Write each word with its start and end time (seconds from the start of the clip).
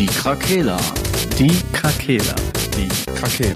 Die 0.00 0.06
Krakela. 0.06 0.80
Die 1.38 1.62
Krakela. 1.74 2.34
Die 2.74 2.88
Krakela. 2.88 3.54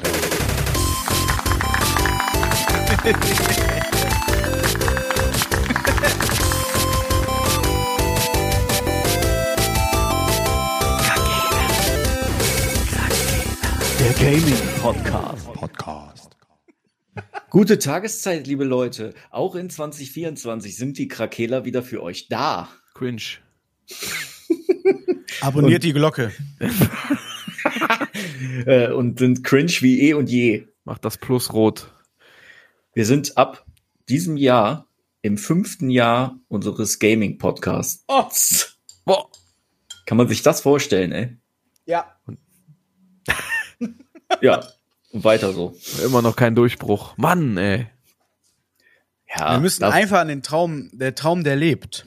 Der 13.98 14.12
Gaming 14.12 14.54
Podcast. 14.82 15.46
Podcast. 15.54 16.36
Gute 17.48 17.78
Tageszeit, 17.78 18.46
liebe 18.46 18.64
Leute. 18.64 19.14
Auch 19.30 19.54
in 19.54 19.70
2024 19.70 20.76
sind 20.76 20.98
die 20.98 21.08
Krakeler 21.08 21.64
wieder 21.64 21.82
für 21.82 22.02
euch 22.02 22.28
da. 22.28 22.68
Cringe. 22.92 23.38
Abonniert 25.40 25.82
die 25.82 25.92
Glocke. 25.92 26.32
Äh, 28.66 28.92
und 28.92 29.18
sind 29.18 29.42
cringe 29.42 29.72
wie 29.80 30.00
eh 30.02 30.14
und 30.14 30.28
je. 30.30 30.66
Macht 30.84 31.04
das 31.04 31.16
Plus 31.18 31.52
rot. 31.52 31.90
Wir 32.94 33.04
sind 33.06 33.36
ab 33.38 33.64
diesem 34.08 34.36
Jahr 34.36 34.86
im 35.22 35.38
fünften 35.38 35.88
Jahr 35.90 36.38
unseres 36.48 36.98
Gaming-Podcasts. 36.98 38.04
Oh. 38.06 38.24
Boah. 39.04 39.28
Kann 40.06 40.18
man 40.18 40.28
sich 40.28 40.42
das 40.42 40.60
vorstellen, 40.60 41.12
ey? 41.12 41.36
Ja. 41.86 42.14
Ja, 44.40 44.66
und 45.10 45.24
weiter 45.24 45.52
so. 45.52 45.74
Immer 46.04 46.22
noch 46.22 46.36
kein 46.36 46.54
Durchbruch. 46.54 47.16
Mann, 47.16 47.56
ey. 47.56 47.86
Ja, 49.36 49.54
Wir 49.54 49.60
müssen 49.60 49.84
einfach 49.84 50.20
an 50.20 50.28
den 50.28 50.42
Traum, 50.42 50.90
der 50.92 51.14
Traum, 51.14 51.44
der 51.44 51.56
lebt. 51.56 52.06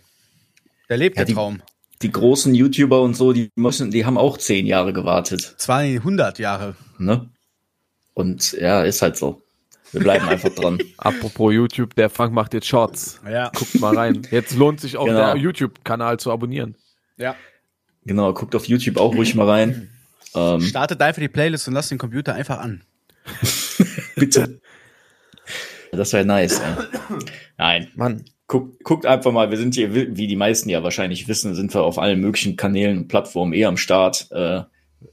Der 0.90 0.98
lebt 0.98 1.18
Ja, 1.18 1.22
der 1.22 1.26
die- 1.26 1.34
Traum. 1.34 1.62
Die 2.02 2.12
großen 2.12 2.54
YouTuber 2.54 3.02
und 3.02 3.16
so, 3.16 3.34
die 3.34 3.50
müssen, 3.56 3.92
die 3.92 4.06
haben 4.06 4.18
auch 4.18 4.38
zehn 4.38 4.66
Jahre 4.66 4.94
gewartet, 4.94 5.56
200 5.58 6.40
Jahre. 6.40 6.76
ne? 6.98 7.30
Und 8.14 8.54
ja, 8.54 8.84
ist 8.84 9.02
halt 9.02 9.16
so. 9.18 9.42
Wir 9.92 10.02
bleiben 10.02 10.28
einfach 10.28 10.50
dran. 10.50 10.80
Apropos 10.98 11.54
YouTube, 11.54 11.96
der 11.96 12.10
Frank 12.10 12.34
macht 12.34 12.54
jetzt 12.54 12.68
Shorts. 12.68 13.22
Ja. 13.30 13.50
Guckt 13.56 13.80
mal 13.80 13.96
rein. 13.96 14.28
Jetzt 14.32 14.56
lohnt 14.56 14.82
sich 14.82 14.98
auch 14.98 15.06
Genau. 15.06 15.34
der 15.34 15.38
YouTube-Kanal 15.38 16.20
zu 16.20 16.32
abonnieren. 16.32 16.76
Ja. 17.18 17.36
Genau, 18.06 18.34
guckt 18.34 18.54
auf 18.56 18.66
YouTube 18.66 18.98
auch 18.98 19.14
ruhig 19.16 19.34
mal 19.36 19.48
rein. 19.50 19.90
Ähm, 20.36 20.62
Startet 20.62 21.02
einfach 21.02 21.22
die 21.22 21.30
Playlist 21.30 21.68
und 21.68 21.74
lasst 21.74 21.90
den 21.92 21.98
Computer 21.98 22.34
einfach 22.36 22.60
an. 22.60 22.82
bitte. 24.16 24.60
Das 25.92 26.12
wäre 26.14 26.26
nice. 26.26 26.60
Ey. 26.60 26.76
Nein, 27.58 27.92
Mann. 27.96 28.26
Guckt, 28.48 28.84
guckt 28.84 29.06
einfach 29.06 29.32
mal. 29.32 29.52
Wir 29.52 29.58
sind 29.58 29.76
hier, 29.76 29.94
wie 29.94 30.28
die 30.28 30.36
meisten 30.36 30.70
ja 30.70 30.84
wahrscheinlich 30.84 31.28
wissen, 31.28 31.56
sind 31.56 31.74
wir 31.74 31.84
auf 31.84 32.00
allen 32.00 32.20
möglichen 32.20 32.56
Kanälen 32.56 32.98
und 32.98 33.08
Plattformen 33.08 33.54
eh 33.54 33.66
am 33.66 33.78
Start. 33.78 34.28
Äh, 34.32 34.64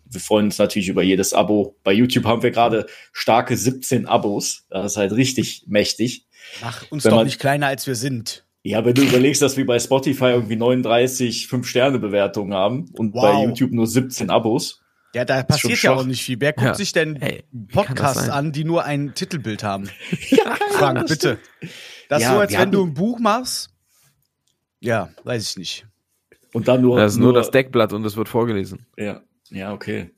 wir 0.06 0.20
freuen 0.20 0.46
uns 0.46 0.58
natürlich 0.58 0.88
über 0.88 1.02
jedes 1.02 1.32
Abo. 1.34 1.76
Bei 1.84 1.92
YouTube 1.92 2.24
haben 2.24 2.42
wir 2.42 2.50
gerade 2.52 2.86
starke 3.12 3.56
17 3.56 4.06
Abos. 4.06 4.64
Das 4.70 4.92
ist 4.92 4.96
halt 4.96 5.12
richtig 5.12 5.64
mächtig. 5.66 6.26
Mach 6.62 6.90
uns 6.90 7.04
Wenn 7.04 7.10
doch 7.10 7.16
man- 7.18 7.26
nicht 7.26 7.38
kleiner, 7.40 7.66
als 7.66 7.86
wir 7.86 7.94
sind. 7.96 8.44
Ja, 8.66 8.82
wenn 8.86 8.94
du 8.94 9.02
überlegst, 9.02 9.42
dass 9.42 9.58
wir 9.58 9.66
bei 9.66 9.78
Spotify 9.78 10.26
irgendwie 10.30 10.56
39 10.56 11.48
5-Sterne-Bewertungen 11.50 12.54
haben 12.54 12.86
und 12.94 13.12
bei 13.12 13.20
Wow. 13.34 13.44
YouTube 13.48 13.72
nur 13.72 13.86
17 13.86 14.30
Abos. 14.30 14.80
Ja, 15.14 15.24
da 15.26 15.42
passiert 15.42 15.82
ja 15.82 15.94
auch 15.94 16.04
nicht 16.06 16.22
viel. 16.24 16.40
Wer 16.40 16.54
guckt 16.54 16.66
Ja. 16.68 16.74
sich 16.74 16.92
denn 16.92 17.16
Ey, 17.16 17.44
wie 17.52 17.66
kann 17.66 17.68
das 17.68 17.86
Podcasts 17.86 18.28
an, 18.30 18.52
die 18.52 18.64
nur 18.64 18.84
ein 18.84 19.14
Titelbild 19.14 19.62
haben? 19.62 19.90
Frank, 20.70 21.06
bitte. 21.08 21.38
Das 22.08 22.20
ist 22.22 22.28
Ja, 22.28 22.34
so, 22.34 22.40
als 22.40 22.52
wenn 22.56 22.70
du 22.70 22.84
ein 22.84 22.94
Buch 22.94 23.18
machst. 23.18 23.70
Ja, 24.80 25.08
weiß 25.24 25.50
ich 25.50 25.56
nicht. 25.56 25.86
Und 26.52 26.68
dann 26.68 26.82
nur, 26.82 26.98
Das 26.98 27.12
ist 27.14 27.18
nur 27.18 27.32
das 27.32 27.50
Deckblatt 27.50 27.92
und 27.92 28.04
es 28.04 28.16
wird 28.16 28.28
vorgelesen. 28.28 28.86
Ja, 28.96 29.22
ja, 29.50 29.72
okay. 29.72 30.10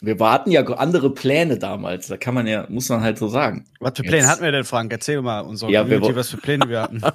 Wir 0.00 0.18
hatten 0.18 0.50
ja 0.50 0.62
andere 0.64 1.14
Pläne 1.14 1.58
damals. 1.58 2.08
Da 2.08 2.16
kann 2.16 2.34
man 2.34 2.46
ja, 2.46 2.66
muss 2.68 2.88
man 2.88 3.00
halt 3.00 3.16
so 3.18 3.28
sagen. 3.28 3.64
Was 3.80 3.92
für 3.96 4.02
Jetzt- 4.02 4.10
Pläne 4.10 4.26
hatten 4.26 4.42
wir 4.42 4.52
denn, 4.52 4.64
Frank? 4.64 4.92
Erzähl 4.92 5.22
mal 5.22 5.40
unserer 5.40 5.70
Ja, 5.70 5.88
wir 5.88 5.96
Community, 5.98 6.16
was 6.18 6.28
für 6.30 6.36
Pläne 6.38 6.68
wir 6.68 6.82
hatten. 6.82 7.00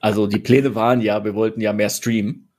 Also 0.00 0.26
die 0.26 0.38
Pläne 0.38 0.74
waren 0.74 1.00
ja, 1.00 1.24
wir 1.24 1.34
wollten 1.34 1.60
ja 1.60 1.72
mehr 1.72 1.88
streamen. 1.90 2.52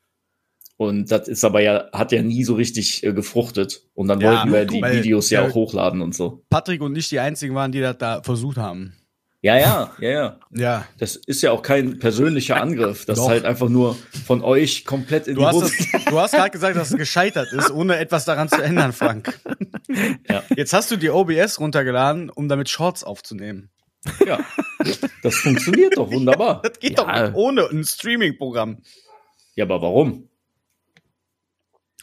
Und 0.76 1.10
das 1.12 1.28
ist 1.28 1.44
aber 1.46 1.62
ja, 1.62 1.90
hat 1.94 2.12
ja 2.12 2.22
nie 2.22 2.44
so 2.44 2.56
richtig 2.56 3.04
äh, 3.04 3.14
gefruchtet. 3.14 3.84
Und 3.94 4.10
dann 4.10 4.20
Ja, 4.20 4.32
wollten 4.32 4.52
wir 4.54 4.66
die 4.66 4.98
Videos 4.98 5.30
ja 5.30 5.42
ja. 5.42 5.48
auch 5.50 5.56
hochladen 5.56 6.02
und 6.02 6.14
so. 6.14 6.44
Patrick 6.50 6.82
und 6.82 6.96
ich 6.98 7.10
die 7.10 7.20
einzigen 7.20 7.56
waren, 7.56 7.72
die 7.72 7.80
das 7.80 7.98
da 7.98 8.22
versucht 8.22 8.58
haben. 8.58 8.94
Ja, 9.42 9.56
ja, 9.58 9.94
ja, 10.00 10.10
ja. 10.10 10.40
Ja. 10.52 10.88
Das 10.98 11.16
ist 11.16 11.42
ja 11.44 11.52
auch 11.52 11.62
kein 11.62 12.00
persönlicher 12.00 12.60
Angriff. 12.60 13.06
Das 13.06 13.18
Doch. 13.18 13.26
ist 13.26 13.30
halt 13.30 13.46
einfach 13.46 13.70
nur 13.70 13.96
von 14.26 14.42
euch 14.44 14.84
komplett 14.84 15.28
in 15.28 15.36
Du 15.36 15.42
die 15.42 15.46
hast, 15.48 15.62
das, 15.62 16.06
du 16.06 16.20
hast 16.20 16.32
gerade 16.32 16.50
gesagt, 16.50 16.76
dass 16.76 16.90
es 16.92 16.98
gescheitert 16.98 17.54
ist, 17.54 17.70
ohne 17.70 17.98
etwas 17.98 18.26
daran 18.26 18.50
zu 18.50 18.62
ändern, 18.62 18.94
Frank. 18.94 19.40
Ja. 20.28 20.44
Jetzt 20.56 20.74
hast 20.74 20.90
du 20.92 20.98
die 20.98 21.10
OBS 21.12 21.60
runtergeladen, 21.60 22.30
um 22.32 22.50
damit 22.50 22.68
Shorts 22.70 23.04
aufzunehmen. 23.04 23.70
ja. 24.26 24.40
Das 25.22 25.36
funktioniert 25.36 25.98
doch 25.98 26.12
wunderbar. 26.12 26.62
Das 26.64 26.80
geht 26.80 26.98
Ja. 26.98 27.28
doch 27.30 27.36
ohne 27.36 27.68
ein 27.70 27.84
Streaming-Programm. 27.84 28.82
Ja, 29.56 29.66
aber 29.66 29.82
warum? 29.82 30.30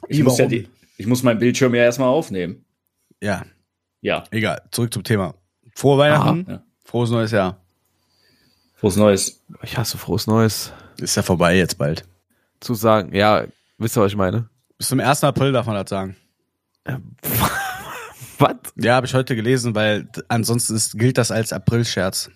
Ich 0.09 0.19
Wie, 0.19 0.23
muss 0.23 0.39
ja 0.39 0.47
die, 0.47 0.69
ich 0.99 1.07
muss 1.07 1.23
meinen 1.23 1.39
Bildschirm 1.41 1.75
ja 1.75 1.83
erstmal 1.83 2.09
aufnehmen. 2.09 2.65
Ja, 3.21 3.45
Ja. 4.03 4.25
egal. 4.31 4.63
Zurück 4.71 4.93
zum 4.95 5.03
Thema. 5.03 5.35
Frohe 5.75 5.99
Weihnachten. 5.99 6.47
Ja. 6.49 6.65
Frohes 6.85 7.11
neues 7.11 7.31
Jahr. 7.33 7.59
Frohes 8.77 8.97
Neues. 8.97 9.41
Ich 9.63 9.77
hasse 9.79 9.99
frohes 9.99 10.27
Neues. 10.27 10.73
Ist 10.99 11.17
ja 11.17 11.23
vorbei 11.23 11.57
jetzt 11.57 11.79
bald. 11.79 12.05
Zu 12.61 12.75
sagen, 12.75 13.15
ja, 13.15 13.45
wisst 13.79 13.97
ihr, 13.97 14.03
was 14.03 14.13
ich 14.13 14.17
meine? 14.17 14.49
Bis 14.79 14.89
zum 14.89 15.01
1. 15.01 15.25
April 15.25 15.53
darf 15.53 15.67
man 15.67 15.77
das 15.77 15.91
sagen. 15.91 16.17
Was? 18.39 18.57
Ja, 18.77 18.97
habe 18.97 19.07
ich 19.07 19.15
heute 19.15 19.37
gelesen, 19.37 19.75
weil 19.75 20.09
ansonsten 20.29 20.75
ist, 20.75 20.99
gilt 20.99 21.19
das 21.19 21.31
als 21.31 21.53
April-Scherz. 21.53 22.31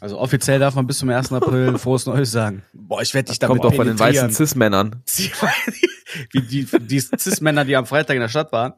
Also 0.00 0.18
offiziell 0.18 0.58
darf 0.58 0.74
man 0.74 0.86
bis 0.86 0.98
zum 0.98 1.08
1. 1.08 1.32
April 1.32 1.78
frohes 1.78 2.04
Neues 2.06 2.32
sagen. 2.32 2.64
Boah, 2.72 3.00
ich 3.00 3.14
werde 3.14 3.30
dich 3.30 3.38
damit 3.38 3.62
Kommt 3.62 3.72
doch 3.72 3.76
von 3.76 3.86
den 3.86 3.98
weißen. 3.98 4.30
Cis-Männern. 4.30 5.02
Wie 6.32 6.42
die, 6.42 6.66
die 6.66 7.00
Cis-Männer, 7.00 7.64
die 7.64 7.76
am 7.76 7.86
Freitag 7.86 8.16
in 8.16 8.20
der 8.20 8.28
Stadt 8.28 8.52
waren. 8.52 8.74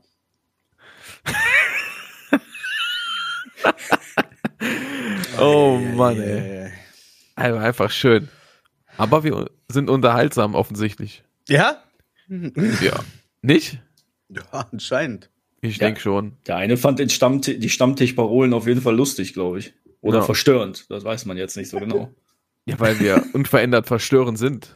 Oh 5.38 5.78
Mann, 5.78 6.20
ey. 6.20 6.70
Also 7.34 7.58
einfach 7.58 7.90
schön. 7.90 8.28
Aber 8.96 9.24
wir 9.24 9.50
sind 9.68 9.90
unterhaltsam 9.90 10.54
offensichtlich. 10.54 11.22
Ja? 11.48 11.82
Ja. 12.28 12.98
Nicht? 13.42 13.78
Ja, 14.28 14.42
anscheinend. 14.70 15.30
Ich 15.60 15.76
Ja. 15.78 15.86
denke 15.86 16.00
schon. 16.00 16.36
Der 16.46 16.56
eine 16.56 16.76
fand 16.76 16.98
den 16.98 17.08
Stammti 17.10 17.58
die 17.58 17.68
Stammtischparolen 17.68 18.52
auf 18.54 18.66
jeden 18.66 18.80
Fall 18.80 18.96
lustig, 18.96 19.32
glaube 19.34 19.58
ich. 19.58 19.74
Oder 20.00 20.18
Ja. 20.18 20.24
verstörend. 20.24 20.86
Das 20.90 21.04
weiß 21.04 21.26
man 21.26 21.36
jetzt 21.36 21.56
nicht 21.56 21.68
so 21.70 21.78
genau. 21.78 22.12
Ja, 22.64 22.78
weil 22.80 22.98
wir 23.00 23.22
unverändert 23.34 23.86
verstörend 23.86 24.38
sind. 24.38 24.74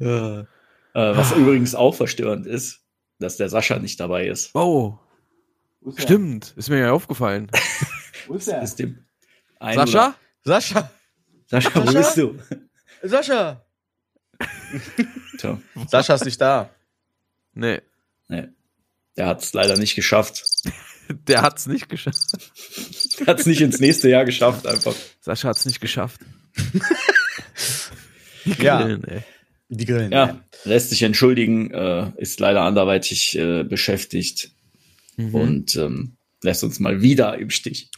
äh, 0.00 0.44
was 0.92 1.32
übrigens 1.32 1.74
auch 1.74 1.94
verstörend 1.94 2.46
ist, 2.46 2.80
dass 3.18 3.36
der 3.36 3.48
Sascha 3.48 3.78
nicht 3.78 4.00
dabei 4.00 4.26
ist. 4.26 4.54
Oh, 4.54 4.98
stimmt. 5.96 6.54
Ist 6.56 6.68
mir 6.70 6.78
ja 6.78 6.92
aufgefallen. 6.92 7.50
Wo 8.26 8.34
ist 8.34 8.48
er? 8.48 8.62
Ist 8.62 8.76
dem 8.78 8.98
Sascha? 9.60 10.14
Sascha? 10.44 10.78
Oder- 10.78 10.90
Sascha, 11.48 11.74
wo 11.74 11.90
Sascha? 11.90 11.98
bist 12.00 12.16
du? 12.16 12.38
Sascha! 13.08 13.62
Sascha 15.88 16.14
ist 16.14 16.24
nicht 16.24 16.40
da. 16.40 16.70
Nee, 17.54 17.80
nee. 18.28 18.48
Der 19.16 19.26
hat 19.26 19.42
es 19.42 19.52
leider 19.54 19.76
nicht 19.78 19.94
geschafft. 19.94 20.44
der 21.28 21.42
hat's 21.42 21.66
nicht 21.66 21.88
geschafft. 21.88 22.18
Hat 23.26 23.40
es 23.40 23.46
nicht 23.46 23.60
ins 23.60 23.78
nächste 23.80 24.08
Jahr 24.10 24.24
geschafft, 24.24 24.66
einfach. 24.66 24.94
Sascha 25.20 25.48
hat's 25.48 25.64
nicht 25.66 25.80
geschafft. 25.80 26.20
Ja. 28.60 28.80
Grillen, 28.82 29.02
ey. 29.04 29.22
Die 29.68 29.84
Grillen. 29.86 30.12
Ja, 30.12 30.40
lässt 30.64 30.90
sich 30.90 31.02
entschuldigen, 31.02 31.72
äh, 31.72 32.12
ist 32.16 32.38
leider 32.38 32.62
anderweitig 32.62 33.36
äh, 33.36 33.64
beschäftigt 33.64 34.52
Mhm. 35.16 35.34
und 35.34 35.76
ähm, 35.76 36.16
lässt 36.42 36.62
uns 36.62 36.78
mal 36.78 37.00
wieder 37.02 37.38
im 37.38 37.50
Stich. 37.50 37.90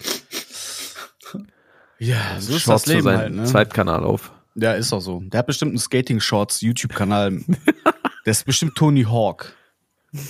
Ja, 1.99 2.37
so 2.39 2.57
ist 2.57 2.69
das 2.69 2.85
zu 2.85 2.91
Leben 2.91 3.03
seinem 3.03 3.19
halt, 3.19 3.35
ne? 3.35 3.45
Zweitkanal 3.45 4.05
auf. 4.05 4.33
Ja, 4.55 4.73
ist 4.73 4.93
auch 4.93 5.01
so. 5.01 5.21
Der 5.25 5.39
hat 5.39 5.47
bestimmt 5.47 5.71
einen 5.71 5.79
Skating-Shorts-YouTube-Kanal. 5.79 7.41
Der 8.25 8.31
ist 8.33 8.45
bestimmt 8.45 8.75
Tony 8.75 9.05
Hawk. 9.05 9.55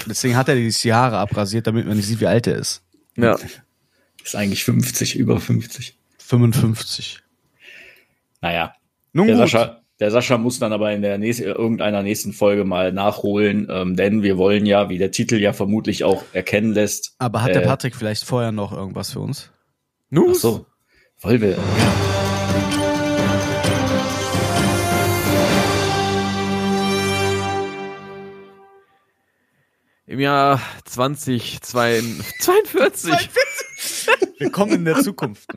Deswegen 0.06 0.36
hat 0.36 0.48
er 0.48 0.56
die 0.56 0.92
Haare 0.92 1.18
abrasiert, 1.18 1.66
damit 1.66 1.86
man 1.86 1.96
nicht 1.96 2.06
sieht, 2.06 2.20
wie 2.20 2.26
alt 2.26 2.46
er 2.46 2.56
ist. 2.56 2.82
Ja. 3.16 3.36
Ist 4.24 4.36
eigentlich 4.36 4.64
50, 4.64 5.16
über 5.16 5.40
50. 5.40 5.96
55. 6.18 7.20
Naja, 8.42 8.74
Nun 9.12 9.26
der 9.26 9.36
gut. 9.36 9.48
Sascha, 9.48 9.80
der 10.00 10.10
Sascha 10.10 10.36
muss 10.36 10.58
dann 10.58 10.72
aber 10.72 10.92
in 10.92 11.00
der 11.02 11.16
nächsten, 11.16 11.44
irgendeiner 11.44 12.02
nächsten 12.02 12.32
Folge 12.32 12.64
mal 12.64 12.92
nachholen, 12.92 13.68
ähm, 13.70 13.96
denn 13.96 14.22
wir 14.22 14.36
wollen 14.36 14.66
ja, 14.66 14.90
wie 14.90 14.98
der 14.98 15.10
Titel 15.10 15.36
ja 15.36 15.52
vermutlich 15.52 16.04
auch 16.04 16.24
erkennen 16.32 16.72
lässt. 16.74 17.14
Aber 17.18 17.42
hat 17.42 17.54
der 17.54 17.62
äh, 17.62 17.66
Patrick 17.66 17.96
vielleicht 17.96 18.24
vorher 18.24 18.52
noch 18.52 18.72
irgendwas 18.72 19.12
für 19.12 19.20
uns? 19.20 19.50
Ach 19.50 20.10
Nus? 20.10 20.40
so, 20.42 20.66
wollen 21.20 21.40
wir. 21.40 21.56
Im 30.06 30.20
Jahr 30.20 30.60
2042. 30.84 33.12
Willkommen 34.38 34.72
in 34.72 34.84
der 34.84 35.00
Zukunft. 35.02 35.50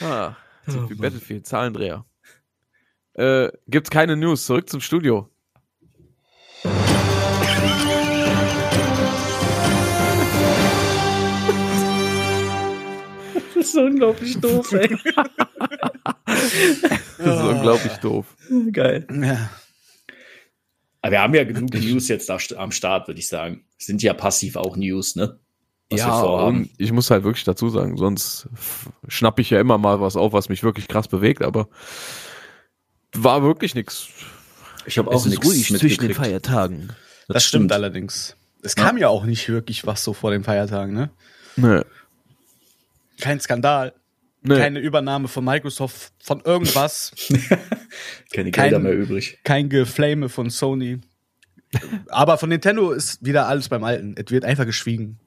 Ah, 0.00 0.36
so 0.66 0.88
wie 0.90 0.94
Battlefield, 0.94 1.46
Zahlendreher. 1.46 2.06
Äh, 3.14 3.50
gibt's 3.68 3.90
keine 3.90 4.16
News. 4.16 4.46
Zurück 4.46 4.70
zum 4.70 4.80
Studio. 4.80 5.28
Das 13.62 13.74
ist 13.74 13.76
unglaublich 13.76 14.40
doof, 14.40 14.72
ey. 14.72 14.96
Das 16.26 17.36
ist 17.36 17.42
unglaublich 17.42 17.92
doof. 17.98 18.26
Geil. 18.72 19.06
Ja. 19.22 19.50
Aber 21.00 21.12
wir 21.12 21.20
haben 21.20 21.34
ja 21.34 21.44
genug 21.44 21.72
News 21.74 22.08
jetzt 22.08 22.28
am 22.30 22.72
Start, 22.72 23.06
würde 23.06 23.20
ich 23.20 23.28
sagen. 23.28 23.64
Sind 23.78 24.02
ja 24.02 24.14
passiv 24.14 24.56
auch 24.56 24.76
News, 24.76 25.14
ne? 25.14 25.38
Was 25.90 26.00
wir 26.00 26.06
ja, 26.06 26.20
vorhaben. 26.20 26.56
und 26.62 26.70
ich 26.78 26.90
muss 26.90 27.10
halt 27.10 27.22
wirklich 27.22 27.44
dazu 27.44 27.68
sagen, 27.68 27.96
sonst 27.96 28.48
f- 28.52 28.88
schnapp 29.08 29.38
ich 29.38 29.50
ja 29.50 29.60
immer 29.60 29.78
mal 29.78 30.00
was 30.00 30.16
auf, 30.16 30.32
was 30.32 30.48
mich 30.48 30.62
wirklich 30.62 30.88
krass 30.88 31.06
bewegt, 31.06 31.42
aber 31.42 31.68
war 33.14 33.42
wirklich 33.42 33.74
nix. 33.74 34.08
Ich 34.86 34.98
habe 34.98 35.10
auch 35.10 35.24
nichts 35.26 35.70
mitgekriegt. 35.70 36.16
Feiertagen. 36.16 36.92
Das, 37.28 37.44
stimmt 37.44 37.70
allerdings. 37.72 38.36
Es 38.62 38.74
kam 38.74 38.96
ja. 38.96 39.08
auch 39.08 39.24
nicht 39.24 39.48
wirklich 39.48 39.86
was 39.86 40.02
so 40.02 40.14
vor 40.14 40.30
den 40.32 40.42
Feiertagen, 40.44 40.94
ne? 40.94 41.10
Nee. 41.56 41.82
Kein 43.22 43.40
Skandal, 43.40 43.92
Nee. 44.44 44.56
keine 44.56 44.80
Übernahme 44.80 45.28
von 45.28 45.44
Microsoft 45.44 46.12
von 46.20 46.40
irgendwas, 46.44 47.12
Keine 48.34 48.50
Kein- 48.50 48.70
Gelder 48.70 48.78
mehr 48.80 48.92
übrig. 48.94 49.38
kein 49.44 49.68
Geflame 49.68 50.28
von 50.28 50.50
Sony. 50.50 51.00
Aber 52.08 52.36
von 52.38 52.48
Nintendo 52.48 52.90
ist 52.92 53.24
wieder 53.24 53.46
alles 53.46 53.68
beim 53.68 53.84
Alten. 53.84 54.14
Es 54.18 54.30
wird 54.30 54.44
einfach 54.44 54.66
geschwiegen. 54.66 55.18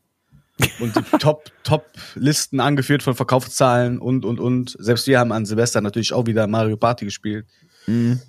Und 0.80 0.96
die 0.96 1.02
Top, 1.20 1.50
Top-Listen 1.64 2.60
angeführt 2.60 3.04
von 3.04 3.16
Verkaufszahlen 3.16 4.00
und, 4.00 4.26
und, 4.26 4.40
und. 4.40 4.76
Selbst 4.80 5.08
wir 5.08 5.20
haben 5.20 5.32
an 5.32 5.46
Silvester 5.46 5.82
natürlich 5.82 6.14
auch 6.14 6.28
wieder 6.28 6.46
Mario 6.48 6.78
Party 6.78 7.06
gespielt. 7.06 7.46
Mhm. 7.88 8.20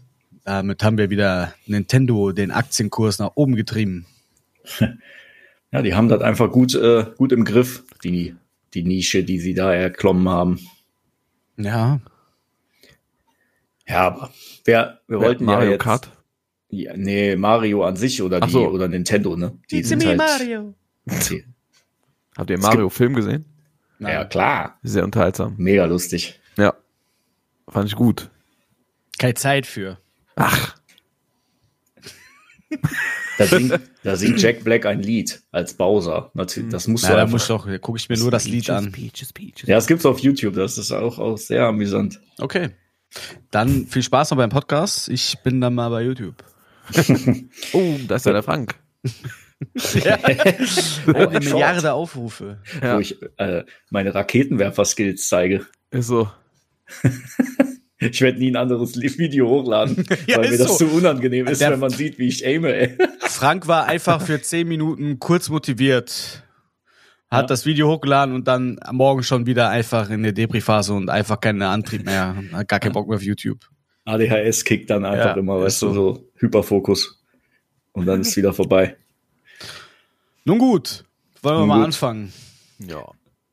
Damit 0.44 0.82
haben 0.84 0.96
wir 0.98 1.10
wieder 1.10 1.52
Nintendo 1.66 2.30
den 2.32 2.50
Aktienkurs 2.52 3.18
nach 3.18 3.32
oben 3.34 3.56
getrieben. 3.56 4.06
Ja, 5.72 5.82
die 5.82 5.94
haben 5.94 6.08
das 6.08 6.22
einfach 6.22 6.50
gut, 6.52 6.74
äh, 6.76 7.06
gut 7.18 7.32
im 7.32 7.44
Griff, 7.44 7.82
die, 8.04 8.36
die 8.74 8.82
Nische, 8.82 9.24
die 9.24 9.38
sie 9.38 9.54
da 9.54 9.72
erklommen 9.72 10.28
haben. 10.28 10.60
Ja. 11.56 12.00
Ja, 13.88 14.06
aber 14.06 14.30
wer, 14.64 15.00
wir 15.06 15.20
wollten 15.20 15.44
Mario 15.44 15.66
ja 15.66 15.72
jetzt, 15.72 15.82
Kart. 15.82 16.10
Ja, 16.68 16.96
nee, 16.96 17.36
Mario 17.36 17.84
an 17.84 17.96
sich 17.96 18.20
oder 18.22 18.40
Ach 18.42 18.46
die 18.46 18.52
so. 18.52 18.68
oder 18.68 18.88
Nintendo, 18.88 19.36
ne? 19.36 19.56
Die 19.70 19.82
sind 19.82 20.04
halt, 20.04 20.20
Die, 21.06 21.44
Habt 22.36 22.50
ihr 22.50 22.58
Mario 22.58 22.90
Film 22.90 23.14
gesehen? 23.14 23.44
Nein. 23.98 24.12
ja, 24.12 24.24
klar. 24.24 24.78
Sehr 24.82 25.04
unterhaltsam. 25.04 25.54
Mega 25.56 25.84
lustig. 25.86 26.38
Ja. 26.58 26.74
Fand 27.68 27.88
ich 27.88 27.96
gut. 27.96 28.30
Keine 29.18 29.34
Zeit 29.34 29.66
für. 29.66 29.98
Ach, 30.34 30.75
Da 33.38 33.46
singt, 33.46 33.80
da 34.02 34.16
singt 34.16 34.40
Jack 34.40 34.64
Black 34.64 34.86
ein 34.86 35.00
Lied 35.02 35.42
als 35.52 35.74
Bowser. 35.74 36.30
Das 36.34 36.88
musst 36.88 37.04
Na, 37.04 37.10
du 37.10 37.16
da 37.16 37.26
muss 37.26 37.42
ich 37.42 37.48
doch, 37.48 37.66
da 37.66 37.78
gucke 37.78 37.98
ich 37.98 38.08
mir 38.08 38.18
nur 38.18 38.30
das 38.30 38.46
Lied 38.46 38.70
an. 38.70 38.92
Peaches, 38.92 39.32
Peaches. 39.32 39.68
ja, 39.68 39.76
das 39.76 39.86
gibt's 39.86 40.06
auf 40.06 40.18
YouTube. 40.20 40.54
Das 40.54 40.78
ist 40.78 40.90
auch, 40.92 41.18
auch 41.18 41.36
sehr 41.36 41.64
amüsant. 41.64 42.20
Okay. 42.38 42.70
Dann 43.50 43.86
viel 43.86 44.02
Spaß 44.02 44.30
noch 44.30 44.38
beim 44.38 44.50
Podcast. 44.50 45.08
Ich 45.08 45.38
bin 45.44 45.60
dann 45.60 45.74
mal 45.74 45.90
bei 45.90 46.02
YouTube. 46.02 46.42
Oh, 47.72 47.96
da 48.06 48.16
ist 48.16 48.26
ja 48.26 48.32
der 48.32 48.42
Frank. 48.42 48.74
Oh, 51.06 51.12
eine 51.12 51.40
Milliarde 51.40 51.92
Aufrufe. 51.92 52.60
Ja. 52.82 52.96
Wo 52.96 53.00
ich 53.00 53.16
äh, 53.38 53.64
meine 53.90 54.14
Raketenwerfer-Skills 54.14 55.28
zeige. 55.28 55.66
Ist 55.90 56.08
so. 56.08 56.30
Ich 57.98 58.20
werde 58.20 58.38
nie 58.38 58.50
ein 58.50 58.56
anderes 58.56 58.94
Video 59.00 59.48
hochladen, 59.48 60.04
Ja, 60.26 60.36
weil 60.38 60.50
mir 60.50 60.58
das 60.58 60.76
so. 60.78 60.86
zu 60.86 60.86
unangenehm 60.94 61.46
ist, 61.46 61.60
Der- 61.62 61.70
wenn 61.72 61.80
man 61.80 61.90
sieht, 61.90 62.18
wie 62.18 62.28
ich 62.28 62.46
aime. 62.46 62.74
Ey. 62.74 62.98
Frank 63.20 63.66
war 63.68 63.86
einfach 63.86 64.20
für 64.20 64.40
10 64.40 64.68
Minuten 64.68 65.18
kurz 65.18 65.48
motiviert, 65.48 66.42
hat 67.30 67.42
Ja. 67.42 67.46
das 67.46 67.64
Video 67.64 67.88
hochgeladen 67.88 68.34
und 68.34 68.46
dann 68.48 68.78
am 68.82 68.96
Morgen 68.96 69.22
schon 69.22 69.46
wieder 69.46 69.70
einfach 69.70 70.10
in 70.10 70.22
der 70.22 70.32
Depri-Phase 70.32 70.92
und 70.92 71.08
einfach 71.08 71.40
keinen 71.40 71.62
Antrieb 71.62 72.04
mehr, 72.04 72.36
hat 72.52 72.68
gar 72.68 72.80
keinen 72.80 72.92
Bock 72.92 73.08
mehr 73.08 73.16
auf 73.16 73.22
YouTube. 73.22 73.60
ADHS 74.04 74.62
kickt 74.64 74.90
dann 74.90 75.04
einfach 75.06 75.34
Ja, 75.34 75.40
immer, 75.40 75.58
weißt 75.60 75.80
du, 75.82 75.88
so. 75.88 75.94
so 76.14 76.28
Hyperfokus. 76.36 77.22
Und 77.92 78.04
dann 78.06 78.20
ist 78.20 78.36
wieder 78.36 78.52
vorbei. 78.52 78.96
Nun 80.44 80.58
gut, 80.58 81.04
wollen 81.42 81.54
wir 81.56 81.58
Nun 81.60 81.68
mal 81.68 81.76
gut. 81.78 81.84
anfangen. 81.86 82.32
Ja. 82.78 83.04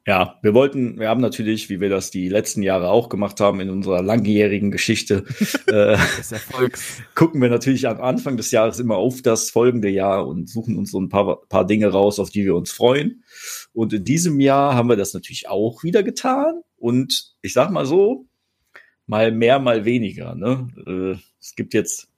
Ja, 0.06 0.38
wir 0.42 0.54
wollten, 0.54 1.00
wir 1.00 1.08
haben 1.08 1.22
natürlich, 1.22 1.70
wie 1.70 1.80
wir 1.80 1.88
das 1.88 2.12
die 2.12 2.28
letzten 2.28 2.62
Jahre 2.62 2.90
auch 2.90 3.08
gemacht 3.08 3.40
haben 3.40 3.62
in 3.62 3.70
unserer 3.70 4.02
langjährigen 4.02 4.70
Geschichte, 4.70 5.24
äh, 5.68 5.96
Des 6.18 6.34
Erfolgs. 6.34 7.02
gucken 7.16 7.42
wir 7.42 7.50
natürlich 7.50 7.88
am 7.88 8.02
Anfang 8.02 8.36
des 8.36 8.52
Jahres 8.52 8.80
immer 8.80 8.98
auf 8.98 9.22
das 9.22 9.50
folgende 9.50 9.88
Jahr 9.88 10.28
und 10.28 10.50
suchen 10.50 10.78
uns 10.78 10.92
so 10.92 11.00
ein 11.00 11.08
paar, 11.08 11.46
paar 11.48 11.66
Dinge 11.66 11.88
raus, 11.88 12.20
auf 12.20 12.32
die 12.32 12.44
wir 12.44 12.54
uns 12.54 12.70
freuen. 12.72 13.24
Und 13.72 13.94
in 13.94 14.04
diesem 14.04 14.42
Jahr 14.42 14.76
haben 14.76 14.90
wir 14.90 14.98
das 14.98 15.14
natürlich 15.14 15.48
auch 15.48 15.84
wieder 15.84 16.04
getan. 16.04 16.62
Und 16.76 17.36
ich 17.42 17.54
sag 17.54 17.72
mal 17.72 17.86
so, 17.86 18.26
mal 19.08 19.32
mehr, 19.32 19.60
mal 19.60 19.86
weniger. 19.86 20.36
Ne? 20.36 20.68
Äh, 20.86 21.20
es 21.40 21.56
gibt 21.56 21.74
jetzt, 21.74 22.10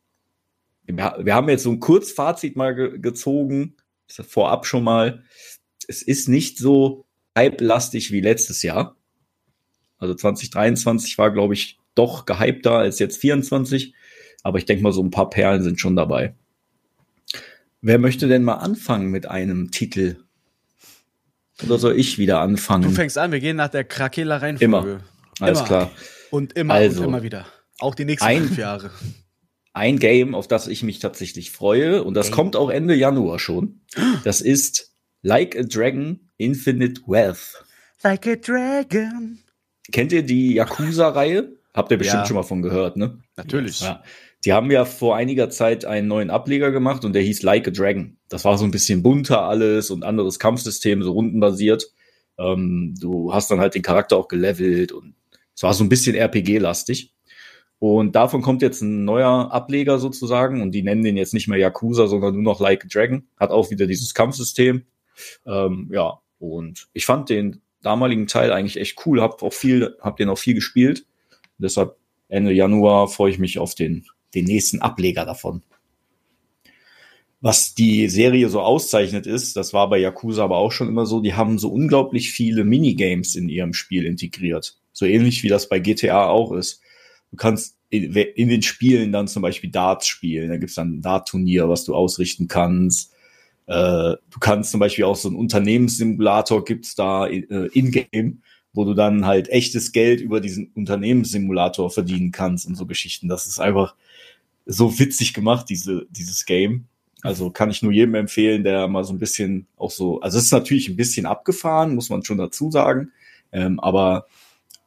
wir, 0.85 1.17
wir 1.21 1.35
haben 1.35 1.49
jetzt 1.49 1.63
so 1.63 1.71
ein 1.71 1.79
Kurzfazit 1.79 2.55
mal 2.55 2.73
ge 2.73 2.97
gezogen, 2.97 3.75
vorab 4.07 4.65
schon 4.65 4.83
mal. 4.83 5.23
Es 5.87 6.01
ist 6.01 6.29
nicht 6.29 6.57
so 6.57 7.04
hype-lastig 7.37 8.11
wie 8.11 8.21
letztes 8.21 8.61
Jahr. 8.63 8.95
Also 9.97 10.13
2023 10.13 11.17
war, 11.17 11.31
glaube 11.31 11.53
ich, 11.53 11.77
doch 11.95 12.25
gehypter 12.25 12.73
als 12.73 12.99
jetzt 12.99 13.17
24. 13.17 13.93
Aber 14.43 14.57
ich 14.57 14.65
denke 14.65 14.83
mal, 14.83 14.91
so 14.93 15.01
ein 15.03 15.11
paar 15.11 15.29
Perlen 15.29 15.63
sind 15.63 15.79
schon 15.79 15.95
dabei. 15.95 16.35
Wer 17.81 17.99
möchte 17.99 18.27
denn 18.27 18.43
mal 18.43 18.55
anfangen 18.55 19.09
mit 19.11 19.27
einem 19.27 19.71
Titel? 19.71 20.17
Oder 21.63 21.77
soll 21.77 21.97
ich 21.97 22.17
wieder 22.17 22.35
Du 22.35 22.39
anfangen? 22.41 22.91
fängst 22.91 23.17
an, 23.17 23.31
wir 23.31 23.39
gehen 23.39 23.55
nach 23.57 23.69
der 23.69 23.83
Krakela 23.85 24.37
Reihenfolge. 24.37 24.65
Immer. 24.91 24.99
Alles 25.39 25.59
Immer. 25.59 25.67
klar. 25.67 25.91
Und 26.31 26.53
immer 26.53 26.73
Also. 26.73 27.01
und 27.01 27.07
immer 27.09 27.23
wieder. 27.23 27.45
Auch 27.79 27.95
die 27.95 28.05
nächsten 28.05 28.25
Ein- 28.27 28.43
fünf 28.45 28.57
Jahre. 28.57 28.91
Ein 29.73 29.99
Game, 29.99 30.35
auf 30.35 30.47
das 30.47 30.67
ich 30.67 30.83
mich 30.83 30.99
tatsächlich 30.99 31.51
freue, 31.51 32.03
und 32.03 32.13
das 32.13 32.27
Game. 32.27 32.35
kommt 32.35 32.55
auch 32.55 32.69
Ende 32.69 32.95
Januar 32.95 33.39
schon. 33.39 33.81
Das 34.23 34.39
ist 34.41 34.93
Like 35.21 35.57
a 35.57 35.63
Dragon 35.63 36.24
Infinite 36.37 37.01
Wealth. 37.07 37.63
Like 38.03 38.27
a 38.27 38.35
dragon. 38.35 39.39
Kennt 39.91 40.11
ihr 40.11 40.23
die 40.23 40.55
Yakuza-Reihe? 40.55 41.53
Habt 41.73 41.91
ihr 41.91 41.97
bestimmt 41.97 42.21
Ja. 42.23 42.25
schon 42.27 42.35
mal 42.35 42.43
von 42.43 42.61
gehört, 42.61 42.97
ne? 42.97 43.19
Natürlich. 43.35 43.81
Ja. 43.81 44.03
Die 44.45 44.53
haben 44.53 44.69
ja 44.71 44.85
vor 44.85 45.15
einiger 45.15 45.49
Zeit 45.49 45.85
einen 45.85 46.07
neuen 46.07 46.29
Ableger 46.29 46.71
gemacht 46.71 47.03
und 47.03 47.13
der 47.13 47.21
hieß 47.23 47.41
Like 47.43 47.67
a 47.67 47.71
Dragon. 47.71 48.17
Das 48.29 48.45
war 48.45 48.57
so 48.57 48.65
ein 48.65 48.71
bisschen 48.71 49.01
bunter 49.03 49.41
alles 49.43 49.89
und 49.89 50.03
anderes 50.03 50.39
Kampfsystem, 50.39 51.01
so 51.03 51.11
rundenbasiert. 51.13 51.91
Ähm, 52.37 52.95
du 52.99 53.33
hast 53.33 53.49
dann 53.49 53.59
halt 53.59 53.75
den 53.75 53.81
Charakter 53.81 54.17
auch 54.17 54.27
gelevelt 54.27 54.91
und 54.91 55.15
es 55.55 55.63
war 55.63 55.73
so 55.73 55.83
ein 55.83 55.89
bisschen 55.89 56.15
RPG-lastig. 56.15 57.13
Und 57.79 58.15
davon 58.15 58.41
kommt 58.41 58.61
jetzt 58.61 58.81
ein 58.81 59.03
neuer 59.03 59.51
Ableger 59.51 59.99
sozusagen 59.99 60.61
und 60.61 60.71
die 60.71 60.81
nennen 60.83 61.03
den 61.03 61.17
jetzt 61.17 61.33
nicht 61.33 61.47
mehr 61.47 61.59
Yakuza, 61.59 62.07
sondern 62.07 62.33
nur 62.35 62.43
noch 62.43 62.59
Like 62.59 62.85
a 62.85 62.87
Dragon. 62.87 63.27
Hat 63.37 63.51
auch 63.51 63.69
wieder 63.71 63.85
dieses 63.87 64.13
Kampfsystem. 64.13 64.85
Ähm, 65.45 65.89
ja, 65.91 66.19
und 66.39 66.87
ich 66.93 67.05
fand 67.05 67.29
den 67.29 67.61
damaligen 67.81 68.27
Teil 68.27 68.51
eigentlich 68.51 68.77
echt 68.77 69.05
cool, 69.05 69.21
hab 69.21 69.41
auch 69.43 69.53
viel, 69.53 69.95
hab 70.01 70.17
den 70.17 70.29
auch 70.29 70.37
viel 70.37 70.55
gespielt. 70.55 71.05
Deshalb 71.57 71.97
Ende 72.27 72.51
Januar 72.51 73.07
freue 73.07 73.31
ich 73.31 73.39
mich 73.39 73.59
auf 73.59 73.75
den, 73.75 74.05
den 74.33 74.45
nächsten 74.45 74.81
Ableger 74.81 75.25
davon. 75.25 75.61
Was 77.41 77.75
die 77.75 78.09
Serie 78.09 78.49
so 78.49 78.61
auszeichnet 78.61 79.27
ist, 79.27 79.55
das 79.55 79.71
war 79.71 79.89
bei 79.89 79.99
Yakuza 79.99 80.43
aber 80.43 80.57
auch 80.57 80.71
schon 80.71 80.87
immer 80.87 81.05
so, 81.05 81.19
die 81.19 81.35
haben 81.35 81.59
so 81.59 81.69
unglaublich 81.69 82.31
viele 82.31 82.63
Minigames 82.63 83.35
in 83.35 83.49
ihrem 83.49 83.73
Spiel 83.73 84.05
integriert. 84.05 84.79
So 84.91 85.05
ähnlich 85.05 85.43
wie 85.43 85.49
das 85.49 85.69
bei 85.69 85.77
GTA 85.79 86.27
auch 86.27 86.53
ist. 86.53 86.81
Du 87.29 87.37
kannst 87.37 87.77
in, 87.89 88.13
in 88.13 88.49
den 88.49 88.61
Spielen 88.63 89.11
dann 89.11 89.27
zum 89.27 89.41
Beispiel 89.41 89.69
Darts 89.69 90.07
spielen. 90.07 90.49
Da 90.49 90.57
gibt's 90.57 90.75
dann 90.75 90.95
ein 90.95 91.01
Dart-Turnier, 91.01 91.69
was 91.69 91.83
du 91.83 91.93
ausrichten 91.93 92.47
kannst. 92.47 93.13
Äh, 93.67 94.15
du 94.29 94.39
kannst 94.39 94.71
zum 94.71 94.79
Beispiel 94.79 95.05
auch 95.05 95.15
so 95.15 95.27
einen 95.27 95.37
Unternehmenssimulator 95.37 96.63
gibt's 96.63 96.95
da 96.95 97.27
äh, 97.27 97.67
in-game, 97.73 98.41
wo 98.73 98.85
du 98.85 98.93
dann 98.93 99.25
halt 99.25 99.49
echtes 99.49 99.91
Geld 99.91 100.21
über 100.21 100.41
diesen 100.41 100.71
Unternehmenssimulator 100.75 101.89
verdienen 101.89 102.31
kannst 102.31 102.67
und 102.67 102.75
so 102.75 102.85
Geschichten. 102.85 103.27
Das 103.27 103.47
ist 103.47 103.59
einfach 103.59 103.95
so 104.65 104.99
witzig 104.99 105.33
gemacht, 105.33 105.67
diese, 105.69 106.05
dieses 106.09 106.45
Game. 106.45 106.85
Also 107.21 107.49
kann 107.49 107.71
ich 107.71 107.81
nur 107.81 107.91
jedem 107.91 108.15
empfehlen, 108.15 108.63
der 108.63 108.87
mal 108.87 109.03
so 109.03 109.13
ein 109.13 109.19
bisschen 109.19 109.65
auch 109.77 109.89
so, 109.89 110.19
also 110.21 110.37
es 110.37 110.45
ist 110.45 110.51
natürlich 110.51 110.89
ein 110.89 110.95
bisschen 110.95 111.25
abgefahren, 111.25 111.95
muss 111.95 112.09
man 112.09 112.23
schon 112.23 112.37
dazu 112.37 112.69
sagen, 112.69 113.11
ähm, 113.51 113.79
aber 113.79 114.27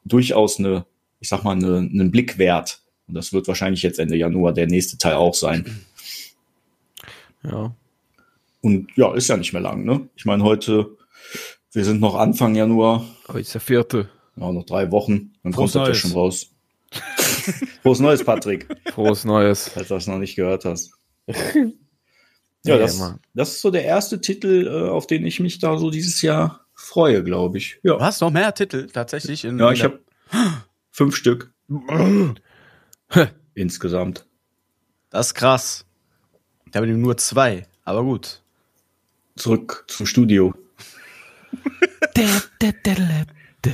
durchaus 0.04 0.58
eine, 0.58 0.84
ich 1.18 1.28
sag 1.28 1.42
mal, 1.42 1.56
eine, 1.56 1.78
einen 1.78 2.10
Blick 2.12 2.38
wert. 2.38 2.82
Und 3.08 3.14
das 3.14 3.32
wird 3.32 3.48
wahrscheinlich 3.48 3.82
jetzt 3.82 3.98
Ende 3.98 4.16
Januar 4.16 4.52
der 4.52 4.66
nächste 4.66 4.98
Teil 4.98 5.14
auch 5.14 5.34
sein. 5.34 5.84
Ja. 7.42 7.74
Und 8.60 8.88
ja, 8.96 9.14
ist 9.14 9.28
ja 9.28 9.36
nicht 9.36 9.52
mehr 9.52 9.62
lang, 9.62 9.84
ne? 9.84 10.08
Ich 10.16 10.24
meine, 10.24 10.42
heute, 10.42 10.96
wir 11.72 11.84
sind 11.84 12.00
noch 12.00 12.14
Anfang 12.16 12.54
Januar, 12.54 13.04
Heute 13.28 13.40
ist 13.40 13.54
der 13.54 13.60
vierte. 13.60 14.08
ja, 14.36 14.50
noch 14.52 14.64
drei 14.64 14.90
Wochen, 14.90 15.32
dann 15.42 15.52
Frohes 15.52 15.72
kommt 15.74 15.88
das 15.88 15.88
ja 15.88 15.88
Neues. 15.88 15.98
schon 16.00 16.12
raus. 16.12 16.50
Frohes 17.82 18.00
Neues, 18.00 18.24
Patrick, 18.24 18.66
Frohes 18.92 19.24
Neues. 19.24 19.68
falls 19.68 19.88
du 19.88 19.94
das 19.94 20.06
noch 20.06 20.18
nicht 20.18 20.36
gehört 20.36 20.64
hast. 20.64 20.92
Ja, 22.64 22.74
Ja, 22.74 22.80
das, 22.80 22.98
Mann. 22.98 23.20
das 23.34 23.50
ist 23.52 23.60
so 23.60 23.70
der 23.70 23.84
erste 23.84 24.20
Titel, 24.20 24.66
äh, 24.66 24.88
auf 24.90 25.06
den 25.06 25.24
ich 25.24 25.38
mich 25.38 25.60
da 25.60 25.78
so 25.78 25.90
dieses 25.90 26.20
Jahr 26.22 26.66
freue, 26.74 27.22
glaube 27.22 27.56
ich. 27.58 27.78
Ja, 27.84 27.94
Du 27.96 28.00
hast 28.04 28.20
noch 28.20 28.32
mehr 28.32 28.52
Titel 28.52 28.88
tatsächlich. 28.88 29.44
In, 29.44 29.58
ja 29.60 29.68
in 29.68 29.74
ich 29.74 29.80
der- 29.80 29.90
habe 29.92 30.00
fünf 30.90 31.14
Stück 31.14 31.52
insgesamt. 33.54 34.26
Das 35.10 35.28
ist 35.28 35.34
krass. 35.34 35.86
Ich 36.68 36.76
habe 36.76 36.86
nur 36.88 37.16
zwei, 37.16 37.66
aber 37.84 38.02
gut. 38.02 38.42
Zurück 39.38 39.84
zum 39.88 40.06
Studio. 40.06 40.54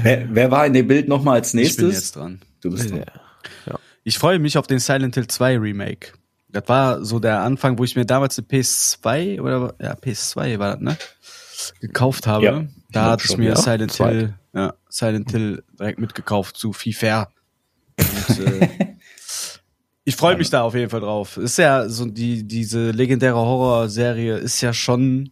Wer, 0.03 0.29
wer 0.31 0.51
war 0.51 0.67
in 0.67 0.73
dem 0.73 0.87
Bild 0.87 1.09
nochmal 1.09 1.37
als 1.37 1.49
Ich 1.49 1.53
bin 1.53 1.63
nächstes? 1.63 1.95
jetzt 1.95 2.17
dran. 2.17 2.41
Du 2.61 2.71
bist 2.71 2.91
dran. 2.91 3.05
Ich 4.05 4.19
freue 4.19 4.39
mich 4.39 4.59
auf 4.59 4.67
den 4.67 4.79
Silent 4.79 5.15
Hill 5.15 5.27
2 5.27 5.59
Remake. 5.59 6.13
Das 6.51 6.69
war 6.69 7.05
so 7.05 7.19
der 7.19 7.41
Anfang, 7.41 7.79
wo 7.79 7.85
ich 7.85 7.97
mir 7.97 8.05
damals 8.05 8.39
eine 8.39 8.47
PS2 8.47 9.41
oder 9.41 9.75
ja, 9.81 9.95
PS2 9.95 10.59
war 10.59 10.77
das, 10.77 10.81
ne? 10.81 10.97
Gekauft 11.81 12.27
habe. 12.27 12.45
Ja, 12.45 12.65
da 12.91 13.11
hatte 13.11 13.25
ich 13.25 13.31
schon, 13.31 13.41
mir 13.41 13.51
ja. 13.51 13.57
Silent 13.57 13.93
Zwei. 13.93 14.11
Hill, 14.11 14.35
ja, 14.53 14.75
Silent 14.89 15.31
Hill 15.31 15.65
direkt 15.79 15.99
mitgekauft 15.99 16.57
zu 16.57 16.73
FIFA. 16.73 17.29
Und, 17.99 18.39
äh, 18.39 18.69
ich 20.05 20.15
freue 20.17 20.37
mich 20.37 20.51
da 20.51 20.63
auf 20.63 20.75
jeden 20.75 20.91
Fall 20.91 21.01
drauf. 21.01 21.39
Ist 21.39 21.59
ja 21.59 21.89
so 21.89 22.05
die 22.05 22.45
diese 22.47 22.91
legendäre 22.91 23.37
Horrorserie 23.37 24.37
ist 24.37 24.61
ja 24.61 24.73
schon 24.73 25.31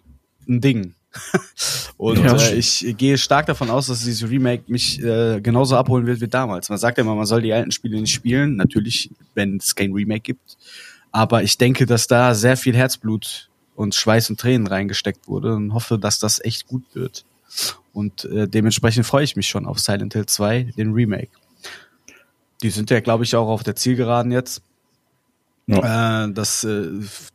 ein 0.48 0.60
Ding. 0.60 0.94
Und 1.98 2.24
Ja. 2.24 2.36
äh, 2.36 2.54
ich 2.54 2.94
gehe 2.96 3.18
stark 3.18 3.46
davon 3.46 3.70
aus, 3.70 3.86
dass 3.88 4.00
dieses 4.04 4.28
Remake 4.28 4.64
mich 4.66 5.00
äh, 5.02 5.40
genauso 5.40 5.76
abholen 5.76 6.06
wird 6.06 6.20
wie 6.20 6.28
damals. 6.28 6.68
Man 6.68 6.78
sagt 6.78 6.98
ja 6.98 7.04
immer, 7.04 7.14
man 7.14 7.26
soll 7.26 7.42
die 7.42 7.52
alten 7.52 7.70
Spiele 7.70 8.00
nicht 8.00 8.12
spielen. 8.14 8.56
Natürlich, 8.56 9.10
wenn 9.34 9.56
es 9.56 9.74
kein 9.74 9.92
Remake 9.92 10.22
gibt. 10.22 10.56
Aber 11.10 11.42
ich 11.42 11.58
denke, 11.58 11.84
dass 11.86 12.06
da 12.06 12.34
sehr 12.34 12.56
viel 12.56 12.74
Herzblut 12.74 13.50
und 13.76 13.94
Schweiß 13.94 14.30
und 14.30 14.40
Tränen 14.40 14.66
reingesteckt 14.66 15.28
wurde 15.28 15.54
und 15.54 15.74
hoffe, 15.74 15.98
dass 15.98 16.18
das 16.18 16.42
echt 16.42 16.66
gut 16.66 16.84
wird. 16.94 17.24
Und 17.92 18.24
äh, 18.24 18.48
dementsprechend 18.48 19.04
freue 19.04 19.24
ich 19.24 19.36
mich 19.36 19.48
schon 19.48 19.66
auf 19.66 19.78
Silent 19.78 20.14
Hill 20.14 20.24
2, 20.26 20.72
den 20.76 20.92
Remake. 20.92 21.28
Die 22.62 22.70
sind 22.70 22.88
ja, 22.90 23.00
glaube 23.00 23.24
ich, 23.24 23.36
auch 23.36 23.48
auf 23.48 23.62
der 23.62 23.76
Zielgeraden 23.76 24.32
jetzt, 24.32 24.62
äh, 25.68 26.28
das 26.32 26.64
äh, 26.64 26.88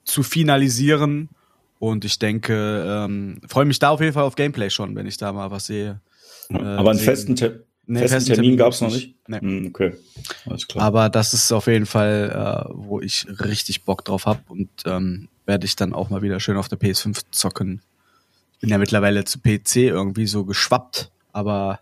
zu 0.03 0.23
finalisieren. 0.23 1.29
Und 1.79 2.05
ich 2.05 2.17
denke, 2.19 2.83
ähm, 2.87 3.39
freue 3.47 3.65
mich 3.65 3.79
da 3.79 3.89
auf 3.89 4.01
jeden 4.01 4.13
Fall 4.13 4.23
auf 4.23 4.35
Gameplay 4.35 4.69
schon, 4.69 4.95
wenn 4.95 5.05
ich 5.05 5.17
da 5.17 5.31
mal 5.31 5.51
was 5.51 5.67
sehe. 5.67 6.01
Äh, 6.49 6.57
Aber 6.57 6.89
einen 6.91 6.99
sehen. 6.99 7.05
festen, 7.05 7.35
Te 7.35 7.63
Nee, 7.89 7.99
festen 7.99 8.15
festen 8.15 8.33
Termin 8.33 8.43
Termin 8.43 8.57
gab 8.57 8.73
es 8.73 8.81
noch 8.81 8.91
nicht? 8.91 9.15
nicht. 9.29 9.41
Hm, 9.41 9.67
okay, 9.67 9.93
alles 10.45 10.67
klar. 10.67 10.83
Aber 10.83 11.07
das 11.07 11.33
ist 11.33 11.53
auf 11.53 11.67
jeden 11.67 11.85
Fall, 11.85 12.65
äh, 12.67 12.69
wo 12.73 12.99
ich 12.99 13.25
richtig 13.29 13.85
Bock 13.85 14.03
drauf 14.03 14.25
hab 14.25 14.49
und 14.49 14.69
ähm, 14.85 15.29
werde 15.45 15.65
ich 15.65 15.77
dann 15.77 15.93
auch 15.93 16.09
mal 16.09 16.21
wieder 16.21 16.41
schön 16.41 16.57
auf 16.57 16.67
der 16.67 16.77
PS5 16.77 17.21
zocken. 17.31 17.81
Ich 18.53 18.59
bin 18.59 18.69
ja 18.69 18.77
mittlerweile 18.77 19.23
zu 19.23 19.39
PC 19.39 19.77
irgendwie 19.77 20.27
so 20.27 20.43
geschwappt, 20.43 21.11
aber 21.31 21.79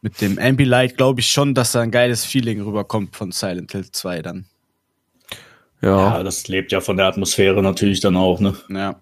mit 0.00 0.22
dem 0.22 0.38
Ambilight 0.38 0.96
glaube 0.96 1.20
ich 1.20 1.26
schon, 1.26 1.54
dass 1.54 1.72
da 1.72 1.82
ein 1.82 1.90
geiles 1.90 2.24
Feeling 2.24 2.62
rüberkommt 2.62 3.14
von 3.14 3.30
Silent 3.30 3.72
Hill 3.72 3.90
2 3.90 4.22
dann. 4.22 4.46
Ja. 5.82 6.16
ja, 6.16 6.22
das 6.22 6.48
lebt 6.48 6.72
ja 6.72 6.80
von 6.80 6.96
der 6.96 7.04
Atmosphäre 7.06 7.62
natürlich 7.62 8.00
dann 8.00 8.16
auch, 8.16 8.40
ne? 8.40 8.54
Ja. 8.70 8.98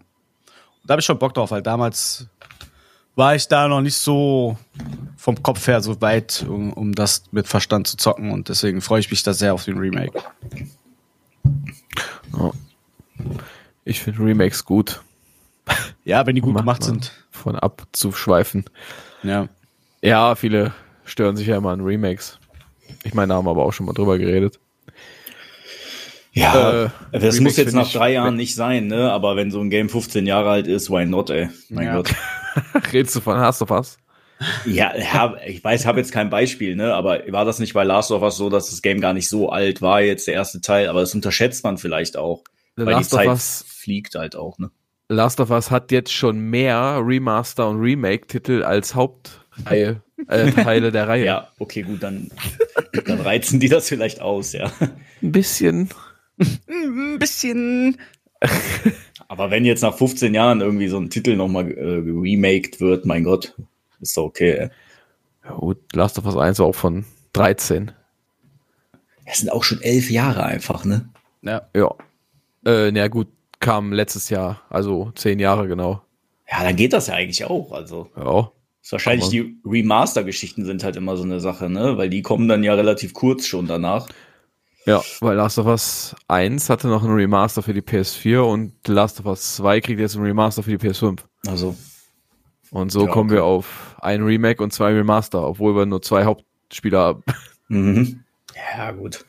Da 0.85 0.93
habe 0.93 1.01
ich 1.01 1.07
schon 1.07 1.19
Bock 1.19 1.35
drauf, 1.35 1.51
weil 1.51 1.63
damals 1.63 2.27
war 3.15 3.35
ich 3.35 3.47
da 3.49 3.69
noch 3.69 3.81
nicht 3.81 3.97
so 3.97 4.57
vom 5.17 5.43
Kopf 5.43 5.67
her 5.67 5.81
so 5.81 6.01
weit, 6.01 6.45
um, 6.49 6.73
um 6.73 6.95
das 6.95 7.25
mit 7.31 7.47
Verstand 7.47 7.87
zu 7.87 7.97
zocken 7.97 8.31
und 8.31 8.49
deswegen 8.49 8.81
freue 8.81 9.01
ich 9.01 9.11
mich 9.11 9.23
da 9.23 9.35
sehr 9.35 9.55
auf 9.55 9.65
den 9.65 9.79
Remake. 9.79 10.19
Ich 13.85 14.01
finde 14.01 14.21
Remakes 14.25 14.65
gut. 14.65 15.03
Ja, 16.05 16.27
wenn 16.27 16.35
die 16.35 16.41
gut 16.41 16.53
Macht 16.53 16.65
gemacht 16.65 16.83
sind. 16.83 17.13
Von 17.31 17.55
abzuschweifen. 17.55 18.65
Ja. 19.23 19.49
Ja, 20.01 20.35
viele 20.35 20.75
stören 21.05 21.37
sich 21.37 21.47
ja 21.47 21.57
immer 21.57 21.71
an 21.71 21.81
Remakes. 21.81 22.41
Ich 23.05 23.15
meine, 23.15 23.29
da 23.29 23.35
haben 23.37 23.47
wir 23.47 23.53
aber 23.53 23.65
auch 23.65 23.73
schon 23.73 23.87
mal 23.87 23.93
drüber 23.93 24.19
geredet. 24.19 24.59
Ja, 26.33 26.85
Äh, 27.13 27.19
das 27.19 27.41
muss 27.41 27.57
jetzt 27.57 27.75
nach 27.75 27.91
drei 27.91 28.13
Jahren 28.13 28.37
nicht 28.37 28.55
sein, 28.55 28.87
ne? 28.87 29.13
Aber 29.13 29.37
wenn 29.37 29.51
so 29.51 29.61
ein 29.61 29.71
Game 29.71 29.89
15 29.89 30.27
Jahre 30.27 30.51
alt 30.51 30.67
ist, 30.67 30.91
why 30.91 31.05
not, 31.05 31.31
ey? 31.31 31.49
Mein 31.69 31.87
Ja. 31.87 31.97
Gott. 31.97 32.15
Redest 32.93 33.17
du 33.17 33.21
von 33.21 33.39
Hast 33.39 33.63
of 33.63 33.71
Us? 33.71 33.99
Ja, 34.65 34.93
ja, 34.97 35.37
ich 35.47 35.63
weiß, 35.63 35.87
habe 35.87 36.01
jetzt 36.01 36.11
kein 36.13 36.31
Beispiel, 36.31 36.75
ne? 36.75 36.95
Aber 36.95 37.21
war 37.29 37.45
das 37.45 37.59
nicht 37.59 37.75
bei 37.75 37.85
Last 37.85 38.11
of 38.11 38.23
Us 38.23 38.37
so, 38.37 38.51
dass 38.51 38.71
das 38.71 38.83
Game 38.83 39.01
gar 39.01 39.13
nicht 39.13 39.29
so 39.29 39.51
alt 39.51 39.83
war, 39.83 40.01
jetzt 40.01 40.27
der 40.27 40.35
erste 40.35 40.61
Teil? 40.61 40.89
Aber 40.89 41.01
das 41.01 41.15
unterschätzt 41.15 41.63
man 41.65 41.79
vielleicht 41.79 42.17
auch. 42.17 42.43
The 42.77 42.87
weil 42.87 42.95
Last 42.95 43.13
die 43.13 43.15
of 43.17 43.21
Zeit 43.21 43.29
Us 43.29 43.65
fliegt 43.69 44.15
halt 44.15 44.35
auch, 44.35 44.59
ne? 44.59 44.71
Last 45.09 45.41
of 45.41 45.51
Us 45.51 45.71
hat 45.71 45.93
jetzt 45.93 46.13
schon 46.13 46.39
mehr 46.39 47.01
Remaster 47.05 47.69
und 47.69 47.79
Remake-Titel 47.81 48.63
als 48.65 48.95
Hauptreihe, 48.95 50.01
äh, 50.29 50.51
Teile 50.53 50.91
der 50.91 51.07
Reihe. 51.07 51.25
Ja, 51.27 51.49
okay, 51.59 51.83
gut, 51.83 52.03
dann, 52.03 52.31
dann 53.07 53.21
reizen 53.21 53.61
die 53.61 53.69
das 53.69 53.89
vielleicht 53.89 54.21
aus, 54.21 54.53
ja. 54.55 54.73
Ein 54.81 55.33
bisschen. 55.33 55.91
Ein 56.39 57.19
bisschen. 57.19 57.99
Aber 59.29 59.51
wenn 59.51 59.65
jetzt 59.65 59.83
nach 59.83 59.97
15 59.97 60.35
Jahren 60.35 60.61
irgendwie 60.61 60.89
so 60.89 60.99
ein 60.99 61.11
Titel 61.11 61.37
nochmal 61.37 61.71
äh, 61.71 62.03
remaked 62.05 62.81
wird, 62.81 63.07
mein 63.07 63.25
Gott, 63.25 63.55
ist 64.01 64.17
doch 64.17 64.25
okay. 64.25 64.51
Ey. 64.53 64.69
Ja, 65.45 65.55
gut, 65.55 65.79
Last 65.95 66.19
of 66.19 66.27
Us 66.27 66.37
1 66.37 66.59
war 66.59 66.67
auch 66.67 66.75
von 66.75 67.05
13. 67.33 67.93
Es 69.25 69.39
sind 69.39 69.51
auch 69.51 69.63
schon 69.65 69.81
elf 69.81 70.11
Jahre 70.11 70.45
einfach, 70.45 70.85
ne? 70.85 71.09
Ja. 71.43 71.63
Ja. 71.75 71.95
Äh, 72.65 72.91
na 72.93 73.09
gut, 73.09 73.29
kam 73.61 73.93
letztes 73.93 74.29
Jahr, 74.31 74.63
also 74.71 75.13
zehn 75.15 75.39
Jahre 75.39 75.67
genau. 75.69 76.03
Ja, 76.51 76.63
dann 76.65 76.77
geht 76.77 76.93
das 76.93 77.07
ja 77.07 77.15
eigentlich 77.15 77.45
auch. 77.45 77.73
Also 77.73 78.11
Ja. 78.17 78.51
ist 78.83 78.93
wahrscheinlich 78.93 79.25
Aber- 79.25 79.33
die 79.33 79.57
Remaster-Geschichten 79.65 80.65
sind 80.65 80.85
halt 80.85 80.97
immer 80.97 81.17
so 81.17 81.23
eine 81.23 81.41
Sache, 81.41 81.71
ne? 81.71 81.97
Weil 81.97 82.11
die 82.11 82.23
kommen 82.23 82.49
dann 82.49 82.63
ja 82.65 82.75
relativ 82.75 83.15
kurz 83.15 83.47
schon 83.47 83.67
danach. 83.67 84.09
Ja, 84.85 85.03
weil 85.21 85.37
Last 85.37 85.59
of 85.59 85.67
Us 85.67 86.17
1 86.29 86.69
hatte 86.69 86.89
noch 86.89 87.05
ein 87.05 87.11
Remaster 87.13 87.63
für 87.63 87.73
die 87.73 87.83
PS4 87.83 88.41
und 88.41 88.73
Last 88.89 89.21
of 89.21 89.27
Us 89.27 89.57
2 89.57 89.81
kriegt 89.81 90.01
jetzt 90.01 90.17
ein 90.17 90.23
Remaster 90.23 90.63
für 90.63 90.77
die 90.77 90.89
PS5. 90.89 91.21
Also 91.47 91.77
Und 92.71 92.91
so 92.91 93.07
Ja, 93.07 93.13
kommen 93.13 93.31
okay. 93.31 93.37
wir 93.39 93.45
auf 93.45 93.97
ein 94.01 94.23
Remake 94.23 94.63
und 94.63 94.73
zwei 94.73 94.93
Remaster, 94.93 95.47
obwohl 95.47 95.77
wir 95.77 95.87
nur 95.87 96.03
zwei 96.03 96.25
Hauptspieler 96.25 96.99
haben. 96.99 97.23
mhm. 97.69 98.25
ja 98.77 98.91
gut. 98.91 99.25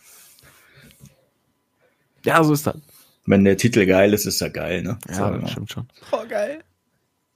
Ja, 2.25 2.43
so 2.43 2.53
ist 2.53 2.65
das. 2.65 2.77
Wenn 3.25 3.45
der 3.45 3.57
Titel 3.57 3.85
geil 3.85 4.13
ist, 4.13 4.25
ist 4.25 4.41
er 4.41 4.49
geil, 4.49 4.81
ne? 4.81 4.97
Ja, 5.09 5.31
das 5.31 5.51
stimmt 5.51 5.71
schon. 5.71 5.87
Voll 6.09 6.27
geil. 6.27 6.63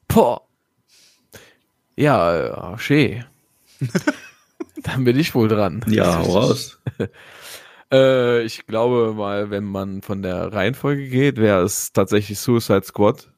Boah. 0.08 0.42
Ja, 1.96 2.74
äh, 2.74 2.78
schee. 2.78 3.24
Dann 4.84 5.04
bin 5.04 5.18
ich 5.18 5.34
wohl 5.36 5.48
dran. 5.48 5.84
Ja, 5.88 6.20
hau 6.20 6.32
raus. 6.38 6.80
Äh, 7.92 8.44
ich 8.44 8.66
glaube 8.66 9.14
mal, 9.14 9.50
wenn 9.50 9.64
man 9.64 10.02
von 10.02 10.22
der 10.22 10.52
Reihenfolge 10.54 11.08
geht, 11.08 11.38
wäre 11.38 11.64
es 11.64 11.94
tatsächlich 11.94 12.40
Suicide 12.40 12.84
Squad. 12.84 13.32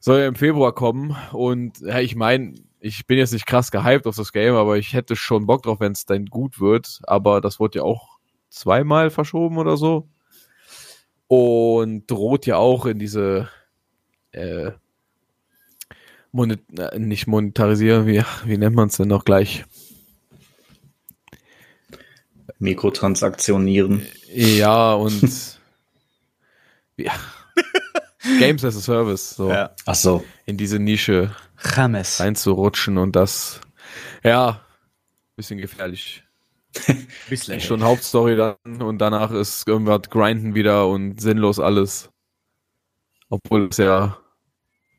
Soll 0.00 0.20
ja 0.20 0.26
im 0.26 0.34
Februar 0.34 0.74
kommen 0.74 1.16
und 1.32 1.80
ja, 1.80 2.00
ich 2.00 2.16
meine, 2.16 2.54
ich 2.80 3.06
bin 3.06 3.18
jetzt 3.18 3.32
nicht 3.32 3.46
krass 3.46 3.70
gehypt 3.70 4.06
auf 4.06 4.16
das 4.16 4.32
Game, 4.32 4.54
aber 4.54 4.76
ich 4.76 4.92
hätte 4.92 5.14
schon 5.14 5.46
Bock 5.46 5.62
drauf, 5.62 5.78
wenn 5.78 5.92
es 5.92 6.04
dann 6.04 6.26
gut 6.26 6.60
wird. 6.60 7.00
Aber 7.04 7.40
das 7.40 7.60
wurde 7.60 7.78
ja 7.78 7.84
auch 7.84 8.18
zweimal 8.50 9.10
verschoben 9.10 9.58
oder 9.58 9.76
so. 9.76 10.08
Und 11.28 12.10
droht 12.10 12.46
ja 12.46 12.56
auch 12.56 12.84
in 12.86 12.98
diese 12.98 13.48
äh, 14.32 14.72
Monet 16.32 16.60
äh, 16.76 16.98
nicht 16.98 17.26
monetarisieren, 17.26 18.06
wie, 18.06 18.22
wie 18.44 18.58
nennt 18.58 18.74
man 18.74 18.88
es 18.88 18.96
denn 18.96 19.08
noch 19.08 19.24
gleich? 19.24 19.64
Mikrotransaktionieren. 22.62 24.06
Ja, 24.32 24.94
und 24.94 25.22
ja. 26.96 27.12
Games 28.38 28.64
as 28.64 28.76
a 28.76 28.80
Service, 28.80 29.30
so 29.30 29.50
Ja. 29.50 29.74
Ach 29.84 29.94
so. 29.94 30.24
in 30.46 30.56
diese 30.56 30.78
Nische 30.78 31.34
James. 31.76 32.20
reinzurutschen 32.20 32.96
und 32.98 33.16
das, 33.16 33.60
ja, 34.24 34.60
bisschen 35.36 35.58
gefährlich. 35.58 36.22
Bisschen. 37.28 37.60
Schon 37.60 37.82
Hauptstory 37.84 38.34
dann 38.36 38.80
und 38.80 38.96
danach 38.98 39.30
ist 39.30 39.68
irgendwas 39.68 40.08
Grinden 40.08 40.54
wieder 40.54 40.88
und 40.88 41.20
sinnlos 41.20 41.58
alles. 41.60 42.08
Obwohl 43.28 43.66
es 43.66 43.76
ja 43.76 44.16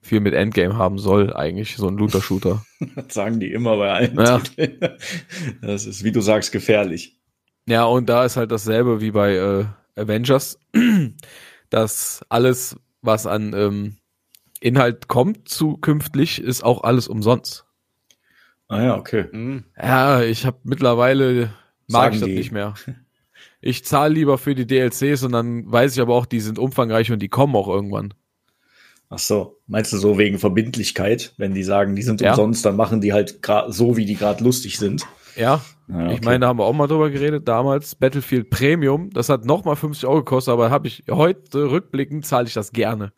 viel 0.02 0.20
mit 0.20 0.36
Endgame 0.36 0.76
haben 0.78 1.00
soll, 1.00 1.34
eigentlich, 1.34 1.78
so 1.78 1.88
ein 1.88 1.98
Looter-Shooter. 1.98 2.64
Das 2.96 3.14
sagen 3.14 3.40
die 3.40 3.52
immer 3.52 3.78
bei 3.78 3.92
allen 3.92 4.20
Ja. 4.20 4.38
Titeln. 4.40 4.98
Das 5.62 5.86
ist, 5.88 6.04
wie 6.04 6.12
du 6.12 6.22
sagst, 6.22 6.52
gefährlich. 6.52 7.18
Ja, 7.68 7.86
und 7.86 8.10
da 8.10 8.26
ist 8.26 8.36
halt 8.38 8.52
dasselbe 8.52 9.00
wie 9.02 9.12
bei 9.12 9.36
äh, 9.36 9.66
Avengers, 9.96 10.60
dass 11.70 12.26
alles, 12.30 12.76
was 13.02 13.26
an 13.26 13.54
ähm, 13.56 13.98
Inhalt 14.60 15.08
kommt 15.08 15.48
zukünftig, 15.50 16.42
ist 16.42 16.64
auch 16.64 16.84
alles 16.84 17.08
umsonst. 17.08 17.66
Ah 18.68 18.82
ja, 18.84 18.98
okay. 18.98 19.26
Mhm. 19.32 19.66
Ja, 19.78 20.22
ich 20.22 20.46
habe 20.46 20.58
mittlerweile 20.64 21.54
mag 21.88 22.04
Sagen 22.06 22.16
ich 22.16 22.20
das 22.22 22.30
die. 22.30 22.36
nicht 22.36 22.52
mehr. 22.52 22.74
Ich 23.66 23.86
zahle 23.86 24.14
lieber 24.14 24.38
für 24.38 24.56
die 24.56 24.68
DLCs 24.68 25.24
und 25.24 25.32
dann 25.32 25.72
weiß 25.72 25.94
ich 25.96 26.02
aber 26.02 26.16
auch, 26.16 26.26
die 26.26 26.42
sind 26.42 26.60
umfangreich 26.60 27.14
und 27.14 27.20
die 27.20 27.30
kommen 27.30 27.56
auch 27.56 27.70
irgendwann. 27.70 28.14
Ach 29.10 29.20
so, 29.20 29.58
meinst 29.68 29.94
du 29.94 29.98
so 29.98 30.18
wegen 30.18 30.38
Verbindlichkeit, 30.38 31.34
wenn 31.38 31.54
die 31.54 31.64
sagen, 31.64 31.96
die 31.96 32.02
sind 32.04 32.20
Ja. 32.20 32.32
umsonst, 32.32 32.66
dann 32.66 32.76
machen 32.76 33.00
die 33.00 33.14
halt 33.14 33.40
so, 33.70 33.96
wie 33.96 34.06
die 34.06 34.16
gerade 34.16 34.44
lustig 34.44 34.78
sind. 34.80 35.08
Ja, 35.38 35.64
Ja, 35.88 36.08
ich 36.08 36.14
okay. 36.18 36.26
meine, 36.26 36.40
da 36.40 36.48
haben 36.48 36.60
wir 36.60 36.64
auch 36.66 36.74
mal 36.74 36.88
drüber 36.88 37.10
geredet, 37.10 37.48
damals 37.48 37.96
Battlefield 37.96 38.50
Premium, 38.50 39.10
das 39.10 39.30
hat 39.30 39.46
nochmal 39.46 39.76
50 39.76 40.06
Euro 40.08 40.20
gekostet, 40.20 40.54
aber 40.54 40.70
habe 40.72 40.88
ich 40.88 41.04
heute 41.10 41.70
rückblickend 41.72 42.26
zahle 42.26 42.48
ich 42.48 42.54
das 42.54 42.72
gerne, 42.72 43.12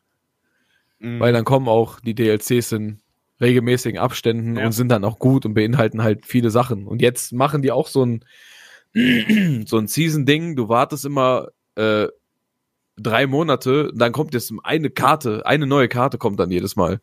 Mhm. 1.00 1.20
weil 1.20 1.32
dann 1.34 1.46
kommen 1.46 1.68
auch 1.68 2.00
die 2.00 2.16
DLCs 2.16 2.72
in 2.72 3.00
regelmäßigen 3.42 4.00
Abständen 4.00 4.56
Ja. 4.58 4.66
und 4.66 4.72
sind 4.72 4.90
dann 4.90 5.04
auch 5.04 5.20
gut 5.20 5.46
und 5.46 5.54
beinhalten 5.54 6.02
halt 6.04 6.26
viele 6.26 6.50
Sachen. 6.50 6.88
Und 6.88 7.02
jetzt 7.02 7.34
machen 7.34 7.62
die 7.62 7.72
auch 7.72 7.88
so 7.88 8.04
ein 8.06 8.24
so 9.66 9.78
ein 9.78 9.88
Season-Ding, 9.88 10.56
du 10.56 10.70
wartest 10.70 11.04
immer 11.06 11.50
äh, 11.76 12.08
drei 12.98 13.28
Monate, 13.28 13.92
dann 13.94 14.14
kommt 14.14 14.34
jetzt 14.34 14.54
eine 14.64 14.90
Karte, 14.90 15.46
eine 15.46 15.68
neue 15.68 15.90
Karte 15.90 16.18
kommt 16.18 16.40
dann 16.40 16.50
jedes 16.50 16.78
Mal. 16.78 17.02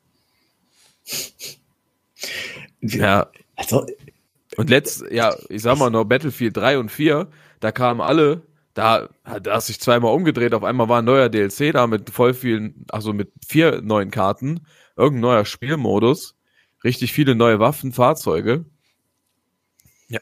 Ja, 2.80 3.30
Also, 3.56 3.86
Und 4.56 4.70
letzt, 4.70 5.04
ja, 5.10 5.34
ich 5.48 5.62
sag 5.62 5.78
mal 5.78 5.90
noch 5.90 6.04
Battlefield 6.04 6.56
3 6.56 6.78
und 6.78 6.90
4, 6.90 7.28
da 7.60 7.72
kamen 7.72 8.00
alle, 8.00 8.42
da, 8.74 9.08
da 9.42 9.54
hast 9.54 9.68
sich 9.68 9.80
zweimal 9.80 10.14
umgedreht, 10.14 10.54
auf 10.54 10.64
einmal 10.64 10.88
war 10.88 11.00
ein 11.00 11.04
neuer 11.04 11.28
DLC 11.28 11.72
da 11.72 11.86
mit 11.86 12.10
voll 12.10 12.34
vielen, 12.34 12.84
also 12.90 13.12
mit 13.12 13.32
vier 13.46 13.80
neuen 13.82 14.10
Karten, 14.10 14.66
irgendein 14.96 15.20
neuer 15.22 15.44
Spielmodus, 15.44 16.36
richtig 16.84 17.12
viele 17.12 17.34
neue 17.34 17.60
Waffen, 17.60 17.92
Fahrzeuge. 17.92 18.64
Ja, 20.08 20.20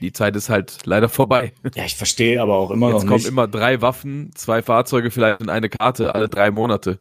die 0.00 0.12
Zeit 0.12 0.36
ist 0.36 0.48
halt 0.48 0.78
leider 0.86 1.10
vorbei. 1.10 1.52
ja, 1.74 1.84
ich 1.84 1.96
verstehe 1.96 2.40
aber 2.40 2.56
auch 2.56 2.70
immer 2.70 2.88
Jetzt 2.88 3.02
noch 3.02 3.08
kommen 3.08 3.16
nicht. 3.16 3.28
immer 3.28 3.46
drei 3.46 3.82
Waffen, 3.82 4.30
zwei 4.34 4.62
Fahrzeuge 4.62 5.10
vielleicht 5.10 5.42
in 5.42 5.50
eine 5.50 5.68
Karte 5.68 6.14
alle 6.14 6.28
drei 6.30 6.50
Monate. 6.50 6.98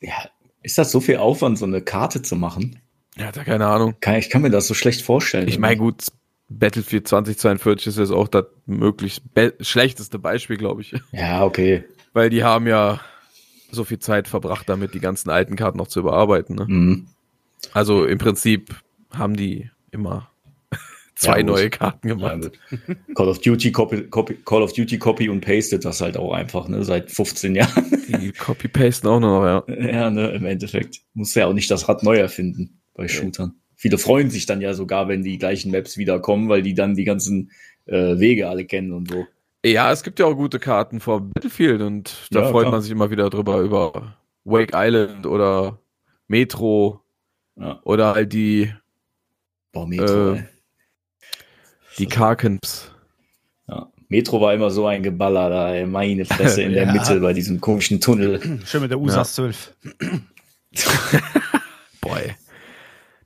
ja, 0.00 0.14
ist 0.62 0.78
das 0.78 0.90
so 0.90 1.00
viel 1.00 1.18
Aufwand, 1.18 1.58
so 1.58 1.64
eine 1.64 1.80
Karte 1.80 2.22
zu 2.22 2.34
machen? 2.34 2.80
Ja, 3.18 3.32
da 3.32 3.44
keine 3.44 3.66
Ahnung. 3.66 3.94
Kann, 4.00 4.16
ich 4.16 4.30
kann 4.30 4.42
mir 4.42 4.50
das 4.50 4.66
so 4.68 4.74
schlecht 4.74 5.02
vorstellen. 5.02 5.48
Ich 5.48 5.58
meine, 5.58 5.76
gut, 5.76 6.04
Battlefield 6.48 7.08
2042 7.08 7.86
ist 7.88 7.98
jetzt 7.98 8.10
auch 8.12 8.28
das 8.28 8.44
möglichst 8.66 9.32
be 9.34 9.54
schlechteste 9.60 10.18
Beispiel, 10.18 10.56
glaube 10.56 10.82
ich. 10.82 10.94
Ja, 11.12 11.44
okay. 11.44 11.84
Weil 12.12 12.30
die 12.30 12.44
haben 12.44 12.66
ja 12.66 13.00
so 13.70 13.84
viel 13.84 13.98
Zeit 13.98 14.28
verbracht, 14.28 14.68
damit 14.68 14.94
die 14.94 15.00
ganzen 15.00 15.30
alten 15.30 15.56
Karten 15.56 15.78
noch 15.78 15.88
zu 15.88 16.00
überarbeiten. 16.00 16.56
Ne? 16.56 16.66
Mhm. 16.68 17.06
Also 17.72 18.04
im 18.04 18.18
Prinzip 18.18 18.74
haben 19.12 19.34
die 19.36 19.70
immer 19.90 20.30
zwei 21.16 21.38
Ja, 21.38 21.42
neue 21.44 21.70
Karten 21.70 22.08
Ja, 22.08 22.14
gemacht. 22.14 22.52
gut. 22.70 22.96
Call 23.16 23.28
of 23.28 23.40
Duty 23.40 23.72
copy, 23.72 24.02
copy, 24.08 24.34
Call 24.44 24.62
of 24.62 24.72
Duty 24.72 24.98
copy 24.98 25.28
und 25.28 25.40
pastet 25.40 25.84
das 25.84 26.00
halt 26.00 26.16
auch 26.16 26.32
einfach, 26.32 26.68
ne, 26.68 26.84
seit 26.84 27.10
15 27.10 27.54
Jahren. 27.56 27.84
Die 28.08 28.30
copy-pasten 28.32 29.08
auch 29.08 29.20
nur 29.20 29.40
noch, 29.40 29.44
ja. 29.68 29.74
ja, 29.92 30.10
ne, 30.10 30.28
im 30.28 30.44
Endeffekt. 30.46 31.00
Muss 31.14 31.34
ja 31.34 31.46
auch 31.46 31.54
nicht 31.54 31.70
das 31.70 31.88
Rad 31.88 32.02
neu 32.02 32.16
erfinden 32.18 32.80
bei 32.96 33.08
Shootern. 33.08 33.54
Viele 33.76 33.98
freuen 33.98 34.30
sich 34.30 34.46
dann 34.46 34.60
ja 34.60 34.72
sogar, 34.74 35.06
wenn 35.08 35.22
die 35.22 35.38
gleichen 35.38 35.70
Maps 35.70 35.96
wiederkommen, 35.98 36.48
weil 36.48 36.62
die 36.62 36.74
dann 36.74 36.94
die 36.94 37.04
ganzen 37.04 37.50
äh, 37.84 38.18
Wege 38.18 38.48
alle 38.48 38.64
kennen 38.64 38.92
und 38.92 39.10
so. 39.10 39.26
Ja, 39.64 39.92
es 39.92 40.02
gibt 40.02 40.18
ja 40.18 40.26
auch 40.26 40.34
gute 40.34 40.58
Karten 40.58 41.00
vor 41.00 41.20
Battlefield 41.20 41.82
und 41.82 42.28
da 42.30 42.42
Ja, 42.42 42.50
freut 42.50 42.62
klar. 42.62 42.72
man 42.72 42.82
sich 42.82 42.90
immer 42.90 43.10
wieder 43.10 43.28
drüber, 43.30 43.60
über 43.60 44.16
Wake 44.44 44.70
Island 44.74 45.26
oder 45.26 45.78
Metro 46.28 47.00
Ja. 47.56 47.80
oder 47.84 48.14
halt 48.14 48.32
die, 48.32 48.72
Boah, 49.72 49.86
Metro, 49.86 50.34
Äh, 50.34 50.44
die 51.98 52.06
Karkens. 52.06 52.90
Ja. 53.68 53.90
Metro 54.08 54.40
war 54.40 54.54
immer 54.54 54.70
so 54.70 54.86
ein 54.86 55.02
Geballer 55.02 55.50
da, 55.50 55.74
ey. 55.74 55.84
meine 55.86 56.24
Fresse 56.24 56.62
in 56.62 56.72
der 56.74 56.84
Ja. 56.86 56.92
Mitte 56.92 57.20
bei 57.20 57.32
diesem 57.34 57.60
komischen 57.60 58.00
Tunnel. 58.00 58.40
Schön 58.64 58.80
mit 58.82 58.90
der 58.90 59.00
USAS 59.00 59.34
12. 59.34 59.74
Boah, 62.00 62.18
ey. 62.18 62.34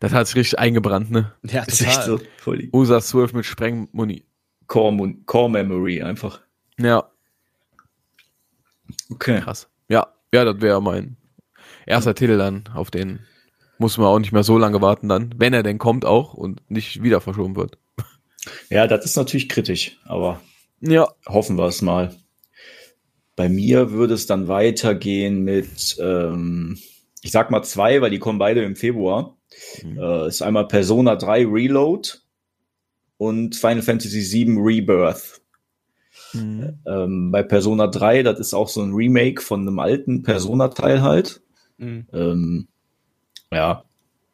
Das 0.00 0.12
hat 0.12 0.26
sich 0.26 0.36
richtig 0.36 0.58
eingebrannt, 0.58 1.10
ne? 1.10 1.32
Ja, 1.44 1.64
Das 1.64 1.80
ist 1.80 1.86
echt 1.86 2.02
so 2.04 2.20
voll 2.38 2.68
USA 2.72 3.00
12 3.00 3.32
mit 3.34 3.44
Sprengmuni. 3.46 4.24
Core, 4.66 5.14
Core 5.26 5.50
Memory 5.50 6.02
einfach. 6.02 6.40
Ja, 6.78 7.10
Okay. 9.10 9.40
krass. 9.40 9.68
Ja, 9.88 10.08
ja, 10.32 10.44
das 10.44 10.60
wäre 10.60 10.80
mein 10.82 11.16
erster 11.86 12.14
Titel 12.14 12.38
dann, 12.38 12.64
auf 12.74 12.90
den 12.90 13.20
muss 13.78 13.98
man 13.98 14.06
auch 14.08 14.18
nicht 14.18 14.32
mehr 14.32 14.42
so 14.42 14.58
lange 14.58 14.80
warten 14.82 15.08
dann, 15.08 15.34
wenn 15.38 15.52
er 15.54 15.62
denn 15.62 15.78
kommt 15.78 16.04
auch 16.04 16.34
und 16.34 16.62
nicht 16.70 17.02
wieder 17.02 17.20
verschoben 17.20 17.56
wird. 17.56 17.78
Ja, 18.70 18.86
das 18.86 19.04
ist 19.04 19.16
natürlich 19.18 19.50
kritisch, 19.50 19.98
aber 20.06 20.40
Ja. 20.80 21.08
hoffen 21.26 21.58
wir 21.58 21.66
es 21.66 21.82
mal. 21.82 22.16
Bei 23.36 23.50
mir 23.50 23.90
würde 23.90 24.14
es 24.14 24.26
dann 24.26 24.48
weitergehen 24.48 25.42
mit, 25.44 25.98
ähm, 26.00 26.78
ich 27.20 27.32
sag 27.32 27.50
mal 27.50 27.62
zwei, 27.64 28.00
weil 28.00 28.10
die 28.10 28.18
kommen 28.18 28.38
beide 28.38 28.62
im 28.62 28.76
Februar. 28.76 29.36
Mhm. 29.83 29.99
Äh, 29.99 30.29
ist 30.29 30.42
einmal 30.42 30.68
Persona 30.68 31.16
3 31.16 31.46
Reload 31.46 32.11
und 33.18 33.57
Final 33.57 33.83
Fantasy 33.83 34.23
7 34.23 34.59
Rebirth. 34.59 35.40
Mhm. 36.33 36.79
Ähm, 36.87 37.31
bei 37.33 37.42
Persona 37.42 37.87
3, 37.87 38.23
das 38.23 38.38
ist 38.38 38.55
auch 38.55 38.68
so 38.68 38.83
ein 38.83 38.92
Remake 38.92 39.42
von 39.42 39.61
einem 39.61 39.79
alten 39.79 40.23
Persona-Teil 40.23 41.03
halt. 41.03 41.42
Mhm. 41.79 42.07
Ähm, 42.12 42.68
ja, 43.53 43.85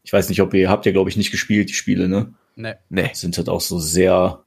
ich 0.03 0.13
weiß 0.13 0.29
nicht, 0.29 0.43
ob 0.43 0.55
ihr, 0.55 0.69
habt 0.69 0.87
ihr 0.87 0.93
glaube 0.93 1.11
ich 1.11 1.17
nicht 1.17 1.31
gespielt, 1.31 1.69
die 1.69 1.75
Spiele, 1.75 2.09
ne? 2.09 2.35
Ne. 2.55 2.79
Nee. 2.89 3.11
Sind 3.13 3.37
halt 3.37 3.49
auch 3.49 3.61
so 3.61 3.79
sehr, 3.79 4.45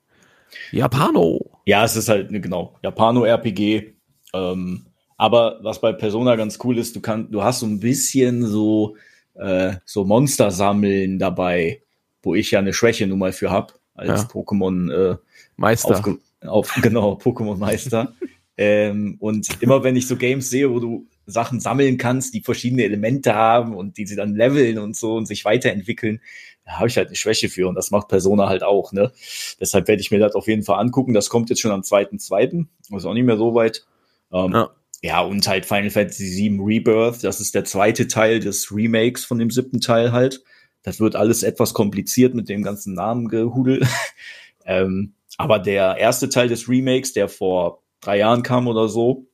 Japano. 0.71 1.51
Ja, 1.65 1.83
es 1.85 1.95
ist 1.95 2.09
halt, 2.09 2.31
ne, 2.31 2.41
genau, 2.41 2.77
Japano-RPG. 2.83 3.93
Ähm, 4.33 4.85
aber 5.17 5.59
was 5.61 5.81
bei 5.81 5.91
Persona 5.91 6.35
ganz 6.35 6.59
cool 6.63 6.77
ist, 6.77 6.95
du 6.95 7.01
kannst, 7.01 7.33
du 7.33 7.43
hast 7.43 7.59
so 7.59 7.65
ein 7.65 7.79
bisschen 7.79 8.45
so, 8.45 8.95
äh, 9.39 9.73
so 9.85 10.03
Monster 10.05 10.51
sammeln 10.51 11.17
dabei, 11.19 11.81
wo 12.21 12.35
ich 12.35 12.51
ja 12.51 12.59
eine 12.59 12.73
Schwäche 12.73 13.07
nun 13.07 13.19
mal 13.19 13.31
für 13.31 13.49
hab, 13.51 13.79
als 13.95 14.21
Ja. 14.23 14.27
Pokémon 14.27 14.91
äh, 15.13 15.17
Meister. 15.55 15.89
aufge 15.97 16.17
auf, 16.41 16.73
genau, 16.81 17.13
Pokémon-Meister. 17.21 18.13
ähm, 18.57 19.17
und 19.19 19.61
immer 19.61 19.83
wenn 19.83 19.95
ich 19.95 20.07
so 20.07 20.15
Games 20.15 20.49
sehe, 20.49 20.71
wo 20.71 20.79
du 20.79 21.07
Sachen 21.25 21.59
sammeln 21.59 21.97
kannst, 21.97 22.33
die 22.33 22.41
verschiedene 22.41 22.83
Elemente 22.83 23.35
haben 23.35 23.75
und 23.75 23.97
die 23.97 24.07
sie 24.07 24.15
dann 24.15 24.35
leveln 24.35 24.77
und 24.79 24.95
so 24.95 25.15
und 25.15 25.25
sich 25.27 25.45
weiterentwickeln, 25.45 26.21
da 26.65 26.73
habe 26.79 26.87
ich 26.87 26.97
halt 26.97 27.07
eine 27.07 27.15
Schwäche 27.15 27.49
für 27.49 27.67
und 27.67 27.75
das 27.75 27.91
macht 27.91 28.07
Persona 28.07 28.47
halt 28.47 28.63
auch, 28.63 28.91
ne? 28.93 29.11
Deshalb 29.59 29.87
werde 29.87 30.01
ich 30.01 30.11
mir 30.11 30.19
das 30.19 30.33
auf 30.35 30.47
jeden 30.47 30.63
Fall 30.63 30.79
angucken. 30.79 31.13
Das 31.13 31.29
kommt 31.29 31.49
jetzt 31.49 31.59
schon 31.61 31.71
am 31.71 31.81
2.2., 31.81 32.65
ist 32.95 33.05
auch 33.05 33.13
nicht 33.13 33.25
mehr 33.25 33.37
so 33.37 33.53
weit. 33.55 33.85
Ähm, 34.31 34.51
Ja. 34.53 34.69
Ja, 35.01 35.21
und 35.21 35.47
halt 35.47 35.65
Final 35.65 35.89
Fantasy 35.89 36.25
VII 36.25 36.59
Rebirth, 36.61 37.23
das 37.23 37.39
ist 37.39 37.55
der 37.55 37.63
zweite 37.63 38.07
Teil 38.07 38.39
des 38.39 38.71
Remakes 38.71 39.23
von 39.23 39.39
dem 39.39 39.49
siebten 39.49 39.79
Teil 39.79 40.11
halt. 40.11 40.43
Das 40.83 40.99
wird 40.99 41.15
alles 41.15 41.43
etwas 41.43 41.73
kompliziert 41.73 42.33
mit 42.33 42.49
dem 42.49 42.63
ganzen 42.63 42.93
Namengehudel. 42.93 43.85
ähm, 44.65 45.13
aber 45.37 45.59
der 45.59 45.97
erste 45.97 46.29
Teil 46.29 46.49
des 46.49 46.67
Remakes, 46.67 47.13
der 47.13 47.29
vor 47.29 47.81
drei 48.01 48.17
Jahren 48.17 48.43
kam 48.43 48.67
oder 48.67 48.89
so, 48.89 49.25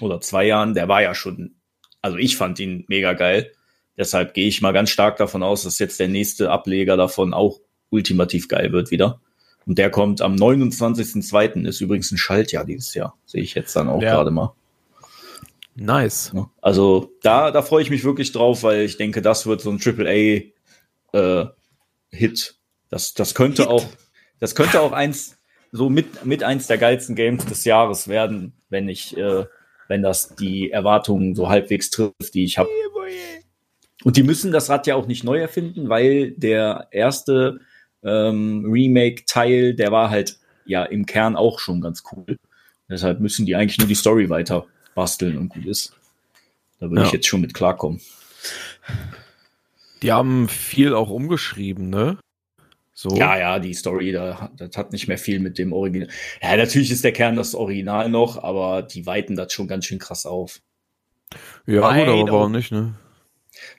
oder 0.00 0.20
zwei 0.20 0.46
Jahren, 0.46 0.74
der 0.74 0.88
war 0.88 1.02
ja 1.02 1.14
schon, 1.14 1.54
also 2.02 2.16
ich 2.16 2.36
fand 2.36 2.58
ihn 2.58 2.84
mega 2.88 3.12
geil. 3.12 3.52
Deshalb 3.96 4.34
gehe 4.34 4.48
ich 4.48 4.60
mal 4.60 4.72
ganz 4.72 4.90
stark 4.90 5.18
davon 5.18 5.42
aus, 5.42 5.62
dass 5.62 5.78
jetzt 5.78 6.00
der 6.00 6.08
nächste 6.08 6.50
Ableger 6.50 6.96
davon 6.96 7.32
auch 7.32 7.60
ultimativ 7.90 8.48
geil 8.48 8.72
wird 8.72 8.90
wieder. 8.90 9.20
Und 9.66 9.78
der 9.78 9.90
kommt 9.90 10.20
am 10.20 10.34
29.02. 10.34 11.66
Ist 11.66 11.80
übrigens 11.80 12.10
ein 12.10 12.18
Schaltjahr 12.18 12.64
dieses 12.64 12.94
Jahr. 12.94 13.16
Sehe 13.24 13.42
ich 13.42 13.54
jetzt 13.54 13.74
dann 13.76 13.88
auch 13.88 14.02
Ja. 14.02 14.14
gerade 14.16 14.30
mal. 14.30 14.54
Nice. 15.76 16.32
Also 16.62 17.12
da, 17.22 17.50
da 17.50 17.62
freue 17.62 17.82
ich 17.82 17.90
mich 17.90 18.04
wirklich 18.04 18.32
drauf, 18.32 18.62
weil 18.62 18.82
ich 18.82 18.96
denke, 18.96 19.22
das 19.22 19.46
wird 19.46 19.60
so 19.60 19.70
ein 19.70 19.80
AAA 19.84 20.52
äh, 21.12 21.46
Hit. 22.10 22.56
Das, 22.90 23.14
das 23.14 23.34
könnte 23.34 23.68
auch, 23.68 23.84
das 24.38 24.54
könnte 24.54 24.80
auch 24.80 24.92
eins, 24.92 25.36
so 25.72 25.90
mit, 25.90 26.24
mit 26.24 26.44
eins 26.44 26.68
der 26.68 26.78
geilsten 26.78 27.16
Games 27.16 27.44
des 27.46 27.64
Jahres 27.64 28.06
werden, 28.06 28.52
wenn 28.68 28.88
ich, 28.88 29.16
äh, 29.16 29.46
wenn 29.88 30.02
das 30.02 30.36
die 30.36 30.70
Erwartungen 30.70 31.34
so 31.34 31.48
halbwegs 31.48 31.90
trifft, 31.90 32.34
die 32.34 32.44
ich 32.44 32.58
habe. 32.58 32.68
Und 34.04 34.16
die 34.16 34.22
müssen 34.22 34.52
das 34.52 34.70
Rad 34.70 34.86
ja 34.86 34.94
auch 34.94 35.06
nicht 35.06 35.24
neu 35.24 35.40
erfinden, 35.40 35.88
weil 35.88 36.32
der 36.32 36.88
erste 36.92 37.58
ähm, 38.04 38.64
Remake-Teil, 38.70 39.74
der 39.74 39.90
war 39.90 40.10
halt 40.10 40.38
ja 40.66 40.84
im 40.84 41.06
Kern 41.06 41.36
auch 41.36 41.58
schon 41.58 41.80
ganz 41.80 42.04
cool. 42.12 42.38
Deshalb 42.88 43.18
müssen 43.18 43.46
die 43.46 43.56
eigentlich 43.56 43.78
nur 43.78 43.88
die 43.88 43.94
Story 43.94 44.28
weiter 44.28 44.66
basteln 44.94 45.36
und 45.38 45.48
gut 45.48 45.66
ist. 45.66 45.92
Da 46.80 46.88
würde 46.90 47.02
Ja. 47.02 47.06
ich 47.06 47.12
jetzt 47.12 47.26
schon 47.26 47.40
mit 47.40 47.54
klarkommen. 47.54 48.00
Die 50.02 50.12
haben 50.12 50.48
viel 50.48 50.94
auch 50.94 51.10
umgeschrieben, 51.10 51.88
ne? 51.88 52.18
So. 52.92 53.08
Ja, 53.16 53.36
ja, 53.38 53.58
die 53.58 53.74
Story, 53.74 54.12
da, 54.12 54.50
das 54.56 54.76
hat 54.76 54.92
nicht 54.92 55.08
mehr 55.08 55.18
viel 55.18 55.40
mit 55.40 55.58
dem 55.58 55.72
Original. 55.72 56.08
Ja, 56.42 56.56
natürlich 56.56 56.90
ist 56.92 57.02
der 57.02 57.12
Kern 57.12 57.34
das 57.36 57.54
Original 57.54 58.08
noch, 58.08 58.42
aber 58.42 58.82
die 58.82 59.04
weiten 59.06 59.34
das 59.34 59.52
schon 59.52 59.66
ganz 59.66 59.84
schön 59.86 59.98
krass 59.98 60.26
auf. 60.26 60.60
ja 61.66 61.80
gut, 61.88 61.96
Wide 61.96 62.10
aber 62.12 62.32
warum 62.32 62.52
nicht, 62.52 62.70
ne? 62.70 62.94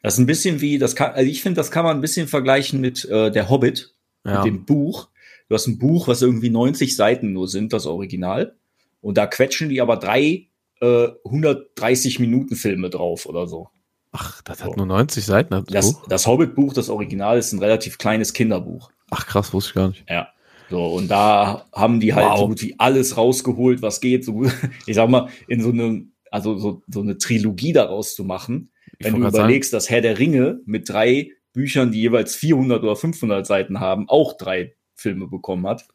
Das 0.02 0.16
ist 0.16 0.20
ein 0.20 0.26
bisschen 0.26 0.60
wie, 0.62 0.78
das 0.80 0.96
kann, 0.96 1.12
also 1.14 1.30
ich 1.30 1.42
finde, 1.42 1.58
das 1.58 1.72
kann 1.72 1.86
man 1.86 1.98
ein 1.98 2.02
bisschen 2.02 2.28
vergleichen 2.28 2.82
mit 2.82 3.06
äh, 3.06 3.30
der 3.32 3.50
Hobbit, 3.50 3.94
Ja. 4.26 4.38
mit 4.38 4.46
dem 4.46 4.66
Buch. 4.66 5.10
Du 5.48 5.56
hast 5.56 5.68
ein 5.68 5.78
Buch, 5.78 6.08
was 6.08 6.22
irgendwie 6.22 6.50
90 6.50 6.96
Seiten 6.96 7.32
nur 7.32 7.48
sind, 7.48 7.72
das 7.72 7.86
Original. 7.86 8.56
Und 9.02 9.18
da 9.18 9.28
quetschen 9.28 9.70
die 9.70 9.80
aber 9.80 9.98
drei 9.98 10.48
äh, 10.82 11.08
130 11.26 12.20
Minuten 12.20 12.56
Filme 12.56 12.90
drauf 12.90 13.26
oder 13.26 13.48
so. 13.48 13.70
Ach, 14.12 14.42
das 14.44 14.64
hat 14.64 14.78
nur 14.78 14.86
90 14.86 15.26
Seiten. 15.26 15.54
Das 15.54 15.66
Das, 15.66 16.02
das 16.08 16.28
Hobbit-Buch, 16.28 16.74
das 16.74 16.90
Original, 16.90 17.38
ist 17.38 17.52
ein 17.52 17.60
relativ 17.60 17.98
kleines 17.98 18.32
Kinderbuch. 18.34 18.90
Ach, 19.12 19.28
krass, 19.28 19.54
wusste 19.54 19.72
ich 19.72 19.76
gar 19.76 19.88
nicht. 19.90 20.06
Ja. 20.10 20.30
So, 20.70 20.86
und 20.88 21.10
da 21.10 21.66
haben 21.74 22.00
die 22.00 22.14
halt 22.14 22.26
Wow. 22.28 22.40
so 22.40 22.48
gut 22.48 22.62
wie 22.62 22.76
alles 22.80 23.18
rausgeholt, 23.18 23.82
was 23.82 24.02
geht. 24.02 24.24
So 24.26 24.46
ich 24.86 24.96
sag 24.96 25.10
mal, 25.10 25.30
in 25.48 25.62
so 25.62 25.70
eine, 25.70 26.06
also 26.32 26.58
so, 26.58 26.82
so 26.88 27.02
eine 27.02 27.18
Trilogie 27.18 27.74
daraus 27.74 28.16
zu 28.16 28.24
machen. 28.24 28.72
Ich 28.98 29.06
Wenn 29.06 29.20
du 29.20 29.28
überlegst, 29.28 29.74
dass 29.74 29.90
Herr 29.90 30.02
der 30.02 30.18
Ringe 30.18 30.62
mit 30.66 30.90
drei 30.90 31.32
Büchern, 31.54 31.92
die 31.92 32.02
jeweils 32.02 32.36
400 32.36 32.82
oder 32.84 32.96
500 32.96 33.46
Seiten 33.46 33.80
haben, 33.80 34.10
auch 34.10 34.34
drei 34.38 34.76
Filme 34.96 35.28
bekommen 35.28 35.68
hat, 35.68 35.86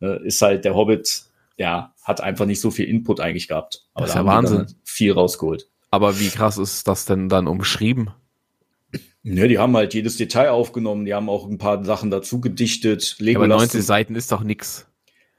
äh, 0.00 0.26
ist 0.26 0.40
halt 0.42 0.64
der 0.64 0.74
Hobbit, 0.74 1.24
ja, 1.58 1.94
hat 2.02 2.20
einfach 2.20 2.46
nicht 2.46 2.60
so 2.60 2.70
viel 2.70 2.86
Input 2.86 3.20
eigentlich 3.20 3.48
gehabt. 3.48 3.86
Aber 3.94 4.06
Das 4.06 4.10
ist 4.10 4.14
da 4.14 4.20
ja 4.20 4.26
Wahnsinn. 4.26 4.66
viel 4.84 5.12
rausgeholt. 5.12 5.68
Aber 5.90 6.18
wie 6.20 6.28
krass 6.28 6.58
ist 6.58 6.86
das 6.88 7.04
denn 7.04 7.28
dann 7.28 7.46
umschrieben? 7.46 8.10
Ne, 9.22 9.48
die 9.48 9.58
haben 9.58 9.76
halt 9.76 9.92
jedes 9.94 10.16
Detail 10.16 10.50
aufgenommen, 10.50 11.04
die 11.04 11.12
haben 11.12 11.28
auch 11.28 11.46
ein 11.48 11.58
paar 11.58 11.84
Sachen 11.84 12.10
dazu 12.10 12.40
gedichtet. 12.40 13.16
Ja, 13.18 13.36
aber 13.36 13.46
Legolas 13.46 13.58
90 13.74 13.82
Seiten 13.84 14.14
ist 14.14 14.32
doch 14.32 14.42
nix. 14.42 14.86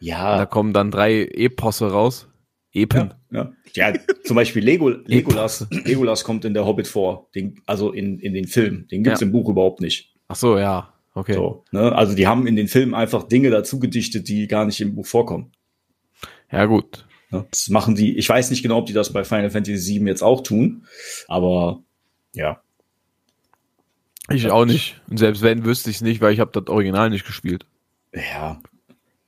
Da 0.02 0.06
ja, 0.06 0.46
kommen 0.46 0.74
dann 0.74 0.92
drei 0.92 1.24
Eposse 1.24 1.92
raus. 1.92 2.28
Epen. 2.72 3.14
ja, 3.32 3.52
ja. 3.74 3.90
ja, 3.94 4.00
zum 4.26 4.36
Beispiel 4.36 4.64
Lego, 4.64 4.90
Legolas, 5.06 5.66
Legolas 5.72 6.24
kommt 6.24 6.46
in 6.46 6.54
der 6.54 6.66
Hobbit 6.68 6.88
vor, 6.88 7.30
den, 7.34 7.60
also 7.66 7.92
in, 7.92 8.20
in 8.20 8.34
den 8.36 8.46
Film. 8.48 8.88
Den 8.90 9.04
gibt's 9.04 9.22
Ja. 9.22 9.26
im 9.26 9.32
Buch 9.32 9.50
überhaupt 9.50 9.82
nicht. 9.82 10.14
Ach 10.28 10.36
so, 10.36 10.58
ja. 10.60 10.94
Okay. 11.16 11.34
So, 11.34 11.66
ne? 11.72 11.92
Also 11.96 12.16
die 12.16 12.28
haben 12.28 12.46
in 12.46 12.56
den 12.56 12.68
Filmen 12.68 12.94
einfach 12.94 13.24
Dinge 13.24 13.50
dazu 13.50 13.80
gedichtet, 13.80 14.28
die 14.28 14.48
gar 14.48 14.66
nicht 14.66 14.80
im 14.82 14.94
Buch 14.94 15.08
vorkommen. 15.08 15.52
Ja, 16.52 16.66
gut. 16.66 17.06
Das 17.32 17.70
machen 17.70 17.96
die, 17.96 18.18
ich 18.18 18.28
weiß 18.28 18.50
nicht 18.50 18.64
genau, 18.64 18.80
ob 18.80 18.88
die 18.88 18.94
das 18.94 19.14
bei 19.14 19.24
Final 19.24 19.52
Fantasy 19.52 20.00
VII 20.00 20.08
jetzt 20.08 20.24
auch 20.24 20.42
tun, 20.42 20.86
aber 21.28 21.84
ja. 22.34 22.62
Ich 24.32 24.50
auch 24.50 24.66
nicht. 24.66 25.02
Und 25.10 25.18
selbst 25.18 25.42
wenn, 25.42 25.66
wüsste 25.66 25.90
ich 25.90 25.98
es 25.98 26.02
nicht, 26.02 26.22
weil 26.22 26.34
ich 26.34 26.40
habe 26.40 26.52
das 26.52 26.68
Original 26.68 27.10
nicht 27.10 27.26
gespielt. 27.26 27.66
Ja, 28.14 28.62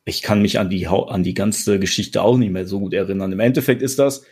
ich 0.03 0.21
kann 0.21 0.41
mich 0.41 0.59
an 0.59 0.69
die, 0.69 0.87
an 0.87 1.23
die 1.23 1.33
ganze 1.33 1.79
Geschichte 1.79 2.23
auch 2.23 2.37
nicht 2.37 2.51
mehr 2.51 2.65
so 2.65 2.79
gut 2.79 2.93
erinnern. 2.93 3.31
Im 3.31 3.39
Endeffekt 3.39 3.81
ist 3.81 3.99
das, 3.99 4.23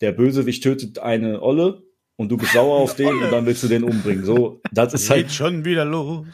der 0.00 0.12
Bösewicht 0.12 0.62
tötet 0.62 0.98
eine 0.98 1.42
Olle 1.42 1.82
und 2.16 2.30
du 2.30 2.36
bist 2.36 2.52
sauer 2.52 2.76
auf 2.80 2.96
den 2.96 3.22
und 3.22 3.30
dann 3.30 3.44
willst 3.44 3.62
du 3.62 3.68
den 3.68 3.84
umbringen. 3.84 4.24
So, 4.24 4.60
das 4.72 4.94
ist 4.94 5.08
Geht 5.08 5.10
halt, 5.10 5.32
schon 5.32 5.64
wieder 5.64 5.84
los. 5.84 6.26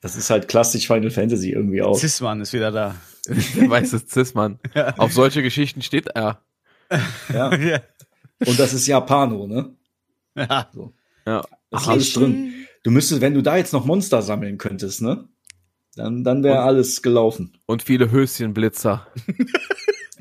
Das 0.00 0.16
ist 0.16 0.30
halt 0.30 0.48
klassisch 0.48 0.86
Final 0.86 1.10
Fantasy 1.10 1.50
irgendwie 1.50 1.82
auch. 1.82 1.98
Zisman 1.98 2.40
ist 2.40 2.52
wieder 2.52 2.70
da. 2.70 2.94
Der 3.56 3.68
weiße 3.68 4.06
Zismann. 4.06 4.58
Auf 4.96 5.12
solche 5.12 5.42
Geschichten 5.42 5.82
steht 5.82 6.08
er. 6.08 6.42
Ja. 7.32 7.54
ja. 7.56 7.80
Und 8.46 8.58
das 8.58 8.72
ist 8.72 8.86
Japano, 8.86 9.46
ne? 9.46 9.74
ja. 10.36 10.68
Ja. 11.26 11.44
Das 11.70 11.82
ist 11.82 11.88
alles 11.88 12.12
drin. 12.12 12.54
Du 12.84 12.90
müsstest, 12.90 13.20
wenn 13.20 13.34
du 13.34 13.42
da 13.42 13.56
jetzt 13.56 13.72
noch 13.72 13.84
Monster 13.84 14.22
sammeln 14.22 14.56
könntest, 14.56 15.02
ne? 15.02 15.28
Dann, 15.96 16.22
dann 16.22 16.44
wäre 16.44 16.60
alles 16.60 17.02
gelaufen. 17.02 17.58
Und 17.66 17.82
viele 17.82 18.10
Höschenblitzer. 18.10 19.08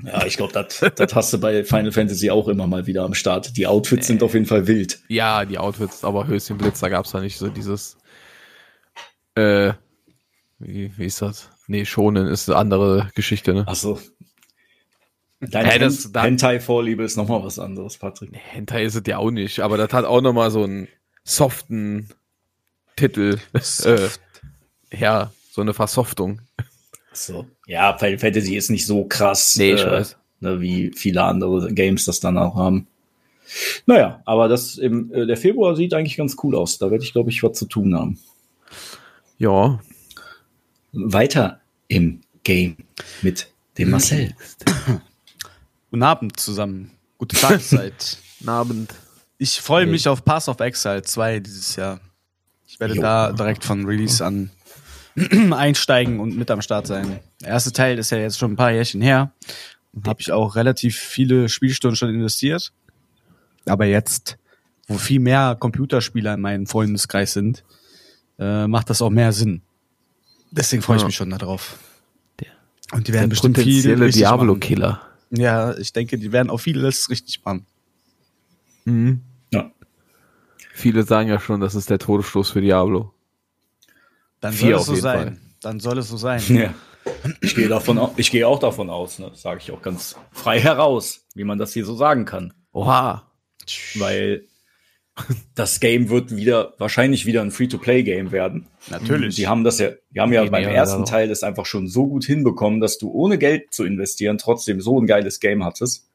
Ja, 0.04 0.26
ich 0.26 0.38
glaube, 0.38 0.54
das 0.54 0.80
das 0.96 1.16
hast 1.16 1.34
du 1.34 1.40
bei 1.40 1.64
Final 1.64 1.92
Fantasy 1.92 2.32
auch 2.32 2.48
immer 2.48 2.66
mal 2.68 2.88
wieder 2.88 3.04
am 3.04 3.14
Start. 3.14 3.56
Die 3.56 3.68
Outfits 3.68 4.08
sind 4.08 4.24
auf 4.24 4.34
jeden 4.34 4.48
Fall 4.48 4.68
wild. 4.68 5.00
Ja, 5.08 5.46
die 5.46 5.60
Outfits, 5.60 6.04
aber 6.04 6.28
Höschenblitzer 6.28 6.90
gab's 6.90 7.12
da 7.12 7.20
nicht 7.20 7.38
so 7.38 7.48
dieses. 7.48 7.98
Äh, 9.38 9.74
wie, 10.60 10.92
wie 10.98 11.06
ist 11.06 11.22
das? 11.22 11.50
Nee, 11.68 11.86
schonen 11.86 12.28
ist 12.28 12.50
eine 12.50 12.58
andere 12.58 13.10
Geschichte, 13.16 13.54
ne? 13.54 13.64
Ach 13.68 13.76
so. 13.76 14.00
Deine 15.40 15.70
Hey, 15.70 15.80
das- 15.80 16.12
da- 16.12 16.24
Hentai-Vorliebe 16.24 17.04
ist 17.04 17.16
nochmal 17.16 17.44
was 17.44 17.60
anderes, 17.60 17.98
Patrick. 17.98 18.32
Hentai 18.34 18.84
ist 18.86 18.96
es 18.96 19.04
ja 19.06 19.18
auch 19.20 19.30
nicht, 19.30 19.60
aber 19.60 19.78
das 19.78 19.94
hat 19.94 20.06
auch 20.06 20.22
nochmal 20.22 20.50
so 20.50 20.64
einen 20.64 20.88
soften 21.24 22.10
Titel. 22.96 23.38
Äh, 23.84 24.08
ja, 24.98 25.32
so 25.52 25.62
eine 25.62 25.74
Versoftung. 25.76 26.42
Ach 26.58 26.66
So. 27.14 27.46
Ja, 27.68 27.96
Final 27.98 28.18
Fantasy 28.18 28.56
ist 28.56 28.72
nicht 28.72 28.86
so 28.88 29.04
krass, 29.06 29.56
Nee, 29.58 29.74
ich 29.74 29.86
weiß. 29.86 30.18
ne, 30.40 30.60
wie 30.62 30.92
viele 30.96 31.24
andere 31.24 31.72
Games 31.74 32.06
das 32.06 32.20
dann 32.20 32.38
auch 32.40 32.56
haben. 32.56 32.88
Naja, 33.86 34.22
aber 34.26 34.48
das 34.48 34.78
im, 34.80 35.14
äh, 35.14 35.26
der 35.28 35.38
Februar 35.38 35.76
sieht 35.76 35.94
eigentlich 35.94 36.18
ganz 36.18 36.36
cool 36.44 36.56
aus. 36.56 36.80
Da 36.80 36.90
werde 36.90 37.04
ich, 37.04 37.14
glaube 37.14 37.30
ich, 37.30 37.44
was 37.44 37.58
zu 37.58 37.66
tun 37.66 37.94
haben. 37.96 38.20
Ja. 39.38 39.80
Weiter 40.94 41.62
im 41.88 42.22
Game 42.44 42.78
mit 43.22 43.48
dem 43.78 43.92
Marcel. 43.92 44.34
Guten 45.92 46.04
Abend 46.04 46.40
zusammen. 46.40 46.92
Gute 47.18 47.36
Tageszeit. 47.36 48.18
Guten 48.40 48.50
Abend. 48.50 48.94
Ich 49.38 49.62
freue 49.62 49.86
mich 49.86 50.08
auf 50.08 50.26
Pass 50.26 50.50
of 50.50 50.60
Exile 50.60 51.04
2 51.04 51.40
dieses 51.40 51.76
Jahr. 51.76 52.00
Ich 52.66 52.80
werde 52.80 52.96
Jo. 52.96 53.02
da 53.02 53.32
direkt 53.32 53.64
von 53.64 53.86
Release 53.86 54.26
an 54.26 54.50
einsteigen 55.52 56.20
und 56.20 56.36
mit 56.36 56.50
am 56.50 56.62
Start 56.62 56.88
sein. 56.88 57.20
Der 57.42 57.50
erste 57.50 57.72
Teil 57.72 58.00
ist 58.00 58.10
ja 58.10 58.18
jetzt 58.18 58.40
schon 58.40 58.54
ein 58.54 58.56
paar 58.56 58.72
Jährchen 58.72 59.02
her. 59.02 59.32
Habe 60.06 60.22
ich 60.22 60.32
auch 60.32 60.56
relativ 60.56 60.98
viele 60.98 61.50
Spielstunden 61.50 61.96
schon 61.96 62.10
investiert. 62.10 62.72
Aber 63.66 63.86
jetzt, 63.86 64.38
wo 64.88 64.98
viel 64.98 65.20
mehr 65.20 65.56
Computerspieler 65.60 66.34
in 66.34 66.42
meinem 66.42 66.66
Freundeskreis 66.68 67.34
sind, 67.34 67.64
äh, 68.40 68.68
macht 68.68 68.90
das 68.90 69.02
auch 69.02 69.10
mehr 69.10 69.32
Sinn. 69.34 69.62
Deswegen 70.52 70.82
freue 70.82 70.98
ich 70.98 71.02
Ja. 71.04 71.08
mich 71.08 71.16
schon 71.16 71.30
darauf. 71.30 71.78
Der- 72.40 72.48
Und 72.94 73.08
die 73.08 73.12
Der 73.12 73.22
werden 73.22 73.30
bestimmt 73.30 73.58
viel 73.58 73.66
potenzielle 73.66 74.06
richtig 74.06 74.24
machen. 74.24 74.38
Diablo-Killer. 74.40 75.02
Ja, 75.32 75.78
ich 75.78 75.92
denke, 75.92 76.18
die 76.18 76.32
werden 76.32 76.50
auch 76.50 76.60
vieles 76.60 77.10
richtig 77.10 77.44
machen. 77.44 77.66
Mhm. 78.86 79.22
Ja. 79.52 79.72
Viele 80.74 81.04
sagen 81.04 81.28
ja 81.30 81.40
schon, 81.40 81.60
das 81.60 81.76
ist 81.76 81.90
der 81.90 82.00
Todesstoß 82.00 82.52
für 82.52 82.62
Diablo. 82.62 83.14
Dann 84.40 84.54
Vier 84.54 84.78
soll 84.80 84.80
es 84.80 84.86
so 84.86 84.96
sein. 84.96 85.18
Fall. 85.20 85.38
Dann 85.62 85.80
soll 85.80 85.98
es 85.98 86.08
so 86.10 86.18
sein. 86.18 86.42
Ja. 86.50 86.74
Ich 87.40 87.56
gehe 87.56 87.70
davon 87.70 88.10
ich 88.18 88.30
gehe 88.32 88.46
auch 88.46 88.60
davon 88.60 88.90
aus, 88.90 89.18
ne? 89.18 89.32
sage 89.34 89.62
ich 89.64 89.72
auch 89.72 89.82
ganz 89.82 90.18
frei 90.34 90.60
heraus, 90.60 91.26
wie 91.36 91.46
man 91.46 91.58
das 91.58 91.72
hier 91.72 91.86
so 91.86 91.96
sagen 91.96 92.26
kann. 92.26 92.54
Oha. 92.74 93.32
Weil 93.96 94.44
das 95.56 95.80
Game 95.80 96.10
wird 96.10 96.36
wieder, 96.36 96.74
wahrscheinlich 96.78 97.26
wieder 97.26 97.42
ein 97.42 97.52
Free-to-Play-Game 97.52 98.32
werden. 98.32 98.68
Natürlich. 98.90 99.36
Die 99.36 99.48
haben 99.48 99.64
das 99.64 99.80
ja, 99.80 99.90
die 100.12 100.20
haben 100.20 100.32
ja 100.32 100.44
Die 100.44 100.50
beim 100.50 100.64
ersten. 100.64 101.06
Teil 101.06 101.28
das 101.28 101.44
einfach 101.44 101.66
schon 101.66 101.88
so 101.88 102.08
gut 102.08 102.26
hinbekommen, 102.26 102.80
dass 102.80 102.98
du 102.98 103.10
ohne 103.12 103.38
Geld 103.38 103.74
zu 103.74 103.84
investieren 103.84 104.38
trotzdem 104.38 104.80
so 104.82 105.00
ein 105.00 105.08
geiles 105.08 105.40
Game 105.40 105.64
hattest. 105.64 106.08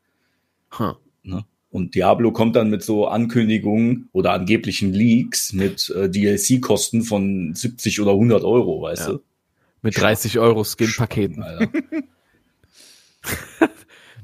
Hm. 0.70 0.94
Ne? 1.24 1.44
Und 1.70 1.94
Diablo 1.94 2.32
kommt 2.32 2.54
dann 2.56 2.68
mit 2.70 2.82
so 2.82 3.06
Ankündigungen 3.06 4.08
oder 4.12 4.32
angeblichen 4.32 4.92
Leaks 4.92 5.52
mit 5.52 5.88
äh, 5.90 6.08
DLC-Kosten 6.10 7.02
von 7.02 7.54
70 7.54 8.00
oder 8.00 8.12
100 8.12 8.44
Euro, 8.44 8.82
weißt 8.82 9.06
Ja. 9.08 9.12
du? 9.14 9.20
Mit 9.80 9.98
30 10.00 10.38
Euro 10.38 10.64
Skin-Paketen. 10.64 11.44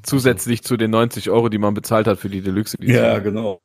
Zusätzlich 0.03 0.63
zu 0.63 0.77
den 0.77 0.91
90 0.93 1.31
Euro, 1.31 1.49
die 1.49 1.59
man 1.59 1.75
bezahlt 1.75 2.07
hat 2.07 2.19
für 2.19 2.29
die 2.29 2.41
Deluxe-Edition. 2.43 2.97
Ja, 3.05 3.19
genau. 3.19 3.61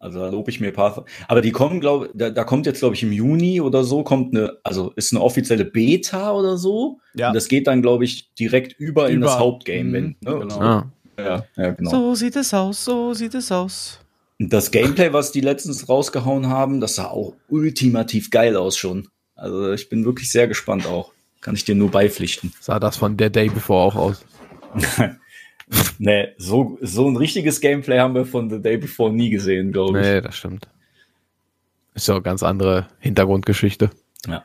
Also 0.00 0.20
da 0.20 0.28
lobe 0.28 0.50
ich 0.50 0.60
mir 0.60 0.68
ein 0.68 0.72
paar. 0.72 1.04
Aber 1.26 1.40
die 1.40 1.50
kommen, 1.50 1.80
glaube 1.80 2.10
da, 2.14 2.30
da 2.30 2.44
kommt 2.44 2.66
jetzt, 2.66 2.80
glaube 2.80 2.94
ich, 2.94 3.02
im 3.02 3.12
Juni 3.12 3.60
oder 3.60 3.82
so, 3.84 4.04
kommt 4.04 4.34
eine, 4.34 4.58
also 4.62 4.92
ist 4.96 5.12
eine 5.12 5.22
offizielle 5.22 5.64
Beta 5.64 6.32
oder 6.32 6.56
so. 6.56 7.00
Ja. 7.14 7.28
Und 7.28 7.34
das 7.34 7.48
geht 7.48 7.66
dann, 7.66 7.82
glaube 7.82 8.04
ich, 8.04 8.32
direkt 8.34 8.78
über, 8.78 9.10
in 9.10 9.20
das 9.20 9.32
Über. 9.32 9.40
Hauptgame. 9.40 9.84
Mhm, 9.84 9.92
Wenn, 9.92 10.04
ne? 10.20 10.38
genau. 10.40 10.60
Ah. 10.60 10.92
ja, 11.18 11.44
ja, 11.56 11.70
genau. 11.70 11.90
So 11.90 12.14
sieht 12.14 12.36
es 12.36 12.54
aus, 12.54 12.84
so 12.84 13.12
sieht 13.14 13.34
es 13.34 13.50
aus. 13.50 13.98
Und 14.38 14.52
das 14.52 14.70
Gameplay, 14.70 15.12
was 15.12 15.32
die 15.32 15.40
letztens 15.40 15.88
rausgehauen 15.88 16.46
haben, 16.48 16.80
das 16.80 16.94
sah 16.94 17.06
auch 17.06 17.34
ultimativ 17.48 18.30
geil 18.30 18.56
aus 18.56 18.76
schon. 18.76 19.08
Also 19.34 19.72
ich 19.72 19.88
bin 19.88 20.04
wirklich 20.04 20.30
sehr 20.30 20.46
gespannt 20.46 20.86
auch. 20.86 21.12
Kann 21.40 21.54
ich 21.54 21.64
dir 21.64 21.74
nur 21.74 21.90
beipflichten. 21.90 22.52
Sah 22.60 22.78
das 22.80 22.96
von 22.96 23.16
der 23.16 23.30
Day 23.30 23.48
Before 23.48 23.84
auch 23.84 23.94
aus. 23.96 24.24
nee, 25.98 26.28
so, 26.38 26.78
so 26.80 27.06
ein 27.08 27.16
richtiges 27.16 27.60
Gameplay 27.60 27.98
haben 27.98 28.14
wir 28.14 28.24
von 28.26 28.50
The 28.50 28.60
Day 28.60 28.76
Before 28.78 29.12
nie 29.12 29.30
gesehen, 29.30 29.72
glaube 29.72 30.00
ich. 30.00 30.06
Nee, 30.06 30.20
das 30.20 30.36
stimmt. 30.36 30.68
Ist 31.94 32.08
ja 32.08 32.14
eine 32.14 32.22
ganz 32.22 32.42
andere 32.42 32.88
Hintergrundgeschichte. 33.00 33.90
Ja. 34.26 34.44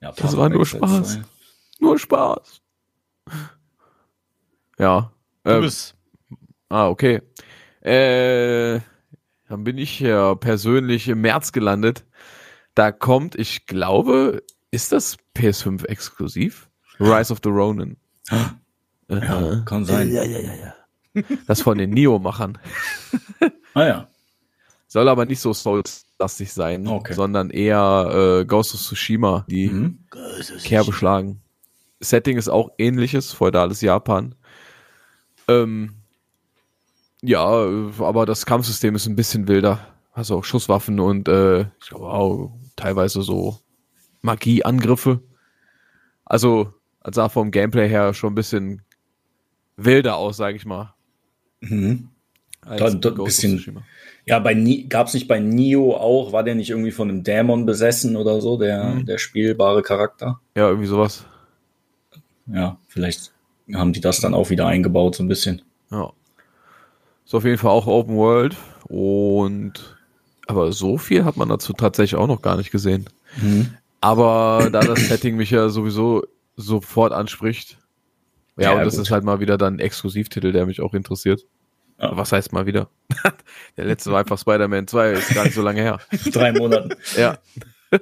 ja 0.00 0.12
Das 0.12 0.36
war 0.36 0.48
nur 0.48 0.66
Spaß. 0.66 1.20
Nur 1.80 1.98
Spaß. 1.98 2.60
Ja. 4.78 5.12
Du 5.44 5.50
Ähm, 5.50 5.60
bist. 5.62 5.94
ah, 6.68 6.88
okay. 6.88 7.22
Äh, 7.80 8.80
dann 9.48 9.64
bin 9.64 9.78
ich 9.78 10.00
ja 10.00 10.34
persönlich 10.34 11.08
im 11.08 11.20
März 11.20 11.52
gelandet. 11.52 12.04
Da 12.74 12.92
kommt, 12.92 13.36
ich 13.36 13.66
glaube, 13.66 14.42
ist 14.70 14.92
das 14.92 15.16
PS5 15.36 15.86
exklusiv? 15.86 16.68
Rise 16.98 17.32
of 17.32 17.40
the 17.42 17.50
Ronin. 17.50 17.96
Ja, 19.08 19.18
Aha. 19.18 19.62
kann 19.64 19.84
sein. 19.84 20.10
Ja, 20.12 20.22
ja, 20.24 20.38
ja, 20.38 20.52
ja. 20.54 21.22
Das 21.46 21.62
von 21.62 21.78
den 21.78 21.90
Neo-Machern. 21.90 22.58
Ah 23.74 23.84
ja. 23.86 24.08
Soll 24.88 25.08
aber 25.08 25.24
nicht 25.26 25.40
so 25.40 25.52
Souls-lastig 25.52 26.52
sein, 26.52 26.86
Okay. 26.86 27.14
sondern 27.14 27.50
eher 27.50 28.40
äh, 28.40 28.44
Ghost 28.44 28.74
of 28.74 28.80
Tsushima, 28.80 29.44
die 29.48 29.68
Mhm. 29.68 29.98
Kerbe 30.64 30.92
schlagen. 30.92 31.40
Setting 32.00 32.36
ist 32.36 32.48
auch 32.48 32.70
ähnliches, 32.78 33.32
feudales 33.32 33.80
Japan. 33.80 34.34
Ähm, 35.48 35.94
ja, 37.22 37.64
äh, 37.64 37.90
aber 38.00 38.26
das 38.26 38.44
Kampfsystem 38.46 38.94
ist 38.94 39.06
ein 39.06 39.16
bisschen 39.16 39.48
wilder. 39.48 39.78
Hast 40.12 40.30
auch 40.30 40.44
Schusswaffen 40.44 41.00
und 41.00 41.28
äh, 41.28 41.62
ich 41.80 41.88
glaube 41.88 42.06
auch 42.06 42.52
teilweise 42.76 43.22
so 43.22 43.58
Magieangriffe. 44.22 45.20
Also, 46.24 46.72
als 47.00 47.16
sah 47.16 47.28
vom 47.28 47.50
Gameplay 47.50 47.88
her 47.88 48.12
schon 48.14 48.32
ein 48.32 48.36
bisschen 48.36 48.82
wilder 49.76 50.16
aus, 50.16 50.36
sage 50.36 50.56
ich 50.56 50.64
mal. 50.66 50.94
Mhm. 51.60 52.08
Da- 52.62 52.90
da- 52.90 53.10
bisschen-. 53.10 53.82
Ja, 54.24 54.40
bei 54.40 54.54
Ni 54.54 54.84
gab's 54.88 55.14
nicht 55.14 55.28
bei 55.28 55.38
Nio 55.38 55.94
auch, 55.96 56.32
war 56.32 56.42
der 56.42 56.56
nicht 56.56 56.70
irgendwie 56.70 56.90
von 56.90 57.08
einem 57.08 57.22
Dämon 57.22 57.64
besessen 57.64 58.16
oder 58.16 58.40
so, 58.40 58.56
der, 58.58 58.84
Mhm. 58.84 59.06
der 59.06 59.18
spielbare 59.18 59.82
Charakter? 59.82 60.40
Ja, 60.56 60.68
irgendwie 60.68 60.88
sowas. 60.88 61.24
Ja, 62.46 62.78
vielleicht 62.88 63.32
haben 63.72 63.92
die 63.92 64.00
das 64.00 64.20
dann 64.20 64.34
auch 64.34 64.50
wieder 64.50 64.66
eingebaut, 64.66 65.14
so 65.16 65.22
ein 65.22 65.28
bisschen. 65.28 65.62
Ja. 65.90 66.12
Ist 67.24 67.34
auf 67.34 67.44
jeden 67.44 67.58
Fall 67.58 67.70
auch 67.70 67.86
Open 67.86 68.16
World 68.16 68.56
und 68.88 69.96
aber 70.48 70.70
so 70.72 70.96
viel 70.98 71.24
hat 71.24 71.36
man 71.36 71.48
dazu 71.48 71.72
tatsächlich 71.72 72.14
auch 72.18 72.28
noch 72.28 72.42
gar 72.42 72.56
nicht 72.56 72.70
gesehen. 72.70 73.08
Aber 74.00 74.68
da 74.72 74.80
das 74.80 75.08
Setting 75.08 75.36
mich 75.36 75.50
ja 75.50 75.68
sowieso 75.68 76.24
sofort 76.56 77.12
anspricht, 77.12 77.78
ja, 78.56 78.70
Ja, 78.70 78.78
und 78.78 78.84
das 78.84 78.96
gut. 78.96 79.02
ist 79.02 79.10
halt 79.10 79.24
mal 79.24 79.40
wieder 79.40 79.58
dann 79.58 79.76
ein 79.76 79.80
Exklusivtitel, 79.80 80.52
der 80.52 80.66
mich 80.66 80.80
auch 80.80 80.94
interessiert. 80.94 81.46
Ja. 82.00 82.16
Was 82.16 82.32
heißt 82.32 82.52
mal 82.52 82.66
wieder? 82.66 82.90
der 83.76 83.84
letzte 83.86 84.10
war 84.12 84.20
einfach 84.20 84.38
Spider-Man 84.38 84.86
2, 84.86 85.12
ist 85.12 85.34
gar 85.34 85.44
nicht 85.44 85.54
so 85.54 85.62
lange 85.62 85.80
her. 85.80 85.98
Drei 86.32 86.52
Monaten. 86.52 86.90
Ja. 87.16 87.38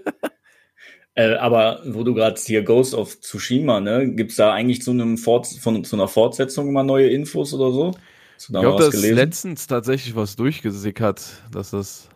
Äh, 1.17 1.35
aber 1.37 1.81
wo 1.87 2.03
du 2.03 2.13
gerade 2.13 2.41
hier 2.41 2.65
Ghost 2.65 2.93
of 2.93 3.21
Tsushima, 3.21 3.81
ne, 3.81 4.11
gibt's 4.15 4.35
da 4.35 4.53
eigentlich 4.53 4.83
zu 4.83 4.91
einem 4.91 5.17
von 5.17 5.85
zu 5.85 5.95
einer 5.95 6.09
Fortsetzung 6.09 6.73
mal 6.73 6.83
neue 6.83 7.09
Infos 7.09 7.55
oder 7.55 7.71
so? 7.71 7.95
Ich 8.37 8.49
glaube, 8.49 8.83
dass 8.83 8.91
gelesen? 8.91 9.15
letztens 9.15 9.69
tatsächlich 9.69 10.17
was 10.17 10.35
durchgesickert, 10.35 11.41
dass 11.53 11.71
das, 11.71 12.09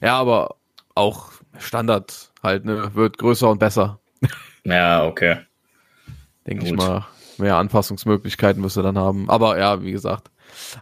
ja, 0.00 0.16
aber 0.16 0.56
auch 0.94 1.32
Standard 1.58 2.32
halt, 2.42 2.64
ne, 2.64 2.94
wird 2.94 3.18
größer 3.18 3.50
und 3.50 3.58
besser. 3.58 4.00
Ja, 4.64 5.06
okay. 5.06 5.40
denke 6.46 6.64
ich 6.64 6.72
mal. 6.72 7.06
Mehr 7.38 7.56
Anpassungsmöglichkeiten 7.56 8.62
wirst 8.62 8.76
du 8.76 8.82
dann 8.82 8.98
haben. 8.98 9.28
Aber 9.30 9.58
ja, 9.58 9.82
wie 9.82 9.92
gesagt. 9.92 10.30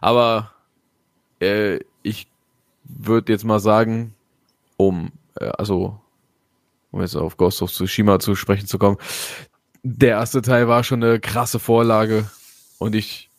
Aber 0.01 0.51
äh, 1.39 1.79
ich 2.03 2.27
würde 2.83 3.31
jetzt 3.31 3.45
mal 3.45 3.59
sagen, 3.59 4.13
um, 4.77 5.11
äh, 5.39 5.45
also, 5.57 5.99
um 6.91 7.01
jetzt 7.01 7.15
auf 7.15 7.37
Ghost 7.37 7.61
of 7.61 7.71
Tsushima 7.71 8.19
zu 8.19 8.35
sprechen 8.35 8.67
zu 8.67 8.77
kommen, 8.77 8.97
der 9.83 10.09
erste 10.09 10.41
Teil 10.41 10.67
war 10.67 10.83
schon 10.83 11.03
eine 11.03 11.19
krasse 11.19 11.59
Vorlage 11.59 12.29
und 12.77 12.95
ich 12.95 13.29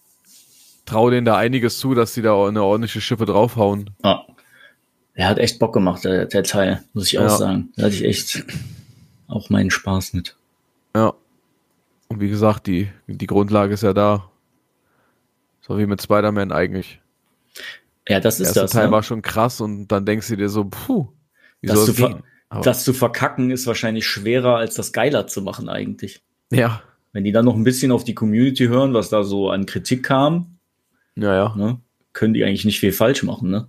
traue 0.87 1.11
denen 1.13 1.25
da 1.25 1.37
einiges 1.37 1.79
zu, 1.79 1.95
dass 1.95 2.15
die 2.15 2.23
da 2.23 2.47
eine 2.47 2.63
ordentliche 2.63 3.01
Schippe 3.01 3.25
draufhauen. 3.27 3.91
Ah. 4.03 4.21
Der 5.17 5.29
hat 5.29 5.39
echt 5.39 5.59
Bock 5.59 5.75
gemacht, 5.75 6.05
der, 6.05 6.25
der 6.27 6.43
Teil, 6.43 6.83
muss 6.95 7.07
ich 7.09 7.19
auch 7.19 7.25
Ja. 7.25 7.29
sagen. 7.37 7.69
Da 7.77 7.85
hatte 7.85 7.95
ich 7.95 8.05
echt 8.05 8.45
auch 9.29 9.51
meinen 9.51 9.71
Spaß 9.71 10.15
mit. 10.15 10.37
Ja. 10.97 11.13
Und 12.13 12.21
wie 12.21 12.29
gesagt, 12.29 12.67
die, 12.67 12.89
die 13.07 13.27
Grundlage 13.27 13.73
ist 13.75 13.83
ja 13.83 13.93
da. 13.95 14.31
So 15.63 15.79
wie 15.79 15.87
mit 15.87 16.03
Spider-Man 16.03 16.53
eigentlich. 16.53 17.01
Ja, 18.09 18.21
das 18.21 18.37
Der 18.37 18.43
ist 18.43 18.49
erste 18.49 18.61
das. 18.63 18.71
Teil 18.73 18.87
Ne? 18.87 18.93
war 18.93 19.03
schon 19.03 19.23
krass 19.23 19.61
und 19.61 19.89
dann 19.89 20.05
denkst 20.05 20.29
du 20.29 20.37
dir 20.37 20.49
so, 20.49 20.65
puh, 20.65 21.09
wie 21.61 21.69
Das 21.69 21.87
zu, 21.87 21.95
ver? 21.95 22.23
Aber, 22.51 22.63
das 22.63 22.85
zu 22.85 22.93
verkacken 22.93 23.51
ist 23.51 23.67
wahrscheinlich 23.67 24.07
schwerer, 24.07 24.57
als 24.57 24.75
das 24.75 24.93
geiler 24.93 25.27
zu 25.27 25.41
machen 25.41 25.69
eigentlich. 25.71 26.23
ja, 26.51 26.83
Wenn 27.13 27.25
die 27.25 27.33
dann 27.33 27.45
noch 27.47 27.55
ein 27.55 27.65
bisschen 27.65 27.93
auf 27.93 28.05
die 28.05 28.15
Community 28.15 28.67
hören, 28.67 28.93
was 28.93 29.09
da 29.09 29.23
so 29.23 29.51
an 29.51 29.65
Kritik 29.67 30.03
kam, 30.03 30.59
ja, 31.17 31.35
ja. 31.35 31.55
ne, 31.57 31.81
können 32.13 32.35
die 32.35 32.45
eigentlich 32.45 32.65
nicht 32.67 32.81
viel 32.81 32.93
falsch 32.93 33.23
machen, 33.23 33.51
ne? 33.51 33.69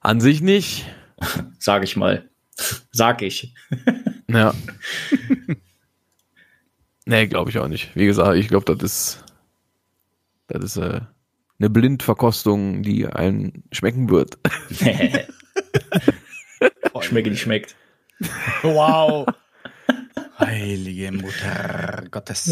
An 0.00 0.20
sich 0.20 0.40
nicht. 0.40 0.86
Sag 1.58 1.82
ich 1.84 1.96
mal. 1.96 2.30
Sag 2.92 3.20
ich. 3.22 3.52
Ja. 4.28 4.54
nee, 7.10 7.26
glaube 7.26 7.50
ich 7.50 7.58
auch 7.58 7.68
nicht. 7.68 7.94
Wie 7.94 8.06
gesagt, 8.06 8.36
ich 8.36 8.48
glaube, 8.48 8.74
das 8.74 8.82
ist, 8.82 9.24
das 10.46 10.64
ist 10.64 10.76
äh, 10.76 11.00
eine 11.58 11.70
Blindverkostung, 11.70 12.82
die 12.82 13.06
einem 13.06 13.64
schmecken 13.72 14.08
wird. 14.08 14.38
Schmecke 17.10 17.30
nicht 17.30 17.40
schmeckt. 17.40 17.74
Wow. 18.62 19.26
Heilige 20.38 21.10
Mutter 21.10 22.04
Gottes. 22.10 22.48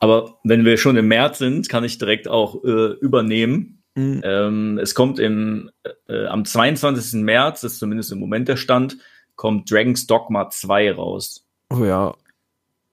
Aber 0.00 0.38
wenn 0.42 0.64
wir 0.64 0.76
schon 0.76 0.96
im 0.96 1.06
März 1.06 1.38
sind, 1.38 1.68
kann 1.68 1.84
ich 1.84 1.98
direkt 1.98 2.26
auch 2.26 2.64
äh, 2.64 2.94
übernehmen. 3.00 3.82
Mhm. 3.94 4.22
Ähm, 4.24 4.78
es 4.78 4.94
kommt 4.94 5.20
im, 5.20 5.70
äh, 6.08 6.26
am 6.26 6.44
22. 6.44 7.22
März, 7.22 7.62
ist 7.62 7.78
zumindest 7.78 8.10
im 8.10 8.18
Moment 8.18 8.48
der 8.48 8.56
Stand, 8.56 8.98
kommt 9.36 9.70
Dragon's 9.70 10.06
Dogma 10.06 10.50
2 10.50 10.92
raus. 10.92 11.46
Oh 11.70 11.84
ja, 11.84 12.12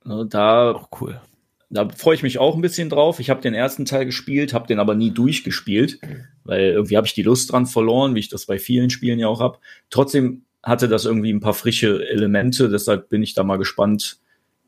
Da, 0.06 0.72
auch 0.72 0.90
cool. 1.02 1.22
da 1.70 1.88
freue 1.90 2.16
ich 2.16 2.24
mich 2.24 2.38
auch 2.40 2.56
ein 2.56 2.62
bisschen 2.62 2.90
drauf. 2.90 3.20
Ich 3.20 3.30
habe 3.30 3.42
den 3.42 3.54
ersten 3.54 3.86
Teil 3.86 4.06
gespielt, 4.06 4.54
habe 4.54 4.68
den 4.68 4.80
aber 4.80 4.96
nie 4.96 5.12
durchgespielt, 5.12 6.00
weil 6.44 6.72
irgendwie 6.72 6.98
habe 6.98 7.08
ich 7.08 7.14
die 7.14 7.24
Lust 7.24 7.52
dran 7.52 7.66
verloren, 7.66 8.16
wie 8.16 8.20
ich 8.20 8.30
das 8.30 8.46
bei 8.46 8.60
vielen 8.60 8.90
Spielen 8.90 9.20
ja 9.20 9.28
auch 9.28 9.40
habe. 9.40 9.60
Trotzdem 9.90 10.44
hatte 10.62 10.88
das 10.88 11.06
irgendwie 11.06 11.32
ein 11.32 11.40
paar 11.42 11.54
frische 11.54 12.08
Elemente, 12.08 12.70
deshalb 12.70 13.10
bin 13.10 13.22
ich 13.24 13.34
da 13.34 13.44
mal 13.44 13.58
gespannt, 13.58 14.18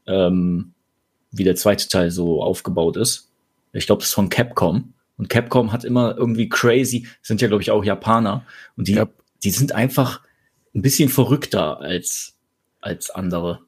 ähm, 0.07 0.73
wie 1.31 1.43
der 1.43 1.55
zweite 1.55 1.87
Teil 1.89 2.11
so 2.11 2.41
aufgebaut 2.41 2.97
ist. 2.97 3.31
Ich 3.73 3.85
glaube, 3.87 3.99
das 3.99 4.09
ist 4.09 4.13
von 4.15 4.29
Capcom. 4.29 4.93
Und 5.17 5.29
Capcom 5.29 5.71
hat 5.71 5.83
immer 5.85 6.15
irgendwie 6.17 6.49
crazy, 6.49 7.07
sind 7.21 7.41
ja, 7.41 7.47
glaube 7.47 7.61
ich, 7.63 7.71
auch 7.71 7.83
Japaner. 7.83 8.45
Und 8.77 8.87
die, 8.87 8.93
Ja. 8.93 9.07
die 9.43 9.49
sind 9.51 9.73
einfach 9.73 10.21
ein 10.73 10.81
bisschen 10.81 11.07
verrückter 11.09 11.79
als, 11.79 12.37
als 12.81 13.09
andere. 13.09 13.61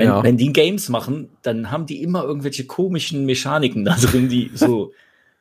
Wenn, 0.00 0.08
Ja. 0.08 0.22
wenn 0.22 0.36
die 0.38 0.52
Games 0.52 0.88
machen, 0.88 1.28
dann 1.42 1.70
haben 1.70 1.84
die 1.86 2.02
immer 2.02 2.24
irgendwelche 2.24 2.64
komischen 2.64 3.26
Mechaniken 3.26 3.84
da 3.84 3.96
drin, 3.96 4.28
die 4.30 4.50
so, 4.54 4.92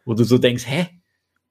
wo 0.05 0.13
du 0.13 0.23
so 0.25 0.37
denkst, 0.37 0.65
hä? 0.67 0.87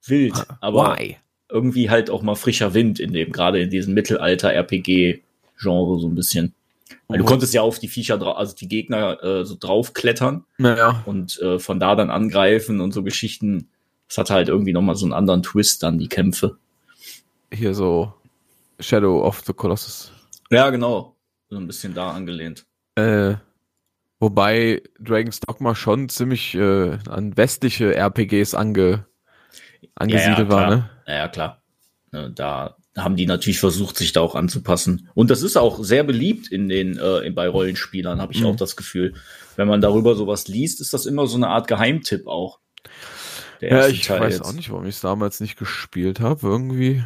Wild. 0.06 0.34
Aber 0.60 0.96
Why? 0.98 1.16
irgendwie 1.50 1.88
halt 1.88 2.10
auch 2.10 2.20
mal 2.22 2.34
frischer 2.34 2.74
Wind 2.74 3.00
in 3.00 3.12
dem, 3.14 3.32
gerade 3.32 3.60
in 3.62 3.70
diesem 3.70 3.94
Mittelalter-RPG-Genre 3.94 6.00
so 6.00 6.08
ein 6.08 6.14
bisschen. 6.14 6.54
Weil 7.06 7.18
du 7.18 7.24
Mhm. 7.24 7.28
konntest 7.28 7.54
ja 7.54 7.62
auf 7.62 7.78
die 7.78 7.88
Viecher, 7.88 8.20
also 8.36 8.54
die 8.54 8.68
Gegner 8.68 9.22
äh, 9.22 9.44
so 9.44 9.56
draufklettern 9.58 10.44
Naja, 10.58 11.02
und 11.06 11.38
äh, 11.40 11.58
von 11.58 11.80
da 11.80 11.94
dann 11.94 12.10
angreifen 12.10 12.80
und 12.80 12.92
so 12.92 13.02
Geschichten. 13.02 13.68
Das 14.08 14.18
hat 14.18 14.30
halt 14.30 14.48
irgendwie 14.48 14.72
nochmal 14.72 14.96
so 14.96 15.04
einen 15.06 15.12
anderen 15.14 15.42
Twist 15.42 15.82
dann, 15.82 15.98
die 15.98 16.08
Kämpfe. 16.08 16.56
hier 17.52 17.74
so 17.74 18.12
Shadow 18.80 19.22
of 19.24 19.42
the 19.46 19.52
Colossus. 19.52 20.12
Ja, 20.50 20.70
genau. 20.70 21.14
So 21.50 21.56
ein 21.56 21.66
bisschen 21.66 21.94
da 21.94 22.10
angelehnt. 22.12 22.64
Äh, 22.98 23.36
wobei 24.18 24.82
Dragon's 25.00 25.40
Dogma 25.40 25.74
schon 25.74 26.08
ziemlich 26.08 26.54
äh, 26.54 26.98
an 27.08 27.36
westliche 27.36 27.94
RPGs 27.94 28.54
ange, 28.54 29.06
angesiedelt 29.94 30.48
war, 30.48 30.66
klar. 30.66 30.70
ne? 30.76 30.90
Ja, 31.06 31.14
ja, 31.14 31.28
klar. 31.28 31.62
Ne, 32.12 32.30
Da 32.34 32.76
haben 32.96 33.16
die 33.16 33.26
natürlich 33.26 33.60
versucht, 33.60 33.96
sich 33.96 34.12
da 34.12 34.20
auch 34.22 34.34
anzupassen. 34.34 35.08
Und 35.14 35.30
das 35.30 35.42
ist 35.42 35.56
auch 35.56 35.84
sehr 35.84 36.02
beliebt 36.02 36.48
in 36.50 36.68
den 36.68 36.98
äh, 36.98 37.18
in- 37.20 37.34
bei 37.34 37.48
Rollenspielern, 37.48 38.20
habe 38.20 38.32
ich 38.32 38.40
Mhm. 38.40 38.46
auch 38.46 38.56
das 38.56 38.74
Gefühl. 38.76 39.14
Wenn 39.56 39.68
man 39.68 39.80
darüber 39.80 40.14
sowas 40.16 40.48
liest, 40.48 40.80
ist 40.80 40.92
das 40.94 41.06
immer 41.06 41.26
so 41.28 41.36
eine 41.36 41.48
Art 41.48 41.68
Geheimtipp 41.68 42.26
auch. 42.26 42.58
Ja, 43.60 43.86
ich 43.88 44.06
Teil 44.06 44.20
weiß 44.20 44.34
jetzt. 44.38 44.44
auch 44.46 44.52
nicht, 44.52 44.70
warum 44.70 44.84
ich 44.86 44.96
es 44.96 45.00
damals 45.00 45.40
nicht 45.40 45.56
gespielt 45.58 46.20
habe. 46.20 46.46
Irgendwie. 46.46 47.04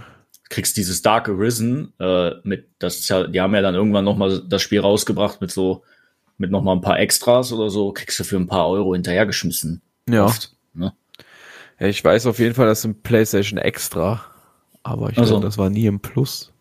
Kriegst 0.53 0.77
dieses 0.77 1.03
Dark 1.03 1.29
Arisen 1.29 1.93
äh, 1.99 2.31
mit, 2.45 2.69
das 2.79 3.01
ist 3.01 3.09
ja, 3.09 3.27
die 3.27 3.41
haben 3.41 3.55
ja 3.55 3.63
dann 3.63 3.75
irgendwann 3.75 4.05
noch 4.05 4.17
mal 4.17 4.41
das 4.47 4.63
Spiel 4.63 4.81
rausgebracht 4.81 5.41
mit 5.41 5.51
so, 5.51 5.83
mit 6.39 6.51
noch 6.51 6.63
mal 6.63 6.73
ein 6.75 6.81
paar 6.81 7.01
Extras 7.01 7.53
oder 7.53 7.71
so, 7.71 7.93
kriegst 7.93 8.21
du 8.21 8.25
für 8.25 8.37
ein 8.37 8.47
paar 8.47 8.69
Euro 8.69 8.95
hinterhergeschmissen. 8.95 9.81
Ja. 10.09 10.27
Oft, 10.27 10.55
ne? 10.75 10.93
ja. 11.81 11.87
Ich 11.89 12.05
weiß 12.05 12.27
auf 12.27 12.39
jeden 12.39 12.55
Fall, 12.55 12.67
das 12.67 12.81
ist 12.81 12.85
ein 12.85 13.03
PlayStation 13.03 13.59
Extra. 13.59 14.25
Aber 14.85 15.11
ich 15.11 15.19
Ach 15.19 15.25
so. 15.25 15.35
glaube, 15.35 15.47
das 15.47 15.59
war 15.59 15.71
nie 15.71 15.87
im 15.87 16.01
Plus. 16.01 16.53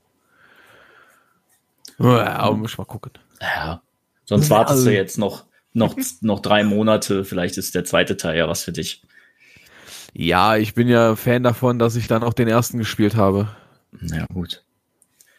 Ja, 2.00 2.38
aber 2.38 2.56
muss 2.58 2.72
ich 2.72 2.78
mal 2.78 2.86
gucken. 2.86 3.12
Ja. 3.42 3.82
Sonst 4.26 4.50
Ja, 4.50 4.56
wartest 4.58 4.78
also- 4.80 4.90
du 4.90 4.96
jetzt 4.96 5.18
noch, 5.18 5.46
noch, 5.74 5.96
noch 6.22 6.40
drei 6.40 6.64
Monate, 6.64 7.26
vielleicht 7.26 7.58
ist 7.58 7.76
der 7.76 7.86
zweite 7.86 8.18
Teil 8.18 8.38
ja 8.38 8.48
was 8.48 8.64
für 8.64 8.72
dich. 8.72 9.04
Ja, 10.14 10.58
ich 10.58 10.74
bin 10.76 10.88
ja 10.88 11.16
Fan 11.16 11.44
davon, 11.44 11.80
dass 11.80 11.96
ich 11.96 12.08
dann 12.08 12.24
auch 12.24 12.34
den 12.34 12.48
ersten 12.48 12.78
gespielt 12.78 13.16
habe. 13.16 13.48
Ja, 14.02 14.26
gut. 14.34 14.64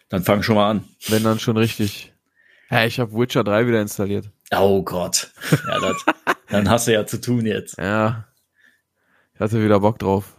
Dann 0.09 0.23
fang 0.23 0.43
schon 0.43 0.57
mal 0.57 0.71
an. 0.71 0.85
Wenn 1.09 1.23
dann 1.25 1.39
schon 1.39 1.57
richtig. 1.57 2.13
Ja, 2.71 2.85
ich 2.85 3.01
habe 3.01 3.13
Witcher 3.15 3.45
3 3.45 3.67
wieder 3.67 3.81
installiert. 3.81 4.31
Oh 4.55 4.83
Gott. 4.83 5.31
Ja, 5.67 5.81
das, 5.81 6.05
dann 6.51 6.69
hast 6.69 6.87
du 6.87 6.93
ja 6.93 7.07
zu 7.07 7.21
tun 7.21 7.47
jetzt. 7.47 7.79
Ja. 7.79 8.27
Ich 9.35 9.41
hatte 9.41 9.63
wieder 9.65 9.81
Bock 9.81 9.99
drauf. 9.99 10.37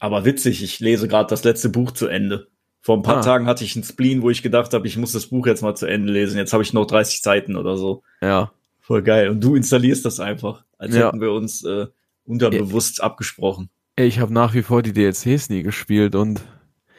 Aber 0.00 0.24
witzig, 0.24 0.62
ich 0.62 0.78
lese 0.78 1.08
gerade 1.08 1.28
das 1.28 1.42
letzte 1.44 1.68
Buch 1.68 1.90
zu 1.90 2.06
Ende. 2.06 2.46
Vor 2.80 2.96
ein 2.96 3.02
paar 3.02 3.18
Ah. 3.18 3.22
Tagen 3.22 3.46
hatte 3.46 3.64
ich 3.64 3.74
einen 3.74 3.84
Spleen, 3.84 4.22
wo 4.22 4.30
ich 4.30 4.42
gedacht 4.42 4.72
habe, 4.72 4.86
ich 4.86 4.96
muss 4.96 5.12
das 5.12 5.26
Buch 5.26 5.46
jetzt 5.46 5.62
mal 5.62 5.74
zu 5.74 5.86
Ende 5.86 6.12
lesen. 6.12 6.38
Jetzt 6.38 6.52
habe 6.52 6.62
ich 6.62 6.72
noch 6.72 6.86
30 6.86 7.20
Seiten 7.20 7.56
oder 7.56 7.76
so. 7.76 8.02
Ja. 8.22 8.52
Voll 8.80 9.02
geil. 9.02 9.28
Und 9.28 9.40
du 9.42 9.56
installierst 9.56 10.04
das 10.04 10.20
einfach, 10.20 10.64
als 10.78 10.94
Ja. 10.94 11.08
hätten 11.08 11.20
wir 11.20 11.32
uns 11.32 11.64
äh, 11.64 11.88
unterbewusst 12.24 13.02
abgesprochen. 13.02 13.68
Ich 13.96 14.20
habe 14.20 14.32
nach 14.32 14.54
wie 14.54 14.62
vor 14.62 14.82
die 14.82 14.92
DLCs 14.92 15.48
nie 15.50 15.64
gespielt 15.64 16.14
und 16.14 16.40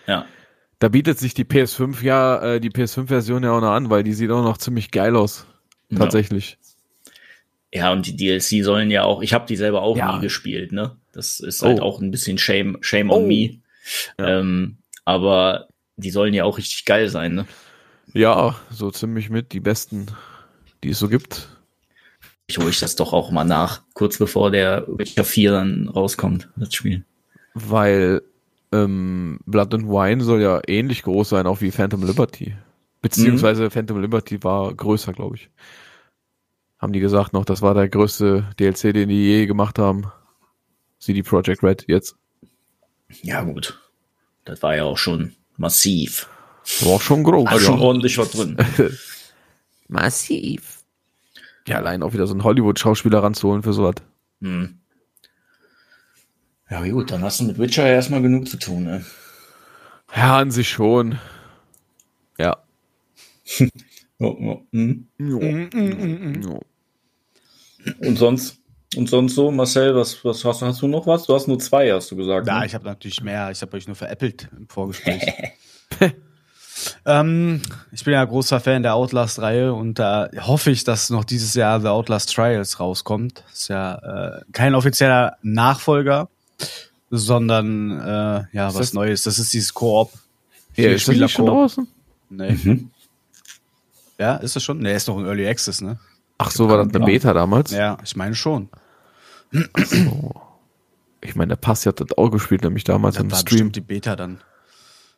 Ja. 0.09 0.25
da 0.79 0.87
bietet 0.89 1.19
sich 1.19 1.33
die 1.33 1.43
PS5 1.45 2.01
ja, 2.03 2.41
äh, 2.55 2.59
die 2.59 2.69
PS5-Version 2.71 3.43
ja 3.43 3.51
auch 3.51 3.61
noch 3.61 3.71
an, 3.71 3.89
weil 3.89 4.03
die 4.03 4.13
sieht 4.13 4.31
auch 4.31 4.43
noch 4.43 4.57
ziemlich 4.57 4.91
geil 4.91 5.15
aus. 5.15 5.45
Tatsächlich. 5.95 6.57
Ja, 7.73 7.91
und 7.91 8.05
die 8.07 8.15
DLC 8.15 8.63
sollen 8.63 8.89
ja 8.89 9.03
auch, 9.03 9.21
ich 9.21 9.33
habe 9.33 9.45
die 9.45 9.55
selber 9.55 9.81
auch 9.83 9.95
Ja. 9.97 10.15
nie 10.15 10.21
gespielt, 10.21 10.71
ne? 10.71 10.95
Das 11.11 11.39
ist 11.39 11.61
halt 11.61 11.79
Oh. 11.79 11.83
auch 11.83 12.01
ein 12.01 12.11
bisschen 12.11 12.37
Shame, 12.37 12.77
Shame 12.81 13.11
on 13.11 13.23
Oh. 13.23 13.27
me. 13.27 13.59
Ja. 14.19 14.39
Ähm, 14.39 14.77
aber 15.05 15.67
die 15.97 16.09
sollen 16.11 16.33
ja 16.33 16.43
auch 16.45 16.57
richtig 16.57 16.85
geil 16.85 17.09
sein, 17.09 17.35
ne? 17.35 17.45
Ja, 18.13 18.55
so 18.71 18.89
ziemlich 18.89 19.29
mit 19.29 19.51
die 19.53 19.59
besten, 19.59 20.07
die 20.83 20.89
es 20.89 20.99
so 20.99 21.09
gibt. 21.09 21.47
Ich 22.47 22.57
hole 22.57 22.69
ich 22.69 22.79
das 22.79 22.95
doch 22.95 23.13
auch 23.13 23.29
mal 23.29 23.43
nach, 23.43 23.81
kurz 23.93 24.17
bevor 24.17 24.49
der 24.49 24.85
Witcher 24.87 25.23
4 25.23 25.51
dann 25.51 25.87
rauskommt, 25.89 26.49
das 26.55 26.73
Spiel. 26.73 27.03
Weil 27.53 28.21
ähm, 28.71 29.39
Blood 29.45 29.73
and 29.73 29.87
Wine 29.87 30.23
soll 30.23 30.41
ja 30.41 30.61
ähnlich 30.67 31.03
groß 31.03 31.29
sein, 31.29 31.47
auch 31.47 31.61
wie 31.61 31.71
Phantom 31.71 32.05
Liberty. 32.05 32.55
Beziehungsweise 33.01 33.69
Phantom 33.69 34.01
Liberty 34.01 34.43
war 34.43 34.73
größer, 34.73 35.13
glaube 35.13 35.35
ich. 35.35 35.49
Haben 36.77 36.93
die 36.93 36.99
gesagt 36.99 37.33
noch, 37.33 37.45
das 37.45 37.61
war 37.61 37.73
der 37.73 37.89
größte 37.89 38.49
DLC, 38.59 38.93
den 38.93 39.09
die 39.09 39.25
je 39.25 39.45
gemacht 39.45 39.79
haben. 39.79 40.11
CD 40.99 41.23
Projekt 41.23 41.63
Red 41.63 41.85
jetzt. 41.87 42.15
Ja, 43.21 43.41
gut. 43.43 43.79
Das 44.45 44.61
war 44.61 44.75
ja 44.75 44.83
auch 44.83 44.97
schon 44.97 45.33
massiv. 45.57 46.29
War 46.81 46.95
auch 46.95 47.01
schon 47.01 47.23
groß. 47.23 47.49
War 47.49 47.59
schon 47.59 47.79
ordentlich 47.79 48.17
was 48.17 48.31
drin. 48.31 48.57
Massiv. 49.87 50.83
Ja, 51.67 51.77
allein 51.77 52.03
auch 52.03 52.13
wieder 52.13 52.27
so 52.27 52.33
einen 52.33 52.43
Hollywood-Schauspieler 52.43 53.23
ranzuholen 53.23 53.63
für 53.63 53.73
sowas. 53.73 53.95
Hm. 54.41 54.78
Ja, 56.69 56.85
gut, 56.87 57.11
dann 57.11 57.23
hast 57.23 57.39
du 57.39 57.45
mit 57.45 57.57
Witcher 57.57 57.87
ja 57.87 57.93
erstmal 57.93 58.21
genug 58.21 58.47
zu 58.47 58.57
tun, 58.57 58.83
ne? 58.83 59.05
Ja, 60.15 60.37
an 60.37 60.51
sich 60.51 60.69
schon. 60.69 61.17
Ja. 62.37 62.57
Oh, 64.19 64.25
oh, 64.27 64.61
hm. 64.71 65.07
Mm, 65.17 66.41
Ja. 66.43 66.59
Und 68.07 68.17
sonst? 68.17 68.57
Und 68.95 69.07
sonst 69.07 69.35
so, 69.35 69.51
Marcel, 69.51 69.95
was, 69.95 70.25
was 70.25 70.43
hast, 70.43 70.61
hast 70.63 70.81
du 70.81 70.87
noch 70.87 71.05
was? 71.05 71.23
Du 71.25 71.35
hast 71.35 71.47
nur 71.47 71.59
zwei, 71.59 71.91
hast 71.91 72.09
du 72.11 72.15
gesagt. 72.15 72.47
Ja, 72.47 72.59
ne? 72.59 72.65
ich 72.65 72.73
habe 72.73 72.85
natürlich 72.85 73.21
mehr. 73.21 73.51
Ich 73.51 73.61
habe 73.61 73.77
euch 73.77 73.85
nur 73.85 73.95
veräppelt 73.95 74.49
im 74.57 74.67
Vorgespräch. 74.67 75.21
ähm, 77.05 77.61
ich 77.91 78.03
bin 78.03 78.13
ja 78.13 78.25
großer 78.25 78.59
Fan 78.59 78.81
der 78.81 78.95
Outlast-Reihe 78.95 79.73
und 79.73 79.99
da 79.99 80.29
hoffe 80.39 80.71
ich, 80.71 80.83
dass 80.83 81.11
noch 81.11 81.23
dieses 81.23 81.53
Jahr 81.53 81.79
The 81.81 81.87
Outlast 81.87 82.33
Trials 82.33 82.79
rauskommt. 82.79 83.43
ist 83.53 83.67
ja 83.69 84.39
äh, 84.39 84.41
kein 84.53 84.73
offizieller 84.73 85.37
Nachfolger, 85.43 86.29
sondern 87.09 87.91
äh, 87.99 88.43
ja 88.51 88.67
was 88.67 88.75
das- 88.77 88.93
Neues. 88.93 89.23
Das 89.23 89.39
ist 89.39 89.53
dieses 89.53 89.73
Koop. 89.73 90.11
Ja, 90.75 90.89
ist 90.91 91.07
das 91.07 91.15
nicht 91.15 91.31
schon 91.31 91.45
draußen? 91.47 91.87
Nee. 92.29 92.51
Mhm. 92.63 92.91
Ja, 94.17 94.35
ist 94.37 94.55
das 94.55 94.63
schon? 94.63 94.79
Nee, 94.79 94.95
ist 94.95 95.07
noch 95.07 95.17
ein 95.17 95.25
Early 95.25 95.47
Access, 95.47 95.81
ne? 95.81 95.97
Ach 96.37 96.51
so, 96.51 96.69
war 96.69 96.83
das 96.83 96.93
eine. 96.93 97.05
Beta 97.05 97.33
damals? 97.33 97.71
Ja, 97.71 97.97
ich 98.03 98.15
meine 98.15 98.35
schon. 98.35 98.69
Ich 101.21 101.35
meine, 101.35 101.49
der 101.49 101.55
Passi 101.57 101.89
hat 101.89 101.99
das 101.99 102.17
auch 102.17 102.29
gespielt, 102.29 102.63
nämlich 102.63 102.83
damals 102.83 103.15
Das 103.15 103.23
im 103.23 103.31
war 103.31 103.39
Stream. 103.39 103.71
die 103.71 103.81
Beta 103.81 104.15
dann. 104.15 104.39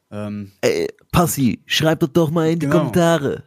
Ähm, 0.10 0.52
Ey, 0.62 0.88
Passi, 1.12 1.62
schreib 1.66 2.00
das 2.00 2.12
doch 2.14 2.32
mal 2.32 2.50
in 2.50 2.60
die 2.60 2.66
Genau. 2.66 2.78
Kommentare. 2.80 3.44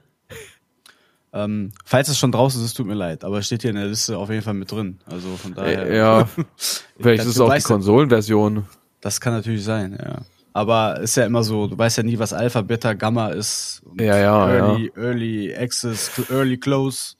Ähm, 1.35 1.73
falls 1.85 2.09
es 2.09 2.19
schon 2.19 2.33
draußen 2.33 2.65
ist, 2.65 2.75
tut 2.75 2.87
mir 2.87 2.95
leid, 2.95 3.25
aber 3.25 3.39
es 3.39 3.47
steht 3.47 3.63
hier 3.63 3.71
in 3.71 3.77
der 3.77 3.87
Liste 3.87 4.17
auf 4.17 4.31
jeden 4.31 4.43
Fall 4.43 4.55
mit 4.55 4.71
drin. 4.71 4.99
Also 5.07 5.29
von 5.37 5.53
daher. 5.55 5.87
Äh, 5.91 5.97
ja, 5.99 6.29
vielleicht 6.99 7.21
Das- 7.21 7.27
ist 7.27 7.35
es 7.35 7.41
auch 7.41 7.51
die 7.53 7.61
ja- 7.61 7.67
Konsolenversion. 7.67 8.65
Das 9.01 9.21
kann 9.21 9.35
natürlich 9.35 9.65
sein, 9.65 9.99
ja. 10.03 10.23
Aber 10.55 11.01
ist 11.01 11.17
ja 11.17 11.27
immer 11.27 11.43
so, 11.43 11.67
du 11.67 11.77
weißt 11.77 11.97
ja 11.99 12.03
nie, 12.05 12.17
was 12.19 12.33
Alpha, 12.33 12.63
Beta, 12.63 12.93
Gamma 12.95 13.29
ist. 13.31 13.83
Und 13.85 14.01
Ja, 14.01 14.17
ja, 14.17 14.49
Early, 14.49 14.93
Early 14.97 15.55
Access, 15.57 16.11
Early 16.31 16.57
Close. 16.57 17.15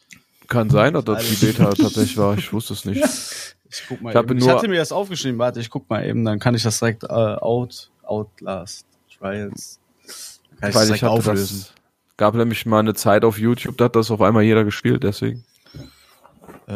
Kann 0.47 0.71
sein, 0.71 0.95
dass 0.95 1.05
das 1.05 1.27
die. 1.27 1.47
Beta 1.47 1.71
tatsächlich 1.73 2.17
war. 2.17 2.39
Ich 2.39 2.53
wusste 2.53 2.73
es 2.75 2.85
nicht. 2.85 3.03
Ich 3.77 3.83
guck 3.89 4.01
mal 4.03 4.11
Ich 4.11 4.17
eben. 4.17 4.39
Ich 4.39 4.49
hatte 4.49 4.69
mir 4.69 4.77
das 4.79 4.93
aufgeschrieben, 4.93 5.37
warte, 5.41 5.59
ich 5.59 5.69
guck 5.69 5.91
mal 5.91 6.07
eben, 6.07 6.25
dann 6.25 6.39
kann 6.39 6.55
ich 6.55 6.63
das 6.63 6.79
direkt 6.79 7.03
äh, 7.03 7.07
out, 7.09 7.91
Outlast 8.05 8.87
Trials. 9.19 9.81
Dann 10.61 10.61
kann 10.61 10.69
ich 10.71 10.75
das 10.75 10.75
Weil 10.77 10.85
direkt 10.87 11.03
ich 11.03 11.09
auflösen. 11.09 11.59
das, 11.67 11.75
gab 12.17 12.35
nämlich 12.35 12.67
mal 12.67 12.81
eine 12.81 12.95
Zeit 12.95 13.25
auf 13.25 13.39
YouTube, 13.39 13.77
da 13.79 13.85
hat 13.87 13.97
das 13.97 14.11
auf 14.11 14.21
einmal 14.23 14.43
jeder 14.43 14.65
gespielt, 14.65 15.03
deswegen. 15.03 15.45
Äh, 16.67 16.73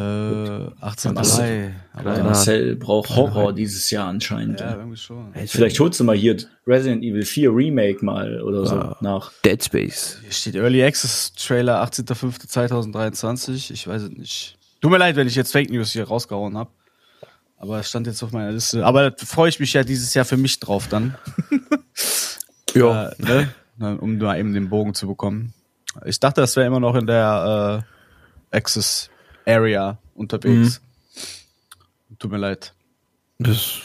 18 0.80 1.14
Das- 1.14 1.38
Mai. 1.38 1.74
Aber 1.94 2.02
Kleiner- 2.02 2.24
Marcel 2.24 2.76
braucht 2.76 3.08
Horror 3.10 3.54
dieses 3.54 3.90
Jahr 3.90 4.06
anscheinend. 4.08 4.60
ja, 4.60 4.76
irgendwie 4.76 4.96
schon. 4.98 5.32
Vielleicht 5.46 5.80
holst 5.80 5.98
du 6.00 6.04
mal 6.04 6.16
hier 6.16 6.36
Resident 6.66 7.02
Evil 7.02 7.24
4 7.24 7.50
Remake 7.54 8.04
mal 8.04 8.42
oder 8.42 8.66
so 8.66 8.74
Ja. 8.74 8.96
nach. 9.00 9.32
Dead 9.44 9.62
Space. 9.64 10.18
Hier 10.22 10.32
steht 10.32 10.54
Early 10.56 10.82
Access 10.84 11.32
Trailer 11.34 11.82
18.05.2023. 11.82 13.70
Ich 13.72 13.86
weiß 13.88 14.02
es 14.02 14.10
nicht. 14.10 14.58
Tut 14.82 14.90
mir 14.90 14.98
leid, 14.98 15.16
wenn 15.16 15.26
ich 15.26 15.34
jetzt 15.34 15.52
Fake 15.52 15.70
News 15.70 15.92
hier 15.92 16.04
rausgehauen 16.06 16.56
habe. 16.58 16.70
Aber 17.56 17.78
es 17.80 17.88
stand 17.88 18.06
jetzt 18.06 18.22
auf 18.22 18.30
meiner 18.32 18.52
Liste. 18.52 18.84
Aber 18.84 19.10
da 19.10 19.24
freue 19.24 19.48
ich 19.48 19.58
mich 19.58 19.72
ja 19.72 19.82
dieses 19.84 20.12
Jahr 20.14 20.24
für 20.26 20.36
mich 20.36 20.60
drauf 20.60 20.88
dann. 20.88 21.14
Ja. 22.74 23.08
Äh, 23.08 23.14
ne? 23.22 23.48
Dann, 23.78 23.98
Um 23.98 24.18
da 24.18 24.36
eben 24.36 24.52
den 24.52 24.68
Bogen 24.70 24.94
zu 24.94 25.06
bekommen. 25.06 25.54
Ich 26.04 26.20
dachte, 26.20 26.40
das 26.40 26.56
wäre 26.56 26.66
immer 26.66 26.80
noch 26.80 26.94
in 26.94 27.06
der 27.06 27.84
äh, 28.52 28.56
Access 28.56 29.10
Area 29.46 29.98
unterwegs. 30.14 30.80
Tut 32.18 32.30
mir 32.30 32.38
leid. 32.38 32.74
Das, 33.38 33.80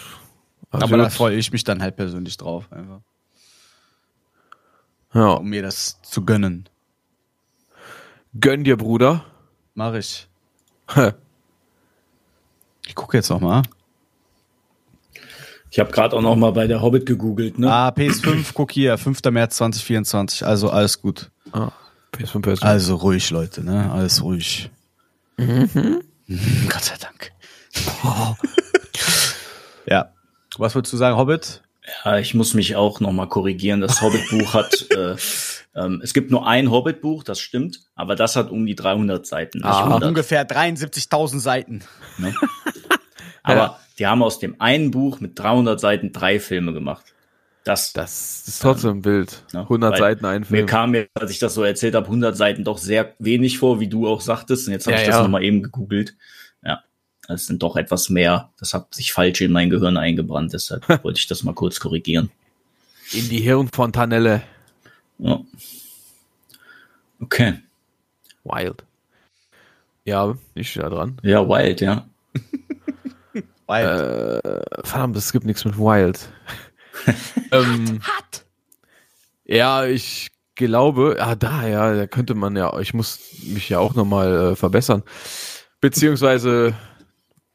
also 0.71 0.85
Aber 0.85 0.97
da 0.97 1.09
freue 1.09 1.35
ich 1.37 1.51
mich 1.51 1.63
dann 1.63 1.81
halt 1.81 1.95
persönlich 1.95 2.37
drauf, 2.37 2.71
einfach. 2.71 3.01
ja. 5.13 5.33
Um 5.33 5.47
mir 5.49 5.61
das 5.61 6.01
zu 6.01 6.25
gönnen. 6.25 6.67
Gönn 8.39 8.63
dir, 8.63 8.77
Bruder. 8.77 9.25
Mach 9.75 9.93
ich. 9.93 10.27
Ich 12.87 12.95
gucke 12.95 13.17
jetzt 13.17 13.29
noch 13.29 13.39
mal. 13.39 13.61
Ich 15.73 15.79
habe 15.79 15.89
gerade 15.89 16.15
auch 16.15 16.21
noch 16.21 16.35
mal 16.35 16.51
bei 16.51 16.67
der 16.67 16.83
Hobbit 16.83 17.07
gegoogelt, 17.07 17.57
ne? 17.57 17.73
Ah, 17.73 17.89
PS5, 17.89 18.49
guck 18.53 18.71
hier, 18.71 18.95
5. 18.95 19.23
März 19.31 19.57
2024. 19.57 20.45
Also 20.45 20.69
alles 20.69 21.01
gut. 21.01 21.31
ah, 21.51 21.71
PS5 22.15 22.43
Version. 22.43 22.69
Also 22.69 22.95
ruhig, 22.97 23.31
Leute, 23.31 23.63
ne? 23.63 23.91
Alles 23.91 24.21
ruhig. 24.21 24.69
Mhm. 25.37 26.03
Gott 26.69 26.83
sei 26.83 26.93
Dank. 26.99 27.31
ja. 29.87 30.11
Was 30.59 30.75
würdest 30.75 30.93
du 30.93 30.97
sagen, 30.97 31.17
Hobbit? 31.17 31.63
Ja, 32.05 32.19
ich 32.19 32.35
muss 32.35 32.53
mich 32.53 32.75
auch 32.75 32.99
noch 32.99 33.11
mal 33.11 33.27
korrigieren. 33.27 33.81
Das 33.81 33.99
Hobbit-Buch 33.99 34.53
hat, 34.53 34.91
äh, 34.95 35.15
ähm, 35.75 36.01
es 36.03 36.13
gibt 36.13 36.29
nur 36.29 36.45
ein 36.45 36.69
Hobbit-Buch, 36.69 37.23
das 37.23 37.39
stimmt, 37.39 37.79
aber 37.95 38.15
das 38.15 38.35
hat 38.35 38.51
um 38.51 38.63
die 38.67 38.75
300 38.75 39.25
Seiten. 39.25 39.63
Ah. 39.63 39.85
100, 39.85 40.03
Ungefähr 40.03 40.47
73.000 40.47 41.39
Seiten. 41.39 41.83
ne? 42.19 42.31
Aber 43.43 43.79
die 43.99 44.07
haben 44.07 44.23
aus 44.23 44.39
dem 44.39 44.59
einen 44.59 44.91
Buch 44.91 45.19
mit 45.19 45.37
300 45.37 45.79
Seiten 45.79 46.11
drei 46.11 46.39
Filme 46.39 46.73
gemacht. 46.73 47.05
Das, 47.65 47.93
das 47.93 48.45
ist 48.47 48.61
trotzdem 48.61 49.05
wild. 49.05 49.43
ne? 49.53 49.61
100 49.61 49.93
Weil 49.93 49.99
Seiten 49.99 50.25
ein 50.25 50.41
Mir 50.41 50.47
Film. 50.47 50.65
kam 50.65 50.91
mir, 50.91 51.07
als 51.13 51.31
ich 51.31 51.39
das 51.39 51.53
so 51.53 51.63
erzählt 51.63 51.95
habe, 51.95 52.07
100 52.07 52.35
Seiten 52.35 52.63
doch 52.65 52.77
sehr 52.77 53.13
wenig 53.19 53.57
vor, 53.57 53.79
wie 53.79 53.87
du 53.87 54.07
auch 54.07 54.19
sagtest. 54.21 54.67
Und 54.67 54.73
jetzt 54.73 54.85
habe 54.85 54.95
Ja, 54.95 55.01
ich 55.01 55.07
das 55.07 55.15
ja. 55.17 55.21
noch 55.23 55.29
mal 55.29 55.43
eben 55.43 55.63
gegoogelt. 55.63 56.15
Ja, 56.63 56.83
das 57.27 57.45
sind 57.45 57.63
doch 57.63 57.77
etwas 57.77 58.09
mehr. 58.09 58.49
Das 58.59 58.73
hat 58.73 58.93
sich 58.93 59.13
falsch 59.13 59.39
in 59.41 59.51
mein 59.53 59.69
Gehirn 59.69 59.95
eingebrannt. 59.95 60.51
Deshalb 60.53 60.87
wollte 61.03 61.19
ich 61.19 61.27
das 61.27 61.43
mal 61.43 61.53
kurz 61.53 61.79
korrigieren. 61.79 62.31
In 63.13 63.29
die 63.29 63.39
Hirnfontanelle. 63.39 64.41
Ja. 65.19 65.39
Okay. 67.21 67.59
Wild. 68.43 68.83
Ja, 70.03 70.35
nicht 70.55 70.75
da 70.77 70.89
dran. 70.89 71.17
Ja, 71.23 71.47
wild, 71.47 71.79
ja. 71.79 72.05
Weil 73.65 74.61
Verdammt, 74.83 75.15
es 75.17 75.31
gibt 75.31 75.45
nichts 75.45 75.65
mit 75.65 75.77
Wild. 75.77 76.29
ähm, 77.51 78.01
ja, 79.45 79.85
ich 79.85 80.29
glaube, 80.55 81.17
ah, 81.19 81.35
da, 81.35 81.67
ja, 81.67 81.93
da 81.95 82.07
könnte 82.07 82.35
man 82.35 82.55
ja, 82.55 82.77
ich 82.79 82.93
muss 82.93 83.19
mich 83.43 83.69
ja 83.69 83.79
auch 83.79 83.95
nochmal 83.95 84.51
äh, 84.51 84.55
verbessern. 84.55 85.03
Beziehungsweise 85.81 86.73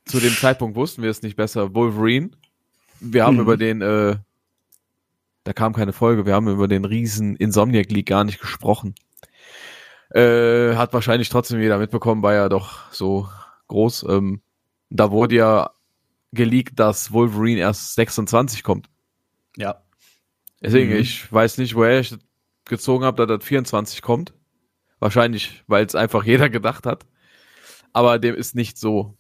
zu 0.05 0.19
dem 0.21 0.33
Zeitpunkt 0.35 0.77
wussten 0.77 1.03
wir 1.03 1.11
es 1.11 1.23
nicht 1.23 1.37
besser. 1.37 1.75
Wolverine. 1.75 2.31
Wir 3.01 3.25
haben 3.25 3.37
Mhm. 3.37 3.43
über 3.43 3.57
den, 3.57 3.81
äh, 3.83 4.17
da 5.45 5.53
kam 5.53 5.73
keine 5.73 5.93
Folge, 5.93 6.27
wir 6.27 6.35
haben 6.35 6.49
über 6.49 6.67
den 6.69 6.85
riesen 6.85 7.37
Insomniac 7.37 7.91
League 7.91 8.09
gar 8.09 8.25
nicht 8.25 8.41
gesprochen. 8.41 8.95
Äh, 10.11 10.75
hat 10.75 10.93
wahrscheinlich 10.95 11.29
trotzdem 11.29 11.61
jeder 11.61 11.79
mitbekommen, 11.79 12.23
war 12.23 12.35
ja 12.35 12.49
doch 12.49 12.91
so 12.93 13.29
groß. 13.69 14.07
Ähm, 14.09 14.41
da 14.91 15.11
wurde 15.11 15.37
ja 15.37 15.71
geleakt, 16.33 16.79
dass 16.79 17.13
Wolverine 17.13 17.61
erst 17.61 17.95
26 17.95 18.63
kommt. 18.63 18.89
Ja. 19.57 19.83
Deswegen, 20.61 20.91
Mhm. 20.93 20.99
ich 20.99 21.33
weiß 21.33 21.59
nicht, 21.59 21.75
woher 21.75 22.01
ich 22.01 22.11
das 22.11 22.19
gezogen 22.65 23.05
habe, 23.05 23.27
dass 23.27 23.39
das 23.39 23.47
24 23.47 24.03
kommt. 24.03 24.35
Wahrscheinlich, 24.99 25.63
weil 25.69 25.85
es 25.87 25.95
einfach 25.95 26.25
jeder 26.25 26.49
gedacht 26.51 26.87
hat. 26.87 27.07
Aber 27.93 28.19
dem 28.19 28.35
ist 28.35 28.55
nicht 28.55 28.79
so. 28.79 29.17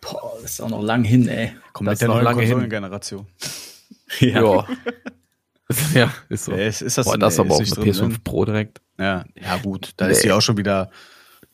Boah, 0.00 0.32
das 0.40 0.52
ist 0.52 0.60
auch 0.60 0.70
noch 0.70 0.82
lang 0.82 1.04
hin, 1.04 1.28
ey. 1.28 1.52
Kommt 1.72 1.86
Das 1.88 1.92
mit 1.92 1.94
ist 1.94 2.00
der 2.00 2.08
noch 2.08 2.14
neuen 2.16 2.24
lange 2.24 2.42
hin. 2.42 2.50
Konsolengeneration. 2.52 3.26
Ja. 4.18 4.66
ja, 5.94 6.12
ist 6.28 6.46
so. 6.46 6.52
Ja, 6.52 6.58
es 6.58 6.82
ist 6.82 6.98
das, 6.98 7.06
Boah, 7.06 7.16
das 7.16 7.36
nee, 7.38 7.44
aber 7.44 7.54
auch 7.54 7.60
ist 7.60 7.76
eine 7.78 7.86
nicht 7.86 7.96
PS5 7.96 8.00
drin, 8.00 8.12
ne? 8.12 8.18
Pro 8.24 8.44
direkt. 8.44 8.80
Ja, 8.98 9.24
ja 9.36 9.56
gut, 9.58 9.92
da 9.98 10.06
Nee. 10.06 10.12
ist 10.12 10.24
die 10.24 10.32
auch 10.32 10.40
schon 10.40 10.56
wieder, 10.56 10.90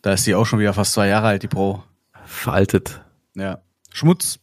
da 0.01 0.12
ist 0.14 0.27
die 0.27 0.35
auch 0.35 0.47
schon 0.47 0.59
wieder 0.59 0.72
fast 0.72 0.95
zwei 0.95 1.09
Jahre 1.09 1.27
alt, 1.27 1.43
die 1.43 1.49
Pro. 1.49 1.83
Veraltet. 2.24 3.03
Ja. 3.35 3.61
Schmutz. 3.93 4.39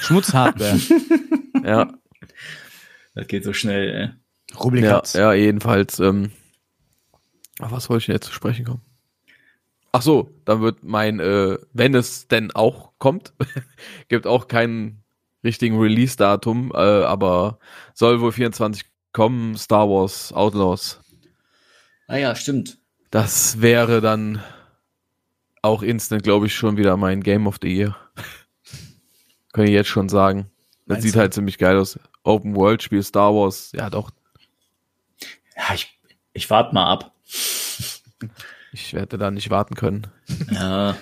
Schmutzhardware. 0.00 0.78
Ja, 1.64 1.92
Das 3.14 3.26
geht 3.26 3.44
so 3.44 3.52
schnell, 3.52 3.88
ey. 3.90 4.02
ja, 4.54 4.56
Rubbelkatz. 4.58 5.12
ja, 5.12 5.32
jedenfalls. 5.34 5.98
Ähm, 6.00 6.30
auf 7.58 7.70
was 7.70 7.90
wollte 7.90 8.00
ich 8.00 8.06
denn 8.06 8.14
jetzt 8.14 8.26
zu 8.28 8.32
sprechen 8.32 8.64
kommen? 8.64 8.80
Ach 9.92 10.00
so, 10.00 10.30
dann 10.46 10.62
wird 10.62 10.82
mein, 10.84 11.20
äh, 11.20 11.58
wenn 11.74 11.94
es 11.94 12.28
denn 12.28 12.50
auch 12.52 12.92
kommt, 12.98 13.34
gibt 14.08 14.26
auch 14.26 14.48
keinen 14.48 15.02
richtigen 15.44 15.78
Release-Datum, 15.78 16.72
äh, 16.74 16.78
aber 16.78 17.58
soll 17.92 18.20
wohl 18.22 18.32
24 18.32 18.84
kommen, 19.12 19.56
Star 19.58 19.88
Wars 19.88 20.32
Outlaws. 20.32 21.00
Ah 22.06 22.16
ja, 22.16 22.34
stimmt. 22.34 22.78
Das 23.10 23.60
wäre 23.60 24.00
dann 24.00 24.40
auch 25.62 25.82
instant, 25.82 26.22
glaube 26.22 26.46
ich, 26.46 26.54
schon 26.54 26.76
wieder 26.78 26.96
mein 26.96 27.22
Game 27.22 27.46
of 27.46 27.58
the 27.60 27.68
Year. 27.68 27.96
Kann 29.60 29.68
ich 29.68 29.74
jetzt 29.74 29.88
schon 29.90 30.08
sagen. 30.08 30.50
Das 30.86 30.96
Meinst 30.96 31.02
sieht 31.02 31.14
du? 31.16 31.18
halt 31.20 31.34
ziemlich 31.34 31.58
geil 31.58 31.76
aus. 31.76 31.98
Open 32.22 32.56
World 32.56 32.82
Spiel 32.82 33.02
Star 33.02 33.34
Wars, 33.34 33.72
ja 33.72 33.90
doch. 33.90 34.10
Ja, 35.56 35.74
ich, 35.74 35.98
ich 36.32 36.48
warte 36.48 36.74
mal 36.74 36.86
ab. 36.90 37.12
Ich 38.72 38.94
werde 38.94 39.18
da 39.18 39.30
nicht 39.30 39.50
warten 39.50 39.74
können. 39.74 40.06
Ja, 40.50 40.96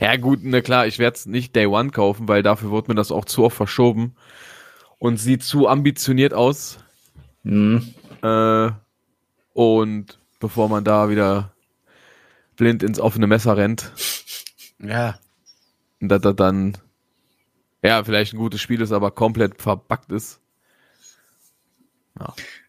Ja 0.00 0.16
gut, 0.16 0.38
na 0.42 0.62
klar, 0.62 0.86
ich 0.86 0.98
werde 0.98 1.14
es 1.16 1.26
nicht 1.26 1.54
Day 1.54 1.66
One 1.66 1.90
kaufen, 1.90 2.26
weil 2.26 2.42
dafür 2.42 2.70
wird 2.70 2.88
mir 2.88 2.94
das 2.94 3.10
auch 3.12 3.26
zu 3.26 3.44
oft 3.44 3.56
verschoben 3.56 4.14
und 4.98 5.18
sieht 5.18 5.42
zu 5.44 5.68
ambitioniert 5.68 6.32
aus. 6.32 6.78
hm. 7.42 7.94
Äh, 8.22 8.70
und 9.52 10.18
bevor 10.40 10.68
man 10.70 10.84
da 10.84 11.10
wieder 11.10 11.52
blind 12.56 12.82
ins 12.82 12.98
offene 13.00 13.26
Messer 13.26 13.56
rennt, 13.58 13.92
Ja. 14.78 15.18
und 16.00 16.08
dass 16.08 16.22
das 16.22 16.36
dann 16.36 16.78
ja 17.82 18.02
vielleicht 18.04 18.34
ein 18.34 18.38
gutes 18.38 18.60
Spiel 18.60 18.80
ist, 18.80 18.92
aber 18.92 19.10
komplett 19.10 19.60
verbuggt 19.60 20.12
ist. 20.12 20.40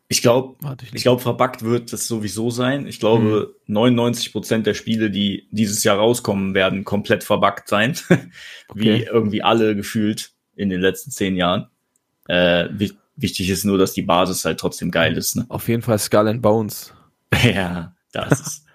ich 0.07 0.21
glaube, 0.21 0.55
ich 0.93 1.01
glaube, 1.03 1.21
verbuggt 1.21 1.63
wird 1.63 1.91
das 1.93 2.07
sowieso 2.07 2.49
sein. 2.49 2.87
Ich 2.87 2.99
glaube, 2.99 3.55
99 3.67 4.31
Prozent 4.31 4.67
der 4.67 4.73
Spiele, 4.73 5.09
die 5.09 5.47
dieses 5.51 5.83
Jahr 5.83 5.97
rauskommen, 5.97 6.53
werden 6.53 6.83
komplett 6.83 7.23
verbuggt 7.23 7.67
sein. 7.67 7.95
Wie 8.73 8.91
Okay. 8.91 9.07
irgendwie 9.11 9.41
alle 9.43 9.75
gefühlt 9.75 10.31
in 10.55 10.69
den 10.69 10.81
letzten 10.81 11.11
zehn 11.11 11.35
Jahren. 11.35 11.67
Äh, 12.27 12.69
wi 12.71 12.91
wichtig 13.17 13.49
ist 13.49 13.65
nur, 13.65 13.77
dass 13.77 13.93
die 13.93 14.01
Basis 14.01 14.45
halt 14.45 14.59
trotzdem 14.59 14.89
geil 14.89 15.15
ist. 15.17 15.35
Ne? 15.35 15.45
Auf 15.49 15.67
jeden 15.67 15.81
Fall 15.81 15.99
Skull 15.99 16.27
and 16.27 16.41
Bones. 16.41 16.93
Ja, 17.43 17.95
das 18.11 18.39
ist 18.41 18.65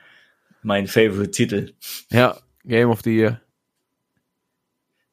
mein 0.62 0.86
Favorite-Titel. 0.86 1.74
Ja, 2.10 2.36
Game 2.64 2.88
of 2.90 3.02
the 3.02 3.14
Year. 3.14 3.40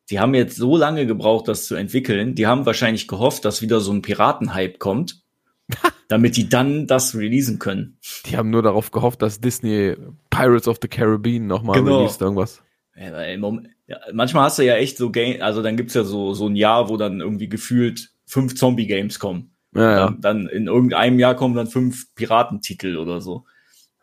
Die 0.10 0.20
haben 0.20 0.34
jetzt 0.34 0.58
so 0.58 0.76
lange 0.78 1.06
gebraucht, 1.06 1.48
das 1.48 1.66
zu 1.66 1.76
entwickeln. 1.76 2.36
Die 2.36 2.46
haben 2.48 2.66
wahrscheinlich 2.66 3.08
gehofft, 3.08 3.46
dass 3.46 3.62
wieder 3.62 3.80
so 3.80 3.92
ein 3.94 4.02
Piratenhype 4.02 4.78
kommt, 4.78 5.22
damit 6.10 6.36
die 6.36 6.50
dann 6.50 6.88
das 6.88 7.16
releasen 7.16 7.60
können. 7.60 7.98
Die 8.26 8.38
haben 8.38 8.50
nur 8.50 8.62
darauf 8.62 8.92
gehofft, 8.92 9.22
dass 9.22 9.40
Disney 9.40 9.96
Pirates 10.30 10.68
of 10.68 10.78
the 10.82 10.88
Caribbean 10.88 11.48
nochmal 11.48 11.80
Genau. 11.82 12.00
released 12.00 12.22
irgendwas. 12.22 12.62
Ja, 12.96 13.38
Moment, 13.38 13.70
ja, 13.88 13.98
manchmal 14.14 14.46
hast 14.46 14.60
du 14.60 14.64
ja 14.66 14.76
echt 14.76 14.98
so 14.98 15.10
Game, 15.10 15.42
also 15.42 15.62
dann 15.62 15.78
gibt's 15.78 15.94
ja 15.94 16.04
so, 16.04 16.34
so 16.34 16.48
ein 16.48 16.56
Jahr, 16.56 16.90
wo 16.90 16.98
dann 16.98 17.22
irgendwie 17.22 17.50
gefühlt 17.50 18.12
fünf 18.26 18.56
Zombie-Games 18.56 19.20
kommen. 19.20 19.56
Ja. 19.76 19.96
Dann, 20.06 20.22
dann 20.22 20.48
in 20.48 20.68
irgendeinem 20.68 21.18
Jahr 21.18 21.36
kommen 21.36 21.56
dann 21.56 21.68
fünf 21.68 22.14
Piratentitel 22.14 22.98
oder 22.98 23.22
so. 23.22 23.46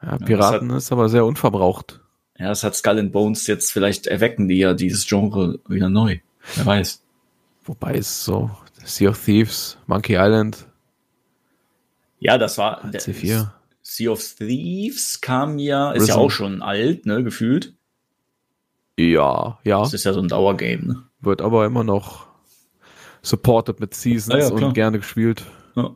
ja 0.02 0.18
Piraten 0.18 0.70
ist 0.70 0.90
aber 0.90 1.08
sehr 1.08 1.24
unverbraucht. 1.24 2.00
Ja, 2.40 2.48
das 2.48 2.64
hat 2.64 2.74
Skull 2.74 2.98
and 2.98 3.12
Bones 3.12 3.46
jetzt, 3.46 3.70
vielleicht 3.70 4.06
erwecken 4.06 4.48
die 4.48 4.56
ja 4.58 4.72
dieses 4.74 5.06
Genre 5.06 5.60
wieder 5.68 5.90
neu. 5.90 6.18
Wer 6.56 6.64
weiß. 6.66 7.02
Wobei 7.64 7.96
es 7.96 8.24
so 8.24 8.50
Sea 8.82 9.10
of 9.10 9.22
Thieves, 9.24 9.76
Monkey 9.86 10.14
Island, 10.18 10.66
Ja, 12.18 12.38
das 12.38 12.56
war, 12.58 12.82
der- 12.90 13.00
C4. 13.00 13.50
Sea 13.82 14.10
of 14.10 14.22
Thieves 14.36 15.20
kam 15.20 15.58
ja, 15.58 15.92
ist 15.92 16.08
ja 16.08 16.14
Risen. 16.14 16.24
auch 16.24 16.30
schon 16.30 16.62
alt, 16.62 17.04
ne, 17.06 17.22
gefühlt. 17.24 17.74
Ja, 18.98 19.58
ja. 19.64 19.80
Das 19.80 19.92
ist 19.94 20.04
ja 20.04 20.12
so 20.12 20.20
ein 20.20 20.28
Dauergame, 20.28 20.82
ne? 20.86 21.02
Wird 21.20 21.42
aber 21.42 21.66
immer 21.66 21.84
noch 21.84 22.26
supported 23.22 23.80
mit 23.80 23.94
Seasons 23.94 24.34
Ah 24.34 24.38
ja, 24.38 24.48
und 24.66 24.72
gerne 24.74 24.98
gespielt. 24.98 25.44
Ja. 25.76 25.94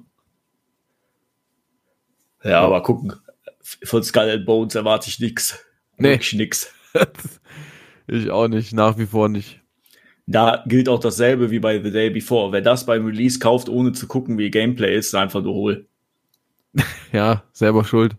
Ja, 2.42 2.60
aber 2.60 2.82
gucken, 2.82 3.14
von 3.62 4.02
Skull 4.02 4.28
and 4.30 4.44
Bones 4.46 4.74
erwarte 4.74 5.08
ich 5.08 5.18
nix. 5.20 5.58
Nee. 5.96 6.10
Wirklich 6.10 6.34
nix. 6.34 6.74
ich 8.06 8.30
auch 8.30 8.48
nicht, 8.48 8.72
nach 8.72 8.98
wie 8.98 9.06
vor 9.06 9.28
nicht. 9.28 9.60
Da 10.26 10.64
gilt 10.66 10.88
auch 10.88 11.00
dasselbe 11.00 11.50
wie 11.50 11.58
bei 11.58 11.82
The 11.82 11.90
Day 11.90 12.10
Before. 12.10 12.52
Wer 12.52 12.62
das 12.62 12.86
beim 12.86 13.04
Release 13.04 13.38
kauft, 13.38 13.68
ohne 13.68 13.92
zu 13.92 14.06
gucken, 14.06 14.38
wie 14.38 14.50
Gameplay 14.50 14.96
ist, 14.96 15.08
ist 15.08 15.14
einfach 15.14 15.42
nur 15.42 15.54
hohl. 15.54 15.86
Ja, 17.12 17.44
selber 17.52 17.84
schuld. 17.84 18.16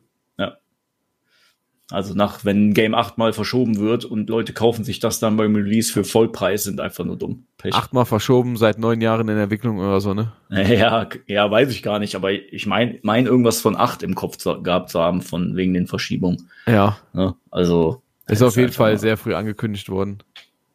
Also 1.92 2.16
nach, 2.16 2.44
wenn 2.44 2.70
ein 2.70 2.74
Game 2.74 2.96
achtmal 2.96 3.32
verschoben 3.32 3.78
wird 3.78 4.06
und 4.06 4.28
Leute 4.30 4.54
kaufen 4.54 4.84
sich 4.84 5.00
das 5.00 5.20
dann 5.20 5.38
beim 5.38 5.56
Release 5.56 5.94
für 5.94 6.04
Vollpreis, 6.04 6.64
sind 6.64 6.80
einfach 6.80 7.06
nur 7.06 7.16
dumm. 7.16 7.46
Pech. 7.60 7.76
Achtmal 7.76 8.06
verschoben, 8.06 8.58
seit 8.58 8.80
neun 8.80 9.02
Jahren 9.02 9.30
in 9.30 9.38
Entwicklung 9.38 9.78
oder 9.78 10.02
so, 10.02 10.16
ne? 10.16 10.32
Ja, 10.50 11.08
ja, 11.28 11.52
weiß 11.52 11.70
ich 11.70 11.84
gar 11.84 12.00
nicht, 12.00 12.16
aber 12.16 12.32
ich 12.32 12.66
meine, 12.66 12.98
mein 13.04 13.28
irgendwas 13.28 13.62
von 13.62 13.76
acht 13.76 14.02
im 14.02 14.16
Kopf 14.16 14.38
zu, 14.38 14.64
gehabt 14.64 14.90
zu 14.90 15.00
haben, 15.00 15.22
von 15.22 15.56
wegen 15.56 15.76
den 15.76 15.86
Verschiebungen. 15.86 16.50
Ja. 16.66 16.98
Ne? 17.14 17.36
Also. 17.52 18.02
Ist 18.28 18.42
auf 18.42 18.58
jeden 18.58 18.72
Fall 18.72 18.94
mal- 18.94 18.98
sehr 19.00 19.18
früh 19.18 19.36
angekündigt 19.36 19.88
worden. 19.90 20.18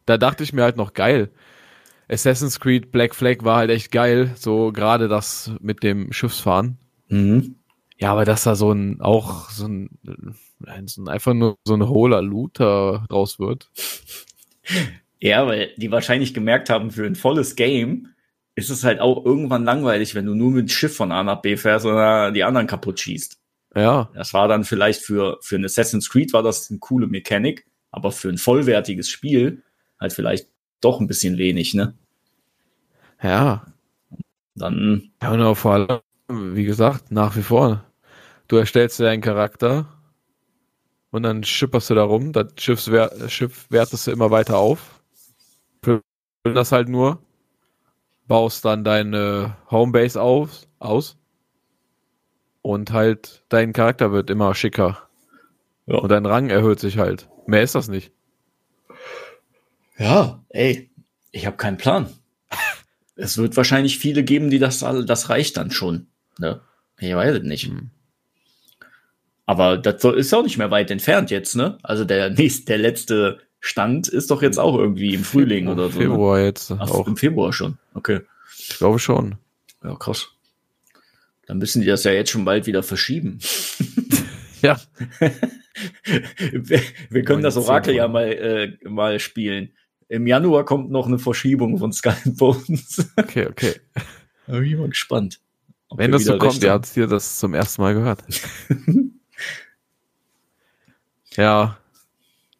Da 0.05 0.17
dachte 0.17 0.43
ich 0.43 0.53
mir 0.53 0.63
halt 0.63 0.77
noch 0.77 0.93
geil. 0.93 1.29
Assassin's 2.09 2.59
Creed 2.59 2.91
Black 2.91 3.15
Flag 3.15 3.37
war 3.41 3.57
halt 3.57 3.69
echt 3.69 3.91
geil, 3.91 4.31
so 4.35 4.71
gerade 4.71 5.07
das 5.09 5.51
mit 5.59 5.83
dem 5.83 6.11
Schiffsfahren. 6.13 6.77
Mhm. 7.09 7.55
Ja, 8.01 8.11
aber 8.13 8.25
dass 8.25 8.43
da 8.43 8.55
so 8.55 8.71
ein, 8.71 8.99
auch 8.99 9.51
so 9.51 9.67
ein, 9.67 9.89
so 10.87 11.03
ein 11.03 11.07
einfach 11.07 11.35
nur 11.35 11.57
so 11.65 11.75
ein 11.75 11.87
hohler 11.87 12.23
Looter 12.23 13.05
draus 13.09 13.37
wird. 13.39 13.69
Ja, 15.19 15.45
weil 15.45 15.71
die 15.77 15.91
wahrscheinlich 15.91 16.33
gemerkt 16.33 16.71
haben, 16.71 16.89
für 16.89 17.05
ein 17.05 17.15
volles 17.15 17.55
Game 17.55 18.07
ist 18.55 18.71
es 18.71 18.83
halt 18.83 18.99
auch 18.99 19.23
irgendwann 19.23 19.63
langweilig, 19.63 20.15
wenn 20.15 20.25
du 20.25 20.33
nur 20.33 20.49
mit 20.49 20.71
Schiff 20.71 20.95
von 20.95 21.11
A 21.11 21.23
nach 21.23 21.43
B 21.43 21.57
fährst 21.57 21.85
oder 21.85 22.31
die 22.31 22.43
anderen 22.43 22.65
kaputt 22.65 22.99
schießt. 22.99 23.37
Ja, 23.75 24.09
Das 24.15 24.33
war 24.33 24.47
dann 24.47 24.63
vielleicht 24.63 25.01
für, 25.01 25.37
für 25.41 25.57
ein 25.57 25.65
Assassin's 25.65 26.09
Creed 26.09 26.33
war 26.33 26.41
das 26.41 26.69
eine 26.71 26.79
coole 26.79 27.05
Mechanik, 27.07 27.67
aber 27.91 28.11
für 28.11 28.29
ein 28.29 28.39
vollwertiges 28.39 29.09
Spiel 29.09 29.61
halt 29.99 30.11
vielleicht 30.11 30.47
doch 30.81 30.99
ein 30.99 31.07
bisschen 31.07 31.37
wenig, 31.37 31.75
ne? 31.75 31.93
ja. 33.21 33.65
Dann, 34.55 35.11
Ja, 35.21 35.31
und 35.31 35.55
vor 35.55 35.73
allem, 35.73 35.99
wie 36.55 36.65
gesagt, 36.65 37.11
nach 37.11 37.35
wie 37.35 37.43
vor. 37.43 37.85
Du 38.51 38.57
erstellst 38.57 38.99
dir 38.99 39.07
einen 39.07 39.21
Charakter 39.21 39.87
und 41.11 41.23
dann 41.23 41.45
schipperst 41.45 41.89
du 41.89 41.95
da 41.95 42.03
rum, 42.03 42.33
das 42.33 42.51
Schiffswer 42.57 43.29
Schiff 43.29 43.67
wertest 43.69 44.07
du 44.07 44.11
immer 44.11 44.29
weiter 44.29 44.57
auf. 44.57 45.01
Das 46.43 46.73
halt 46.73 46.89
nur. 46.89 47.23
Baust 48.27 48.65
dann 48.65 48.83
deine 48.83 49.55
Homebase 49.71 50.21
auf, 50.21 50.67
aus. 50.79 51.17
Und 52.61 52.91
halt, 52.91 53.45
dein 53.47 53.71
Charakter 53.71 54.11
wird 54.11 54.29
immer 54.29 54.53
schicker. 54.53 55.07
Ja. 55.85 55.99
Und 55.99 56.09
dein 56.09 56.25
Rang 56.25 56.49
erhöht 56.49 56.81
sich 56.81 56.97
halt. 56.97 57.29
Mehr 57.47 57.63
ist 57.63 57.75
das 57.75 57.87
nicht. 57.87 58.11
ja, 59.97 60.43
ey, 60.49 60.91
ich 61.31 61.45
habe 61.45 61.55
keinen 61.55 61.77
Plan. 61.77 62.13
Es 63.15 63.37
wird 63.37 63.55
wahrscheinlich 63.55 63.97
viele 63.97 64.25
geben, 64.25 64.49
die 64.49 64.59
das 64.59 64.83
alle, 64.83 65.05
das 65.05 65.29
reicht 65.29 65.55
dann 65.55 65.71
schon. 65.71 66.07
Ne? 66.37 66.59
Ich 66.99 67.15
weiß 67.15 67.37
es 67.37 67.43
nicht. 67.43 67.67
Hm. 67.67 67.91
Aber 69.45 69.77
das 69.77 70.03
ist 70.03 70.33
auch 70.33 70.43
nicht 70.43 70.57
mehr 70.57 70.71
weit 70.71 70.91
entfernt 70.91 71.31
jetzt, 71.31 71.55
ne? 71.55 71.77
Also 71.83 72.05
der 72.05 72.29
nächste, 72.37 72.65
der 72.65 72.77
letzte 72.77 73.39
Stand 73.59 74.07
ist 74.07 74.31
doch 74.31 74.41
jetzt 74.41 74.57
auch 74.57 74.77
irgendwie 74.77 75.13
im 75.13 75.23
Frühling 75.23 75.67
oder 75.67 75.89
so. 75.89 75.99
Ne? 75.99 76.05
Februar 76.05 76.39
jetzt 76.39 76.71
Ach, 76.71 76.89
auch. 76.89 77.07
im 77.07 77.17
Februar 77.17 77.53
schon. 77.53 77.77
Okay. 77.93 78.21
Ich 78.57 78.77
glaube 78.77 78.99
schon. 78.99 79.35
Ja, 79.83 79.95
krass. 79.95 80.29
Dann 81.45 81.57
müssen 81.57 81.81
die 81.81 81.87
das 81.87 82.03
ja 82.03 82.11
jetzt 82.11 82.31
schon 82.31 82.45
bald 82.45 82.65
wieder 82.65 82.83
verschieben. 82.83 83.39
Ja. 84.61 84.79
wir, 86.51 86.81
wir 87.09 87.23
können 87.23 87.41
das 87.41 87.57
Orakel 87.57 87.95
ja 87.95 88.07
mal, 88.07 88.27
äh, 88.27 88.77
mal 88.87 89.19
spielen. 89.19 89.71
Im 90.07 90.27
Januar 90.27 90.65
kommt 90.65 90.91
noch 90.91 91.07
eine 91.07 91.19
Verschiebung 91.19 91.77
von 91.77 91.91
Skull 91.91 92.13
Bones. 92.25 93.11
Okay, 93.15 93.47
okay. 93.47 93.73
da 94.45 94.53
bin 94.53 94.65
ich 94.65 94.75
mal 94.75 94.89
gespannt. 94.89 95.39
Wenn 95.95 96.11
das 96.11 96.25
so 96.25 96.37
kommt, 96.37 96.61
ihr 96.63 96.71
habt 96.71 96.85
hier 96.85 97.07
das 97.07 97.39
zum 97.39 97.53
ersten 97.53 97.81
Mal 97.81 97.93
gehört. 97.93 98.23
Ja, 101.35 101.77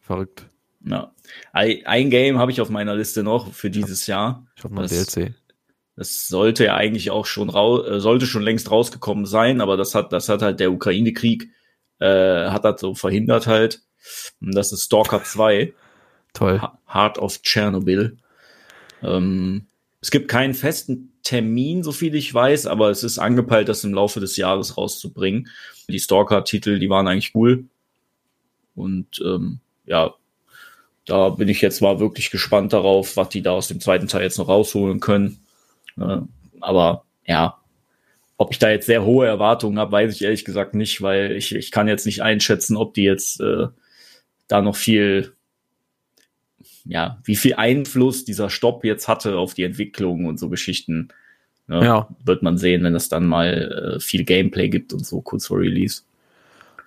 verrückt. 0.00 0.46
Ja. 0.84 1.12
Ein 1.52 2.10
Game 2.10 2.38
habe 2.38 2.50
ich 2.50 2.60
auf 2.60 2.68
meiner 2.70 2.94
Liste 2.94 3.22
noch 3.22 3.52
für 3.52 3.70
dieses 3.70 4.06
Jahr. 4.06 4.46
Ich 4.56 4.64
hoffe 4.64 4.74
mal 4.74 4.82
Das- 4.82 5.06
DLC. 5.06 5.34
Das 5.94 6.26
sollte 6.26 6.64
ja 6.64 6.74
eigentlich 6.74 7.10
auch 7.10 7.26
schon 7.26 7.50
rau 7.50 7.84
äh, 7.84 8.00
sollte 8.00 8.24
schon 8.26 8.42
längst 8.42 8.70
rausgekommen 8.70 9.26
sein, 9.26 9.60
aber 9.60 9.76
das 9.76 9.94
hat, 9.94 10.10
das 10.12 10.30
hat 10.30 10.40
halt 10.40 10.58
der 10.58 10.72
Ukraine-Krieg, 10.72 11.50
äh, 12.00 12.48
hat 12.48 12.64
das 12.64 12.80
so 12.80 12.94
verhindert 12.94 13.46
halt. 13.46 13.82
Und 14.40 14.54
das 14.54 14.72
ist 14.72 14.84
Stalker 14.84 15.22
2, 15.22 15.74
Toll. 16.32 16.62
Heart 16.92 17.18
of 17.18 17.42
Chernobyl. 17.42 18.16
Ähm, 19.02 19.66
es 20.00 20.10
gibt 20.10 20.28
keinen 20.28 20.54
festen 20.54 21.11
Termin, 21.22 21.82
so 21.82 21.92
viel 21.92 22.14
ich 22.14 22.32
weiß, 22.32 22.66
aber 22.66 22.90
es 22.90 23.02
ist 23.02 23.18
angepeilt, 23.18 23.68
das 23.68 23.84
im 23.84 23.94
Laufe 23.94 24.20
des 24.20 24.36
Jahres 24.36 24.76
rauszubringen. 24.76 25.48
Die 25.88 26.00
Stalker-Titel, 26.00 26.78
die 26.78 26.90
waren 26.90 27.06
eigentlich 27.06 27.34
cool. 27.34 27.64
Und 28.74 29.20
ähm, 29.24 29.60
ja, 29.84 30.14
da 31.06 31.30
bin 31.30 31.48
ich 31.48 31.60
jetzt 31.60 31.80
mal 31.80 32.00
wirklich 32.00 32.30
gespannt 32.30 32.72
darauf, 32.72 33.16
was 33.16 33.28
die 33.28 33.42
da 33.42 33.52
aus 33.52 33.68
dem 33.68 33.80
zweiten 33.80 34.08
Teil 34.08 34.22
jetzt 34.22 34.38
noch 34.38 34.48
rausholen 34.48 35.00
können. 35.00 35.44
Äh, 35.98 36.18
aber 36.60 37.04
ja, 37.26 37.58
ob 38.36 38.52
ich 38.52 38.58
da 38.58 38.70
jetzt 38.70 38.86
sehr 38.86 39.04
hohe 39.04 39.26
Erwartungen 39.26 39.78
habe, 39.78 39.92
weiß 39.92 40.14
ich 40.14 40.22
ehrlich 40.22 40.44
gesagt 40.44 40.74
nicht, 40.74 41.02
weil 41.02 41.32
ich, 41.32 41.54
ich 41.54 41.70
kann 41.70 41.88
jetzt 41.88 42.06
nicht 42.06 42.22
einschätzen, 42.22 42.76
ob 42.76 42.94
die 42.94 43.04
jetzt 43.04 43.40
äh, 43.40 43.68
da 44.48 44.62
noch 44.62 44.76
viel, 44.76 45.34
ja, 46.84 47.18
wie 47.24 47.36
viel 47.36 47.54
Einfluss 47.54 48.24
dieser 48.24 48.50
Stopp 48.50 48.84
jetzt 48.84 49.08
hatte 49.08 49.36
auf 49.36 49.54
die 49.54 49.62
Entwicklung 49.64 50.26
und 50.26 50.38
so 50.38 50.48
Geschichten. 50.48 51.08
Ne, 51.68 51.84
Ja. 51.84 52.08
Wird 52.24 52.42
man 52.42 52.58
sehen, 52.58 52.82
wenn 52.84 52.94
es 52.94 53.08
dann 53.08 53.26
mal 53.26 53.96
äh, 53.96 54.00
viel 54.00 54.24
Gameplay 54.24 54.68
gibt 54.68 54.92
und 54.92 55.06
so 55.06 55.20
kurz 55.20 55.46
vor 55.46 55.58
Release. 55.60 56.02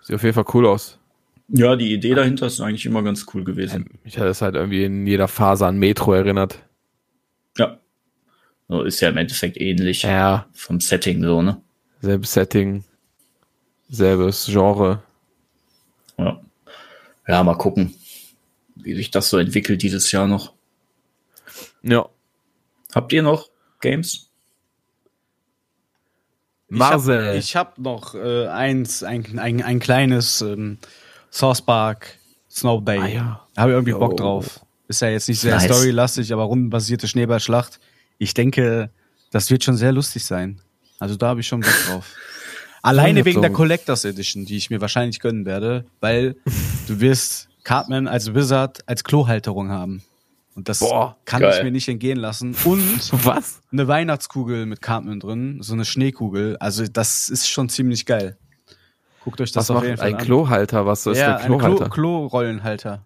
Sieht 0.01 0.15
auf 0.15 0.23
jeden 0.23 0.33
Fall 0.35 0.45
cool 0.53 0.65
aus. 0.67 0.99
Ja, 1.47 1.75
die 1.75 1.93
Idee 1.93 2.15
dahinter 2.15 2.47
ist 2.47 2.59
eigentlich 2.59 2.85
immer 2.85 3.03
ganz 3.03 3.25
cool 3.33 3.43
gewesen. 3.43 3.85
Ich 4.03 4.17
hatte 4.17 4.29
es 4.29 4.41
halt 4.41 4.55
irgendwie 4.55 4.83
in 4.83 5.05
jeder 5.05 5.27
Phase 5.27 5.65
an 5.65 5.77
Metro 5.77 6.13
erinnert. 6.13 6.59
Ja. 7.57 7.77
So, 8.67 8.81
ist 8.81 8.99
ja 8.99 9.09
im 9.09 9.17
Endeffekt 9.17 9.57
ähnlich 9.57 10.01
Ja, 10.03 10.47
vom 10.53 10.79
Setting 10.79 11.23
so, 11.23 11.41
ne? 11.43 11.61
selbes 12.01 12.33
Setting, 12.33 12.83
selbes 13.89 14.47
Genre. 14.51 15.03
Ja. 16.17 16.41
Ja, 17.27 17.43
mal 17.43 17.55
gucken, 17.57 17.93
wie 18.75 18.95
sich 18.95 19.11
das 19.11 19.29
so 19.29 19.37
entwickelt 19.37 19.81
dieses 19.81 20.11
Jahr 20.11 20.27
noch. 20.27 20.53
Ja. 21.81 22.07
Habt 22.93 23.11
ihr 23.13 23.23
noch 23.23 23.49
Games? 23.81 24.29
Marcel. 26.67 27.35
Ich 27.37 27.55
habe 27.55 27.69
hab 27.71 27.77
noch 27.77 28.15
äh, 28.15 28.47
eins, 28.47 29.03
ein, 29.03 29.37
ein, 29.39 29.61
ein 29.61 29.79
kleines 29.79 30.41
ähm, 30.41 30.77
Source 31.31 31.61
Park 31.61 32.17
Snow 32.49 32.83
Day. 32.83 32.99
Ah, 32.99 33.07
ja. 33.07 33.47
Da 33.53 33.61
habe 33.63 33.71
ich 33.71 33.75
irgendwie 33.75 33.93
Oh. 33.93 33.99
Bock 33.99 34.17
drauf. 34.17 34.61
Ist 34.87 35.01
ja 35.01 35.09
jetzt 35.09 35.27
nicht 35.27 35.39
sehr 35.39 35.55
Nice. 35.55 35.65
storylastig, 35.65 36.31
aber 36.33 36.43
rundenbasierte 36.43 37.07
Schneeballschlacht. 37.07 37.79
Ich 38.17 38.33
denke, 38.33 38.89
das 39.31 39.49
wird 39.49 39.63
schon 39.63 39.77
sehr 39.77 39.91
lustig 39.91 40.25
sein. 40.25 40.61
Also 40.99 41.15
da 41.15 41.27
habe 41.29 41.41
ich 41.41 41.47
schon 41.47 41.61
Bock 41.61 41.73
drauf. 41.87 42.13
Alleine 42.81 43.25
wegen 43.25 43.41
der 43.41 43.51
Collectors 43.51 44.05
Edition, 44.05 44.45
die 44.45 44.57
ich 44.57 44.69
mir 44.69 44.79
wahrscheinlich 44.79 45.19
gönnen 45.19 45.45
werde, 45.45 45.85
weil 46.01 46.35
du 46.87 46.99
wirst 46.99 47.49
Cartman 47.65 48.07
als 48.07 48.33
Wizard 48.33 48.79
als 48.87 49.03
Klohalterung 49.03 49.69
haben. 49.69 50.01
Und 50.55 50.69
das 50.69 50.79
Boah, 50.79 51.17
kann 51.25 51.41
geil. 51.41 51.53
ich 51.57 51.63
mir 51.65 51.71
nicht 51.71 51.89
entgehen 51.89 52.17
lassen. 52.17 52.55
Und 52.63 53.11
Was? 53.25 53.59
eine 53.73 53.89
Weihnachtskugel 53.89 54.65
mit 54.65 54.81
Cartman 54.81 55.19
drin, 55.19 55.57
so 55.61 55.73
eine 55.73 55.83
Schneekugel. 55.83 56.55
Also 56.61 56.85
das 56.87 57.27
ist 57.27 57.49
schon 57.49 57.67
ziemlich 57.67 58.05
geil. 58.05 58.37
Guckt 59.25 59.41
euch 59.41 59.51
das 59.51 59.67
Was 59.69 59.75
auf 59.75 59.83
jeden 59.83 59.97
Fall 59.97 60.07
ein 60.07 60.15
an. 60.15 60.21
Klohalter? 60.23 60.85
Was 60.85 61.05
ist 61.05 61.17
ja, 61.17 61.25
der 61.35 61.39
ein 61.39 61.45
Klo- 61.47 61.57
Klohalter? 61.57 61.89
Klo-Rollenhalter. 61.89 63.05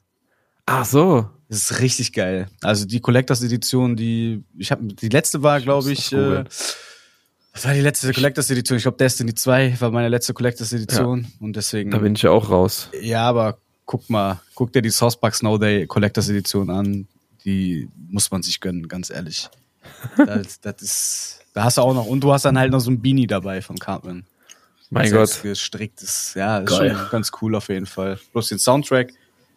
Ach 0.67 0.85
so. 0.85 1.27
Das 1.47 1.71
ist 1.71 1.79
richtig 1.79 2.13
geil. 2.13 2.47
Also 2.61 2.85
die 2.85 2.99
Collectors 2.99 3.41
Edition, 3.41 3.95
die 3.95 4.43
ich 4.55 4.69
habe 4.71 4.83
die 4.83 5.09
letzte 5.09 5.41
war, 5.41 5.59
glaube 5.61 5.91
ich, 5.91 6.01
das 6.01 6.19
googeln. 6.19 6.45
äh, 6.45 6.49
was 7.53 7.65
war 7.65 7.73
die 7.73 7.81
letzte 7.81 8.13
Collectors 8.13 8.51
Edition? 8.51 8.77
Ich 8.77 8.83
glaube 8.83 8.97
Destiny 8.97 9.33
2 9.33 9.81
war 9.81 9.89
meine 9.89 10.09
letzte 10.09 10.35
Collectors 10.35 10.71
Edition 10.71 11.25
und 11.39 11.55
deswegen 11.55 11.89
Da 11.89 11.97
bin 11.97 12.13
ich 12.13 12.21
ja 12.21 12.29
auch 12.29 12.51
raus. 12.51 12.89
ja, 13.01 13.23
aber 13.23 13.57
guck 13.89 14.07
mal, 14.07 14.39
guck 14.53 14.71
dir 14.71 14.83
die 14.83 14.91
Sourcepark 14.91 15.33
Snow 15.33 15.57
Day 15.57 15.87
Collectors 15.87 16.29
Edition 16.29 16.69
an. 16.69 17.07
Die 17.43 17.89
muss 18.07 18.29
man 18.29 18.43
sich 18.43 18.59
gönnen, 18.59 18.87
ganz 18.87 19.09
ehrlich. 19.09 19.49
das, 20.15 20.59
das 20.61 20.81
ist, 20.83 21.39
da 21.55 21.63
hast 21.63 21.79
du 21.79 21.81
auch 21.81 21.95
noch, 21.95 22.05
und 22.05 22.21
du 22.21 22.31
hast 22.31 22.45
dann 22.45 22.59
halt 22.59 22.71
noch 22.71 22.81
so 22.81 22.91
ein 22.91 23.01
Beanie 23.01 23.25
dabei 23.25 23.63
von 23.63 23.79
Cartman. 23.79 24.27
Mein 24.91 25.11
Gott. 25.11 25.41
gestricktes, 25.41 26.35
ja, 26.35 26.59
ist 26.59 26.69
Geil. 26.69 26.95
schon 26.95 27.09
ganz 27.09 27.31
cool 27.41 27.55
auf 27.55 27.69
jeden 27.69 27.87
Fall. 27.87 28.19
Plus 28.31 28.49
den 28.49 28.59
Soundtrack. 28.59 29.11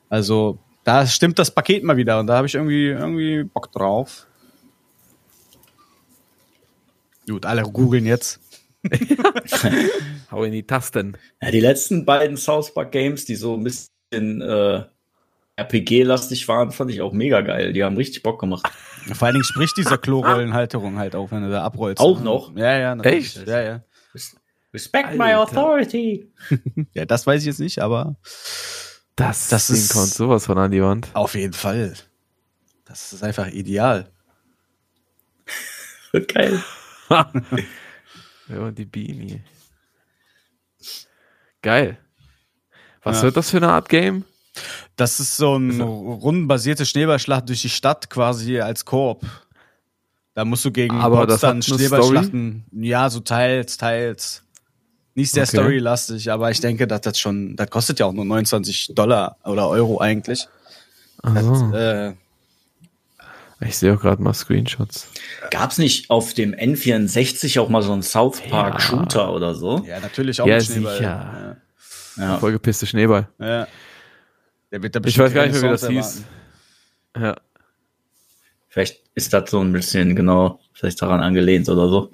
Also, 0.09 0.59
da 0.83 1.07
stimmt 1.07 1.39
das 1.39 1.51
Paket 1.51 1.85
mal 1.85 1.99
wieder 1.99 2.19
und 2.19 2.27
da 2.27 2.39
habe 2.39 2.47
ich 2.47 2.55
irgendwie, 2.55 2.87
irgendwie 2.87 3.45
Bock 3.45 3.71
drauf. 3.71 4.27
Gut, 7.29 7.45
alle 7.45 7.65
googeln 7.65 8.07
jetzt. 8.07 8.41
Hau 10.31 10.43
in 10.45 10.53
die 10.53 10.63
Tasten. 10.63 11.19
Ja, 11.43 11.51
die 11.51 11.61
letzten 11.61 12.07
beiden 12.07 12.39
South 12.39 12.73
Park 12.73 12.93
Games, 12.93 13.27
die 13.27 13.37
so 13.37 13.55
ein 13.55 13.63
bisschen 13.63 13.93
äh, 14.13 14.85
RPG-lastig 15.57 16.49
waren, 16.49 16.71
fand 16.73 16.91
ich 16.91 17.01
auch 17.03 17.13
mega 17.13 17.41
geil. 17.43 17.73
Die 17.73 17.85
haben 17.85 17.97
richtig 17.97 18.23
Bock 18.23 18.41
gemacht. 18.41 18.71
Vor 19.15 19.27
allen 19.27 19.35
Dingen 19.35 19.45
spricht 19.45 19.77
dieser 19.77 19.99
Klorollenhalterung 19.99 20.99
halt 20.99 21.15
auch, 21.15 21.31
wenn 21.31 21.43
du 21.43 21.51
da 21.51 21.63
abrollst. 21.65 22.01
Auch 22.01 22.21
noch? 22.21 22.55
Ja, 22.57 22.79
ja, 22.79 22.95
natürlich. 22.95 23.37
Echt? 23.37 23.47
Ja, 23.49 23.61
ja. 23.63 23.81
Respect 24.75 25.15
my 25.17 25.33
Alter. 25.33 25.41
authority. 25.41 26.33
Ja, 26.95 27.05
das 27.05 27.27
weiß 27.27 27.43
ich 27.43 27.47
jetzt 27.47 27.61
nicht, 27.61 27.81
aber 27.81 28.17
Das, 29.17 29.49
Das 29.49 29.67
Ding 29.67 29.77
ist- 29.77 29.93
kommt 29.93 30.09
sowas 30.09 30.47
von 30.47 30.57
an 30.59 30.71
die 30.71 30.83
Wand. 30.83 31.09
auf 31.15 31.35
jeden 31.35 31.53
Fall. 31.53 31.95
Das 32.87 33.13
ist 33.13 33.23
einfach 33.23 33.49
ideal. 33.49 34.11
Geil. 36.29 36.63
Ja, 38.49 38.59
und 38.59 38.77
die 38.77 38.85
Beanie. 38.85 39.41
Geil. 41.63 41.97
Was 43.03 43.19
Ja. 43.19 43.23
wird 43.25 43.37
das 43.37 43.51
für 43.51 43.57
eine 43.59 43.69
Art 43.71 43.89
Game? 43.89 44.25
Das 44.97 45.19
ist 45.19 45.37
so 45.37 45.57
ein 45.57 45.81
rundenbasierte 45.81 46.85
Schneeballschlacht 46.85 47.49
durch 47.49 47.63
die 47.63 47.71
Stadt 47.71 48.11
quasi 48.11 48.61
als 48.61 48.85
Koop. 48.85 49.23
Da 50.35 50.45
musst 50.45 50.65
du 50.65 50.71
gegen 50.71 50.95
Aber 51.01 51.17
Bots 51.21 51.33
das 51.33 51.41
dann 51.41 51.49
hat 51.49 51.55
eine 51.55 51.63
Schneeballschlachten. 51.79 52.65
Ja, 52.73 53.09
so 53.11 53.21
teils, 53.21 53.77
teils. 53.77 54.43
Nicht 55.15 55.31
sehr 55.33 55.43
Okay. 55.43 55.57
storylastig, 55.57 56.31
aber 56.31 56.51
ich 56.51 56.61
denke, 56.61 56.87
dass 56.87 57.03
das 57.03 57.19
schon, 57.19 57.55
das 57.57 57.69
kostet 57.71 57.99
ja 57.99 58.07
auch 58.07 58.13
nur 58.15 58.25
29 58.25 58.93
Dollar 58.95 59.37
oder 59.45 59.69
Euro 59.69 59.99
eigentlich. 60.01 60.47
Das, 61.23 61.45
Oh, 61.45 61.73
äh, 61.75 62.15
ich 63.61 63.77
sehe 63.77 63.95
auch 63.95 64.01
gerade 64.01 64.23
mal 64.23 64.33
Screenshots. 64.35 65.09
Gab's 65.51 65.77
nicht 65.79 66.09
auf 66.11 66.33
dem 66.35 66.55
N64 66.55 67.61
auch 67.61 67.69
mal 67.69 67.83
so 67.83 67.93
einen 67.93 68.03
South 68.03 68.41
Park 68.49 68.75
Ja. 68.75 68.81
Shooter 68.81 69.33
oder 69.33 69.55
so? 69.55 69.85
ja, 69.87 70.01
natürlich 70.01 70.41
auch 70.41 70.47
Ja, 70.47 70.57
mit 70.57 70.65
Schneeball. 70.65 70.97
sicher. 70.97 71.03
Ja. 71.05 71.57
Vollgepisste 72.39 72.87
Schneeball. 72.87 73.29
Ja. 73.39 73.47
ja. 73.47 73.69
Der 74.71 74.83
wird 74.83 74.97
da 74.97 75.01
Ich 75.05 75.19
weiß 75.19 75.33
gar 75.35 75.47
nicht 75.47 75.55
mehr, 75.55 75.63
wie 75.63 75.69
das 75.69 75.87
hieß. 75.87 76.25
Ja. 77.17 77.37
Vielleicht 78.69 79.03
ist 79.15 79.33
das 79.33 79.51
so 79.51 79.61
ein 79.61 79.73
bisschen 79.73 80.17
genau, 80.17 80.61
vielleicht 80.73 81.03
daran 81.03 81.21
angelehnt 81.21 81.69
oder 81.69 81.89
so. 81.89 82.11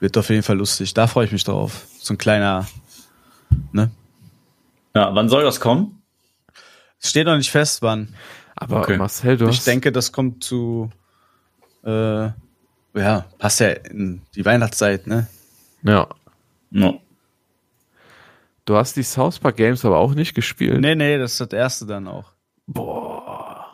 Wird 0.00 0.16
auf 0.16 0.30
jeden 0.30 0.42
Fall 0.42 0.56
lustig. 0.56 0.94
Da 0.94 1.06
freue 1.06 1.26
ich 1.26 1.32
mich 1.32 1.44
drauf. 1.44 1.86
So 1.98 2.14
ein 2.14 2.18
kleiner, 2.18 2.66
ne? 3.72 3.90
Ja, 4.94 5.14
wann 5.14 5.28
soll 5.28 5.42
das 5.42 5.60
kommen? 5.60 6.02
Es 7.00 7.10
steht 7.10 7.26
noch 7.26 7.36
nicht 7.36 7.50
fest, 7.50 7.82
wann. 7.82 8.14
Aber 8.56 8.80
Okay. 8.80 8.96
Marcel, 8.96 9.36
du 9.36 9.48
Ich 9.48 9.58
hast, 9.58 9.66
denke, 9.66 9.92
das 9.92 10.10
kommt 10.12 10.42
zu, 10.42 10.90
äh, 11.84 11.90
ja, 12.94 13.26
passt 13.38 13.60
ja 13.60 13.68
in 13.70 14.22
die 14.34 14.44
Weihnachtszeit, 14.44 15.06
ne? 15.06 15.28
ja, 15.82 16.08
No. 16.70 17.00
Du 18.70 18.76
hast 18.76 18.94
die 18.96 19.02
South 19.02 19.40
Park 19.40 19.56
Games 19.56 19.84
aber 19.84 19.98
auch 19.98 20.14
nicht 20.14 20.34
gespielt. 20.34 20.80
Nee, 20.80 20.94
nee, 20.94 21.18
das 21.18 21.32
ist 21.32 21.40
das 21.40 21.50
erste 21.58 21.86
dann 21.86 22.06
auch. 22.06 22.32
Boah, 22.66 23.66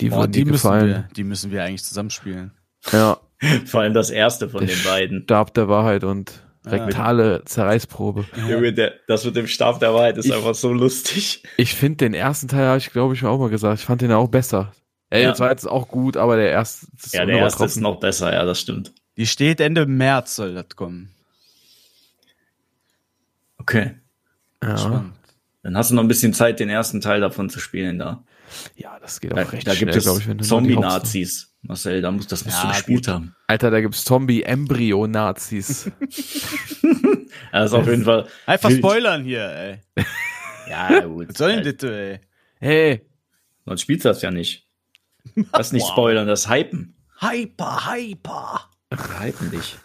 die 0.00 0.10
Boah, 0.10 0.18
wurden 0.18 0.32
die 0.32 0.44
dir 0.44 0.50
müssen 0.52 0.62
gefallen. 0.62 0.86
wir, 0.88 1.08
die 1.16 1.24
müssen 1.24 1.50
wir 1.50 1.64
eigentlich 1.64 1.82
zusammenspielen. 1.84 2.52
Ja, 2.92 3.18
Vor 3.66 3.80
allem 3.80 3.94
das 3.94 4.10
erste 4.10 4.48
von 4.48 4.64
Der 4.64 4.74
den 4.74 4.84
beiden. 4.84 5.22
Stab 5.24 5.52
der 5.54 5.68
Wahrheit 5.68 6.04
und 6.04 6.32
rektale 6.64 7.42
Zerreißprobe. 7.44 8.24
Junge, 8.48 8.72
der, 8.72 8.94
das 9.08 9.24
mit 9.24 9.36
dem 9.36 9.46
Stab 9.48 9.80
der 9.80 9.92
Wahrheit 9.92 10.16
ist 10.16 10.26
Ich- 10.26 10.34
einfach 10.34 10.54
so 10.54 10.72
lustig. 10.72 11.42
Ich 11.58 11.74
finde 11.74 11.96
den 11.98 12.14
ersten 12.14 12.48
Teil, 12.48 12.66
habe 12.68 12.78
ich 12.78 12.90
glaube 12.90 13.14
ich 13.14 13.24
auch 13.24 13.38
mal 13.38 13.50
gesagt, 13.50 13.80
ich 13.80 13.84
fand 13.84 14.00
den 14.02 14.12
auch 14.12 14.28
besser. 14.28 14.72
Ey, 15.10 15.22
Ja. 15.22 15.28
der 15.28 15.34
zweite 15.36 15.56
ist 15.56 15.66
auch 15.66 15.88
gut, 15.88 16.16
aber 16.16 16.36
der 16.36 16.50
erste 16.50 16.86
ist 16.96 17.12
Ja, 17.12 17.26
der 17.26 17.38
erste 17.38 17.64
ist 17.64 17.76
noch 17.76 18.00
besser, 18.00 18.32
ja, 18.32 18.44
das 18.44 18.60
stimmt. 18.60 18.92
Die 19.16 19.26
steht 19.26 19.60
Ende 19.60 19.84
März 19.86 20.36
soll 20.36 20.54
das 20.54 20.68
kommen. 20.74 21.10
Okay. 23.58 23.94
Ja. 24.68 24.78
Spannend. 24.78 25.14
Dann 25.62 25.76
hast 25.76 25.90
du 25.90 25.94
noch 25.94 26.02
ein 26.02 26.08
bisschen 26.08 26.34
Zeit, 26.34 26.60
den 26.60 26.68
ersten 26.68 27.00
Teil 27.00 27.20
davon 27.20 27.48
zu 27.48 27.58
spielen 27.58 27.98
da. 27.98 28.22
ja, 28.76 28.98
das 29.00 29.20
geht 29.20 29.32
auch 29.32 29.36
Da, 29.36 29.42
recht 29.44 29.66
da 29.66 29.72
schnell, 29.74 29.92
gibt 29.92 29.96
es 29.96 30.04
glaube 30.04 30.20
ich, 30.42 30.46
Zombie-Nazis. 30.48 31.50
Marcel, 31.62 32.02
da 32.02 32.10
muss, 32.10 32.26
das 32.26 32.44
musst 32.44 32.58
Ja, 32.58 32.62
du 32.64 32.68
gespielt 32.68 33.06
gut. 33.06 33.08
haben. 33.14 33.34
Alter, 33.46 33.70
da 33.70 33.80
gibt's 33.80 34.04
Zombie-Embryo-Nazis. 34.04 35.90
Das 37.52 37.66
ist 37.70 37.72
auf 37.74 37.86
jeden 37.86 38.04
Fall. 38.04 38.26
Einfach 38.46 38.68
wild. 38.68 38.78
spoilern 38.80 39.24
hier, 39.24 39.48
ey. 39.48 39.80
Ja, 40.68 41.00
gut. 41.06 41.28
Was 41.28 41.38
soll 41.38 41.60
denn 41.62 41.76
das, 41.76 41.88
ey? 41.90 42.20
hey, 42.60 43.06
Sonst 43.64 43.80
spielst 43.82 44.04
du 44.04 44.08
das 44.08 44.22
ja 44.22 44.30
nicht. 44.30 44.66
Das 45.52 45.68
ist 45.68 45.72
nicht 45.72 45.82
Wow. 45.84 45.90
spoilern, 45.92 46.26
das 46.26 46.40
ist 46.46 46.50
hypen. 46.50 46.96
Hyper, 47.20 47.92
hyper. 47.92 48.70
Wir 48.90 49.20
hypen 49.20 49.50
dich. 49.50 49.76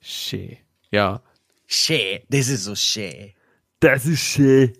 shit. 0.00 0.58
Ja. 0.90 1.22
Shit, 1.66 2.24
this 2.30 2.48
is 2.48 2.64
so 2.64 2.74
shit. 2.74 3.34
Das 3.80 4.06
ist 4.06 4.20
schön. 4.20 4.72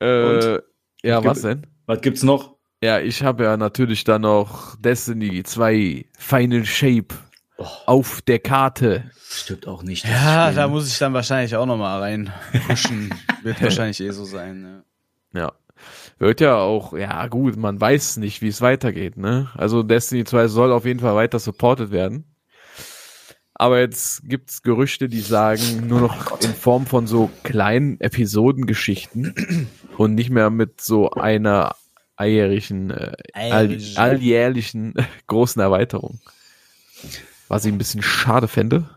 Äh, 0.00 0.54
ja, 1.02 1.24
was 1.24 1.42
denn? 1.42 1.66
Was 1.86 2.00
gibt's 2.00 2.22
noch? 2.22 2.56
Ja, 2.82 3.00
ich 3.00 3.22
habe 3.22 3.44
ja 3.44 3.56
natürlich 3.56 4.04
dann 4.04 4.22
noch 4.22 4.76
Destiny 4.76 5.42
2 5.42 6.04
Final 6.18 6.64
Shape 6.64 7.14
Oh. 7.58 7.64
auf 7.86 8.20
der 8.20 8.38
Karte. 8.38 9.10
Stimmt 9.26 9.66
auch 9.66 9.82
nicht. 9.82 10.04
das 10.04 10.10
Ja, 10.10 10.44
Spiel. 10.48 10.56
da 10.56 10.68
muss 10.68 10.88
ich 10.92 10.98
dann 10.98 11.14
wahrscheinlich 11.14 11.56
auch 11.56 11.64
nochmal 11.64 12.00
reinpushen. 12.00 13.14
Wird 13.42 13.62
wahrscheinlich 13.62 13.98
eh 14.02 14.10
so 14.10 14.26
sein, 14.26 14.60
ne? 14.60 14.84
Ja. 15.32 15.52
Wird 16.18 16.42
ja 16.42 16.56
auch, 16.56 16.92
ja 16.92 17.26
gut, 17.28 17.56
man 17.56 17.80
weiß 17.80 18.18
nicht, 18.18 18.42
wie 18.42 18.48
es 18.48 18.60
weitergeht, 18.60 19.16
ne? 19.16 19.48
Also 19.54 19.82
Destiny 19.82 20.24
2 20.24 20.48
soll 20.48 20.70
auf 20.70 20.84
jeden 20.84 21.00
Fall 21.00 21.14
weiter 21.14 21.38
supported 21.38 21.90
werden. 21.90 22.24
Aber 23.58 23.80
jetzt 23.80 24.28
gibt's 24.28 24.62
Gerüchte, 24.62 25.08
die 25.08 25.20
sagen, 25.20 25.86
nur 25.88 26.00
noch 26.02 26.40
in 26.42 26.52
Form 26.52 26.84
von 26.86 27.06
so 27.06 27.30
kleinen 27.42 27.98
Episodengeschichten 28.00 29.66
und 29.96 30.14
nicht 30.14 30.28
mehr 30.30 30.50
mit 30.50 30.80
so 30.82 31.10
einer 31.10 31.74
alljährlichen, 32.16 32.90
äh, 32.90 33.12
all, 33.32 33.78
Alljährlichen. 33.96 34.94
großen 35.26 35.60
Erweiterung. 35.62 36.20
Was 37.48 37.64
ich 37.64 37.72
ein 37.72 37.78
bisschen 37.78 38.02
schade 38.02 38.46
fände. 38.48 38.88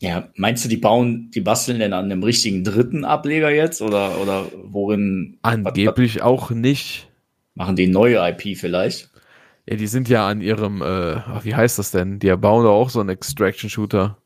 Ja, 0.00 0.28
meinst 0.34 0.64
du, 0.64 0.68
die 0.68 0.78
bauen, 0.78 1.30
die 1.32 1.40
basteln 1.40 1.78
denn 1.78 1.92
an 1.92 2.06
einem 2.06 2.24
richtigen 2.24 2.64
dritten 2.64 3.04
Ableger 3.04 3.50
jetzt? 3.50 3.82
Oder, 3.82 4.20
oder 4.20 4.46
worin 4.64 5.38
was- 5.42 5.52
Angeblich 5.54 6.22
auch 6.22 6.50
nicht. 6.50 7.08
was- 7.54 7.66
machen 7.66 7.76
die 7.76 7.86
neue 7.86 8.16
IP 8.30 8.56
vielleicht? 8.58 9.10
Ja, 9.66 9.76
die 9.76 9.86
sind 9.86 10.08
ja 10.08 10.28
an 10.28 10.40
ihrem, 10.40 10.82
äh, 10.82 11.14
ach, 11.14 11.44
wie 11.44 11.54
heißt 11.54 11.78
das 11.78 11.92
denn? 11.92 12.18
Die 12.18 12.34
bauen 12.36 12.64
doch 12.64 12.72
auch 12.72 12.90
so 12.90 13.00
einen 13.00 13.10
Extraction-Shooter. 13.10 14.18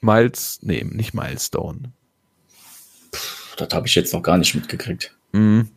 Miles, 0.00 0.60
nee, 0.62 0.84
nicht 0.84 1.14
Milestone. 1.14 1.92
Das 3.56 3.68
habe 3.72 3.86
ich 3.86 3.94
jetzt 3.94 4.12
noch 4.12 4.22
gar 4.22 4.38
nicht 4.38 4.54
mitgekriegt. 4.54 5.14
Mhm. 5.32 5.68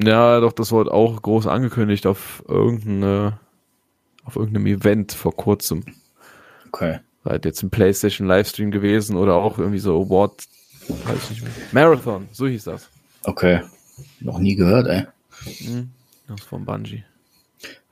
Ja, 0.00 0.40
doch, 0.40 0.52
das 0.52 0.72
wurde 0.72 0.92
auch 0.92 1.20
groß 1.20 1.46
angekündigt 1.46 2.06
auf 2.06 2.42
irgendeine, 2.46 3.40
auf 4.24 4.36
irgendeinem 4.36 4.66
Event 4.66 5.12
vor 5.12 5.34
kurzem. 5.34 5.84
Okay. 6.68 7.00
Halt 7.24 7.44
jetzt 7.44 7.62
im 7.62 7.70
PlayStation 7.70 8.26
Livestream 8.26 8.70
gewesen 8.70 9.16
oder 9.16 9.34
auch 9.34 9.58
irgendwie 9.58 9.78
so 9.80 10.00
Award, 10.02 10.46
weiß 10.88 11.18
ich 11.24 11.30
nicht 11.30 11.42
mehr. 11.42 11.52
Marathon, 11.72 12.28
so 12.32 12.46
hieß 12.46 12.64
das. 12.64 12.88
Okay. 13.24 13.62
Noch 14.20 14.38
nie 14.38 14.54
gehört, 14.54 14.86
ey. 14.86 15.06
Mhm. 15.66 15.90
Das 16.28 16.40
ist 16.40 16.46
von 16.46 16.64
Bungie. 16.64 17.04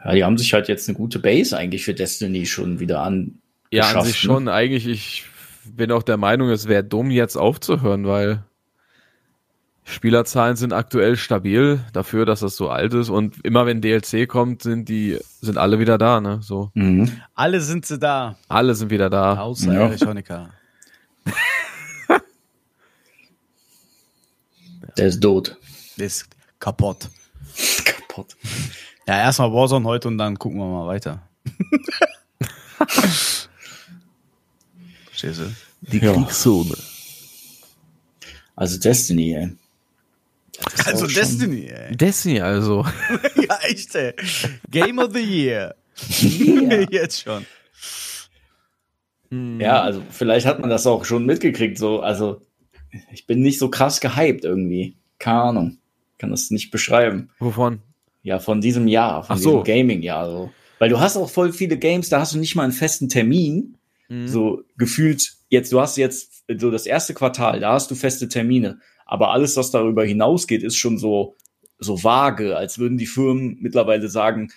Ja, 0.06 0.14
die 0.14 0.24
haben 0.24 0.38
sich 0.38 0.52
halt 0.52 0.68
jetzt 0.68 0.88
eine 0.88 0.96
gute 0.96 1.18
Base 1.18 1.56
eigentlich 1.56 1.84
für 1.84 1.92
Destiny 1.92 2.46
schon 2.46 2.78
wieder 2.78 3.00
an. 3.00 3.40
Ja, 3.72 3.90
an 3.90 4.04
sich 4.04 4.14
ne? 4.14 4.20
schon. 4.20 4.48
Eigentlich, 4.48 4.86
ich 4.86 5.24
bin 5.64 5.90
auch 5.90 6.04
der 6.04 6.16
Meinung, 6.16 6.48
es 6.50 6.68
wäre 6.68 6.84
dumm, 6.84 7.10
jetzt 7.10 7.34
aufzuhören, 7.34 8.06
weil 8.06 8.44
Spielerzahlen 9.82 10.54
sind 10.54 10.72
aktuell 10.72 11.16
stabil 11.16 11.80
dafür, 11.92 12.24
dass 12.24 12.38
das 12.38 12.54
so 12.54 12.70
alt 12.70 12.94
ist. 12.94 13.08
Und 13.08 13.44
immer 13.44 13.66
wenn 13.66 13.80
DLC 13.80 14.28
kommt, 14.28 14.62
sind 14.62 14.88
die, 14.88 15.18
sind 15.40 15.58
alle 15.58 15.80
wieder 15.80 15.98
da, 15.98 16.20
ne? 16.20 16.38
So. 16.40 16.70
Mhm. 16.74 17.10
Alle 17.34 17.60
sind 17.60 17.84
sie 17.84 17.98
da, 17.98 18.38
Alle 18.46 18.76
sind 18.76 18.90
wieder 18.90 19.10
da. 19.10 19.40
außer 19.40 19.72
Ja. 19.72 19.88
Der 24.96 25.08
ist 25.08 25.20
tot. 25.20 25.56
Ist 25.96 26.28
kaputt. 26.60 27.10
Kaputt. 27.84 28.36
Ja, 29.06 29.18
erstmal 29.20 29.52
Warzone 29.52 29.84
heute 29.86 30.08
und 30.08 30.18
dann 30.18 30.38
gucken 30.38 30.58
wir 30.58 30.66
mal 30.66 30.86
weiter. 30.86 31.22
Verstehst 35.06 35.40
du? 35.40 35.54
Die 35.80 35.98
Ja. 35.98 36.12
Kriegszone. 36.12 36.76
Also 38.56 38.78
Destiny, 38.80 39.34
ey. 39.34 39.50
Also 40.84 41.06
Destiny, 41.06 41.66
ey. 41.66 41.96
Destiny 41.96 42.40
also. 42.40 42.84
ja, 43.36 43.58
echt, 43.62 43.94
ey. 43.94 44.14
Game 44.70 44.98
of 44.98 45.12
the 45.12 45.20
Year. 45.20 45.74
Jetzt 46.90 47.22
schon. 47.22 47.46
Ja, 49.60 49.82
also 49.82 50.02
vielleicht 50.10 50.46
hat 50.46 50.60
man 50.60 50.70
das 50.70 50.86
auch 50.86 51.04
schon 51.04 51.26
mitgekriegt. 51.26 51.78
So, 51.78 52.00
also 52.00 52.40
ich 53.12 53.26
bin 53.26 53.40
nicht 53.42 53.58
so 53.58 53.68
krass 53.70 54.00
gehypt 54.00 54.44
irgendwie. 54.44 54.96
Keine 55.18 55.40
Ahnung. 55.42 55.78
Kann 56.18 56.30
das 56.30 56.50
nicht 56.50 56.70
beschreiben. 56.70 57.30
Wovon? 57.38 57.80
Ja, 58.26 58.40
von 58.40 58.60
diesem 58.60 58.88
Jahr, 58.88 59.22
von 59.22 59.38
so. 59.38 59.62
diesem 59.62 59.62
Gaming-Jahr. 59.62 60.28
So. 60.28 60.50
Weil 60.80 60.88
du 60.88 60.98
hast 60.98 61.16
auch 61.16 61.30
voll 61.30 61.52
viele 61.52 61.78
Games, 61.78 62.08
da 62.08 62.18
hast 62.18 62.34
du 62.34 62.38
nicht 62.38 62.56
mal 62.56 62.64
einen 62.64 62.72
festen 62.72 63.08
Termin. 63.08 63.76
Mhm. 64.08 64.26
So 64.26 64.64
gefühlt, 64.76 65.34
jetzt, 65.48 65.72
du 65.72 65.80
hast 65.80 65.96
jetzt 65.96 66.42
so 66.58 66.72
das 66.72 66.86
erste 66.86 67.14
Quartal, 67.14 67.60
da 67.60 67.74
hast 67.74 67.88
du 67.88 67.94
feste 67.94 68.28
Termine. 68.28 68.80
Aber 69.04 69.30
alles, 69.30 69.56
was 69.56 69.70
darüber 69.70 70.04
hinausgeht, 70.04 70.64
ist 70.64 70.76
schon 70.76 70.98
so, 70.98 71.36
so 71.78 72.02
vage, 72.02 72.56
als 72.56 72.80
würden 72.80 72.98
die 72.98 73.06
Firmen 73.06 73.58
mittlerweile 73.60 74.08
sagen, 74.08 74.50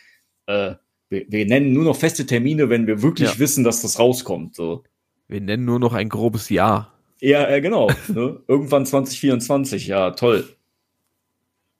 äh, 0.47 0.73
wir, 1.09 1.25
wir 1.27 1.45
nennen 1.45 1.71
nur 1.71 1.83
noch 1.83 1.95
feste 1.95 2.25
Termine, 2.25 2.69
wenn 2.69 2.87
wir 2.87 3.03
wirklich 3.03 3.33
Ja. 3.33 3.37
wissen, 3.39 3.63
dass 3.63 3.83
das 3.83 3.99
rauskommt. 3.99 4.55
So. 4.55 4.83
Wir 5.27 5.41
nennen 5.41 5.65
nur 5.65 5.79
noch 5.79 5.93
ein 5.93 6.09
grobes 6.09 6.49
Jahr. 6.49 6.97
Ja, 7.21 7.47
äh, 7.47 7.61
genau. 7.61 7.91
ne? 8.07 8.41
Irgendwann 8.47 8.87
2024, 8.87 9.85
ja, 9.85 10.09
toll. 10.09 10.47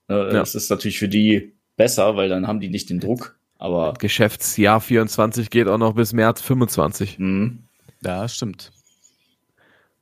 Äh, 0.07 0.29
Das 0.33 0.53
ist 0.53 0.69
natürlich 0.69 0.99
für 0.99 1.09
die 1.09 1.53
besser, 1.79 2.15
weil 2.15 2.29
dann 2.29 2.45
haben 2.47 2.59
die 2.59 2.69
nicht 2.69 2.89
den 2.91 2.99
Druck. 2.99 3.35
Aber 3.57 3.93
Geschäftsjahr 3.97 4.79
24 4.81 5.49
geht 5.49 5.67
auch 5.67 5.77
noch 5.79 5.93
bis 5.95 6.13
März 6.13 6.41
25. 6.41 7.17
mh, 7.17 7.51
Ja, 8.03 8.27
stimmt. 8.27 8.71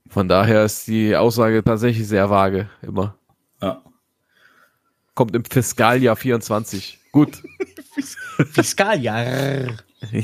Von 0.10 0.28
daher 0.28 0.66
ist 0.66 0.88
die 0.88 1.16
Aussage 1.16 1.64
tatsächlich 1.64 2.08
sehr 2.08 2.30
vage, 2.30 2.70
immer. 2.82 3.16
ja. 3.62 3.82
Kommt 5.16 5.36
im 5.36 5.44
Fiskaljahr 5.46 6.16
24. 6.16 7.00
Gut. 7.12 7.42
Fiskaljahr. 8.52 9.78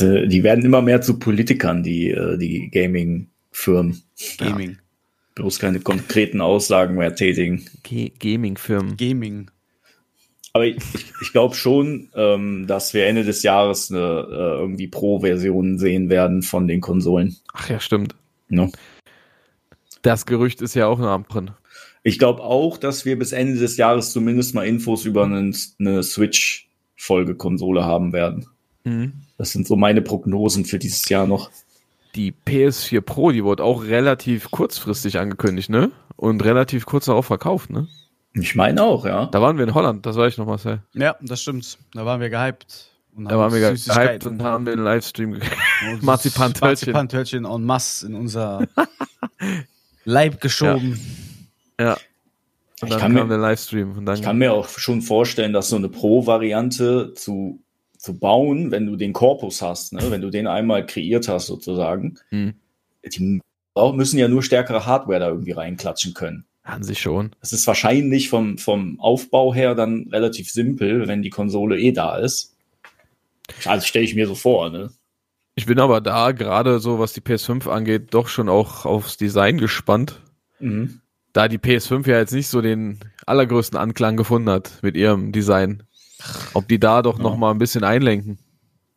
Äh, 0.00 0.26
die 0.26 0.42
werden 0.42 0.64
immer 0.64 0.82
mehr 0.82 1.00
zu 1.00 1.16
Politikern, 1.20 1.84
die, 1.84 2.10
äh, 2.10 2.36
die 2.38 2.70
Gaming-Firmen. 2.72 4.02
Gaming. 4.36 4.78
Bloß 5.36 5.60
keine 5.60 5.78
konkreten 5.78 6.40
Aussagen 6.40 6.96
mehr 6.96 7.14
tätigen. 7.14 7.64
G 7.84 8.10
Gaming-Firmen. 8.18 8.96
Gaming. 8.96 9.48
Aber 10.56 10.64
ich, 10.64 10.78
ich, 11.20 11.32
glaube 11.32 11.54
schon, 11.54 12.08
ähm, 12.14 12.66
dass 12.66 12.94
wir 12.94 13.06
Ende 13.06 13.24
des 13.24 13.42
Jahres 13.42 13.90
eine 13.90 13.98
äh, 14.00 14.58
irgendwie 14.58 14.88
Pro-Version 14.88 15.76
sehen 15.76 16.08
werden 16.08 16.40
von 16.40 16.66
den 16.66 16.80
Konsolen. 16.80 17.36
Ach 17.52 17.68
ja, 17.68 17.78
stimmt. 17.78 18.14
Ne? 18.48 18.72
Das 20.00 20.24
Gerücht 20.24 20.62
ist 20.62 20.72
ja 20.72 20.86
auch 20.86 20.98
noch 20.98 21.08
am 21.08 21.28
drin. 21.28 21.50
Ich 22.04 22.18
glaube 22.18 22.42
auch, 22.42 22.78
dass 22.78 23.04
wir 23.04 23.18
bis 23.18 23.32
Ende 23.32 23.60
des 23.60 23.76
Jahres 23.76 24.12
zumindest 24.12 24.54
mal 24.54 24.66
Infos 24.66 25.04
über 25.04 25.24
einen, 25.24 25.54
eine 25.78 26.02
Switch-Folgekonsole 26.02 27.84
haben 27.84 28.14
werden. 28.14 28.46
Mhm. 28.84 29.12
Das 29.36 29.52
sind 29.52 29.66
so 29.66 29.76
meine 29.76 30.00
Prognosen 30.00 30.64
für 30.64 30.78
dieses 30.78 31.06
Jahr 31.10 31.26
noch. 31.26 31.50
Die 32.14 32.32
PS4 32.32 33.02
Pro, 33.02 33.30
die 33.30 33.44
wurde 33.44 33.62
auch 33.62 33.84
relativ 33.84 34.50
kurzfristig 34.50 35.18
angekündigt, 35.18 35.68
ne? 35.68 35.90
Und 36.16 36.42
relativ 36.42 36.86
kurz 36.86 37.04
darauf 37.04 37.26
verkauft, 37.26 37.68
ne? 37.68 37.88
Ich 38.38 38.54
meine 38.54 38.82
auch, 38.82 39.06
ja. 39.06 39.26
Da 39.26 39.40
waren 39.40 39.56
wir 39.56 39.64
in 39.64 39.74
Holland, 39.74 40.04
das 40.04 40.16
weiß 40.16 40.32
ich 40.34 40.38
noch, 40.38 40.46
Marcel. 40.46 40.82
Ja, 40.94 41.16
das 41.22 41.40
stimmt. 41.42 41.78
Da 41.94 42.04
waren 42.04 42.20
wir 42.20 42.28
gehypt. 42.30 42.90
Und 43.14 43.24
Da 43.30 43.38
waren 43.38 43.50
wir 43.52 43.60
gehypt 43.60 44.26
und 44.26 44.42
haben 44.42 44.66
den 44.66 44.78
Livestream 44.80 45.32
gekriegt. 45.32 45.56
und 45.90 46.02
Marzipantörtchen. 46.02 46.92
Marzipantörtchen 46.92 47.44
en 47.46 47.64
masse 47.64 48.06
in 48.06 48.14
unser 48.14 48.66
Leib 50.04 50.40
geschoben. 50.40 51.00
Ja. 51.80 51.92
Und 51.94 51.98
Ich 52.82 52.90
dann 52.90 53.00
kann 53.00 53.14
kam 53.14 53.26
mir- 53.28 53.28
der 53.28 53.38
Livestream. 53.38 53.96
Und 53.96 54.04
dann 54.06 54.16
Ich 54.16 54.22
kann 54.22 54.36
mir 54.38 54.52
auch 54.52 54.68
schon 54.68 55.00
vorstellen, 55.00 55.52
dass 55.54 55.70
so 55.70 55.76
eine 55.76 55.88
Pro-Variante 55.88 57.14
zu, 57.14 57.62
zu 57.96 58.18
bauen, 58.18 58.70
wenn 58.70 58.86
du 58.86 58.96
den 58.96 59.14
Korpus 59.14 59.62
hast, 59.62 59.94
ne? 59.94 60.00
wenn 60.10 60.20
du 60.20 60.28
den 60.30 60.46
einmal 60.46 60.84
kreiert 60.84 61.26
hast 61.28 61.46
sozusagen, 61.46 62.18
Mhm. 62.30 62.54
die 63.04 63.40
müssen 63.94 64.18
ja 64.18 64.28
nur 64.28 64.42
stärkere 64.42 64.84
Hardware 64.84 65.20
da 65.20 65.28
irgendwie 65.28 65.52
reinklatschen 65.52 66.12
können. 66.12 66.44
An 66.66 66.82
sich 66.82 67.00
schon. 67.00 67.30
Das 67.40 67.52
ist 67.52 67.66
wahrscheinlich 67.66 68.28
vom, 68.28 68.58
vom 68.58 69.00
Aufbau 69.00 69.54
her 69.54 69.74
dann 69.74 70.08
relativ 70.10 70.50
simpel, 70.50 71.06
wenn 71.08 71.22
die 71.22 71.30
Konsole 71.30 71.78
eh 71.78 71.92
da 71.92 72.16
ist. 72.16 72.54
Also 73.64 73.86
stelle 73.86 74.04
ich 74.04 74.14
mir 74.14 74.26
so 74.26 74.34
vor, 74.34 74.70
ne? 74.70 74.90
Ich 75.54 75.66
bin 75.66 75.78
aber 75.78 76.00
da 76.00 76.32
gerade 76.32 76.80
so, 76.80 76.98
was 76.98 77.12
die 77.12 77.22
PS5 77.22 77.68
angeht, 77.68 78.12
doch 78.12 78.28
schon 78.28 78.48
auch 78.48 78.84
aufs 78.84 79.16
Design 79.16 79.58
gespannt. 79.58 80.20
Mhm. 80.58 81.02
da 81.34 81.48
die 81.48 81.58
PS5 81.58 82.08
ja 82.08 82.16
jetzt 82.16 82.32
nicht 82.32 82.48
so 82.48 82.62
den 82.62 82.98
allergrößten 83.26 83.78
Anklang 83.78 84.16
gefunden 84.16 84.48
hat 84.48 84.78
mit 84.80 84.96
ihrem 84.96 85.32
Design, 85.32 85.82
ob 86.54 86.66
die 86.66 86.80
da 86.80 87.02
doch 87.02 87.18
noch 87.18 87.36
mal 87.36 87.50
ein 87.50 87.58
bisschen 87.58 87.84
einlenken. 87.84 88.38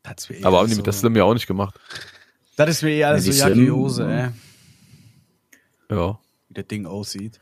Eh 0.05 0.43
Aber 0.43 0.59
haben 0.59 0.69
die 0.69 0.75
mit 0.75 0.85
der 0.85 0.93
Slim 0.93 1.17
ja 1.17 1.25
auch 1.25 1.33
nicht 1.33 1.47
gemacht. 1.47 1.77
Das 2.55 2.69
ist 2.69 2.81
mir 2.81 2.91
eher 2.91 3.09
alles 3.09 3.25
Ja, 3.25 3.33
so 3.33 3.39
Jacke 3.49 3.71
Hose, 3.71 4.07
ey. 5.89 5.95
Ja. 5.95 6.19
Wie 6.47 6.53
das 6.53 6.67
Ding 6.67 6.85
aussieht. 6.85 7.39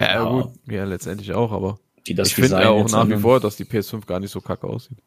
Ja, 0.00 0.14
Ja. 0.14 0.24
gut, 0.24 0.52
ja, 0.68 0.84
letztendlich 0.84 1.32
auch, 1.32 1.52
aber 1.52 1.78
Die 2.06 2.14
das 2.14 2.28
ich 2.28 2.34
finde 2.34 2.60
ja 2.60 2.70
auch 2.70 2.88
nach 2.90 3.08
wie 3.08 3.16
vor, 3.16 3.40
dass 3.40 3.56
die 3.56 3.64
PS5 3.64 4.06
gar 4.06 4.20
nicht 4.20 4.30
so 4.30 4.40
kacke 4.40 4.66
aussieht. 4.66 4.98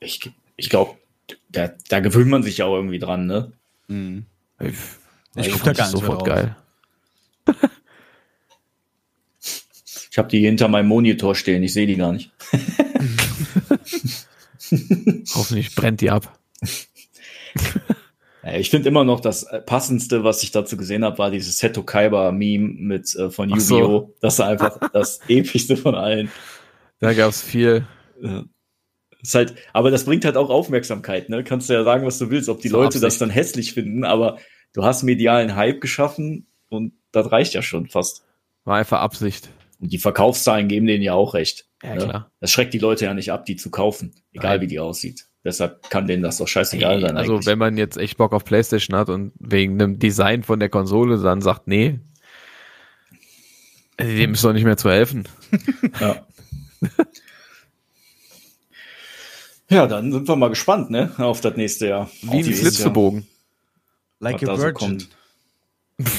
Ich, 0.00 0.30
ich 0.56 0.70
glaube, 0.70 0.96
da, 1.48 1.72
da 1.88 2.00
gewöhnt 2.00 2.30
man 2.30 2.42
sich 2.42 2.58
ja 2.58 2.66
auch 2.66 2.76
irgendwie 2.76 2.98
dran, 2.98 3.26
ne? 3.26 3.52
Mhm. 3.88 4.26
Ich, 4.60 4.74
Ich 5.36 5.50
guck 5.50 5.60
fand 5.60 5.78
da 5.78 5.84
gar 5.84 5.90
nicht 5.90 6.00
sofort 6.00 6.24
geil. 6.24 6.56
Ich 10.10 10.18
habe 10.18 10.28
die 10.28 10.40
hinter 10.40 10.68
meinem 10.68 10.88
Monitor 10.88 11.34
stehen, 11.34 11.62
ich 11.62 11.72
sehe 11.72 11.86
die 11.86 11.96
gar 11.96 12.12
nicht. 12.12 12.30
Hoffentlich 15.34 15.74
brennt 15.74 16.00
die 16.00 16.10
ab. 16.10 16.38
Ja, 18.52 18.58
Ich 18.58 18.70
finde 18.70 18.88
immer 18.88 19.04
noch 19.04 19.20
das 19.20 19.44
äh, 19.44 19.60
passendste, 19.60 20.24
was 20.24 20.42
ich 20.42 20.50
dazu 20.50 20.76
gesehen 20.76 21.04
habe, 21.04 21.18
war 21.18 21.30
dieses 21.30 21.58
Seto 21.58 21.82
Kaiba 21.82 22.32
Meme 22.32 22.68
mit 22.68 23.14
äh, 23.14 23.30
von 23.30 23.52
Ach 23.52 23.60
so. 23.60 23.78
Yu-Gi-Oh! 23.78 24.14
Das 24.20 24.34
ist 24.34 24.40
einfach 24.40 24.78
das 24.92 25.20
epischste 25.28 25.76
von 25.76 25.94
allen. 25.94 26.30
Da 27.00 27.12
gab's 27.14 27.42
viel. 27.42 27.86
Ja. 28.20 28.44
Ist 29.20 29.34
halt, 29.34 29.54
aber 29.72 29.90
das 29.90 30.04
bringt 30.04 30.24
halt 30.24 30.36
auch 30.36 30.48
Aufmerksamkeit, 30.50 31.28
ne? 31.28 31.42
Kannst 31.42 31.68
du 31.68 31.72
ja 31.72 31.82
sagen, 31.82 32.06
was 32.06 32.18
du 32.18 32.30
willst, 32.30 32.48
ob 32.48 32.60
die 32.60 32.70
Zur 32.70 32.82
Leute 32.82 33.00
das 33.00 33.04
Absicht. 33.04 33.20
dann 33.20 33.30
hässlich 33.30 33.72
finden, 33.72 34.04
aber 34.04 34.38
du 34.74 34.84
hast 34.84 35.02
medialen 35.02 35.56
Hype 35.56 35.80
geschaffen 35.80 36.46
und 36.68 36.92
das 37.10 37.32
reicht 37.32 37.54
ja 37.54 37.62
schon 37.62 37.88
fast. 37.88 38.24
War 38.64 38.76
einfach 38.76 39.00
Absicht. 39.00 39.48
Und 39.80 39.92
die 39.92 39.98
Verkaufszahlen 39.98 40.68
geben 40.68 40.86
denen 40.86 41.02
ja 41.02 41.14
auch 41.14 41.34
recht. 41.34 41.66
Ja, 41.82 41.94
ne? 41.94 42.04
klar. 42.04 42.32
Das 42.40 42.50
schreckt 42.52 42.74
die 42.74 42.78
Leute 42.78 43.06
ja 43.06 43.14
nicht 43.14 43.32
ab, 43.32 43.44
die 43.44 43.56
zu 43.56 43.70
kaufen, 43.70 44.14
egal 44.32 44.54
Nein. 44.56 44.60
wie 44.62 44.66
die 44.68 44.80
aussieht. 44.80 45.26
Deshalb 45.48 45.88
kann 45.88 46.06
denen 46.06 46.22
das 46.22 46.36
doch 46.36 46.46
scheißegal 46.46 47.00
sein 47.00 47.16
also 47.16 47.32
eigentlich. 47.32 47.46
wenn 47.46 47.58
man 47.58 47.78
jetzt 47.78 47.96
echt 47.96 48.18
Bock 48.18 48.34
auf 48.34 48.44
Playstation 48.44 48.98
hat 48.98 49.08
und 49.08 49.32
wegen 49.38 49.80
einem 49.80 49.98
Design 49.98 50.42
von 50.42 50.60
der 50.60 50.68
Konsole 50.68 51.16
dann 51.18 51.40
sagt, 51.40 51.66
nee, 51.68 52.00
dem 53.98 54.34
ist 54.34 54.44
doch 54.44 54.52
nicht 54.52 54.64
mehr 54.64 54.76
zu 54.76 54.90
helfen. 54.90 55.26
Ja. 56.00 56.26
ja, 59.70 59.86
dann 59.86 60.12
sind 60.12 60.28
wir 60.28 60.36
mal 60.36 60.50
gespannt, 60.50 60.90
ne? 60.90 61.12
Auf 61.16 61.40
das 61.40 61.56
nächste 61.56 61.88
Jahr. 61.88 62.10
Wie 62.22 62.38
ein. 62.38 62.44
Flitzebogen. 62.44 63.26
Like 64.20 64.42
Was 64.42 64.48
a 64.50 64.56
so 64.56 64.62
Virgin. 64.62 64.74
kommt. 64.78 65.08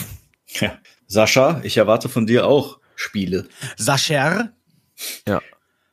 Ja. 0.48 0.80
Sascha, 1.06 1.62
ich 1.64 1.78
erwarte 1.78 2.10
von 2.10 2.26
dir 2.26 2.48
auch 2.48 2.80
Spiele. 2.96 3.48
Sascher? 3.78 4.52
Ja. 5.28 5.42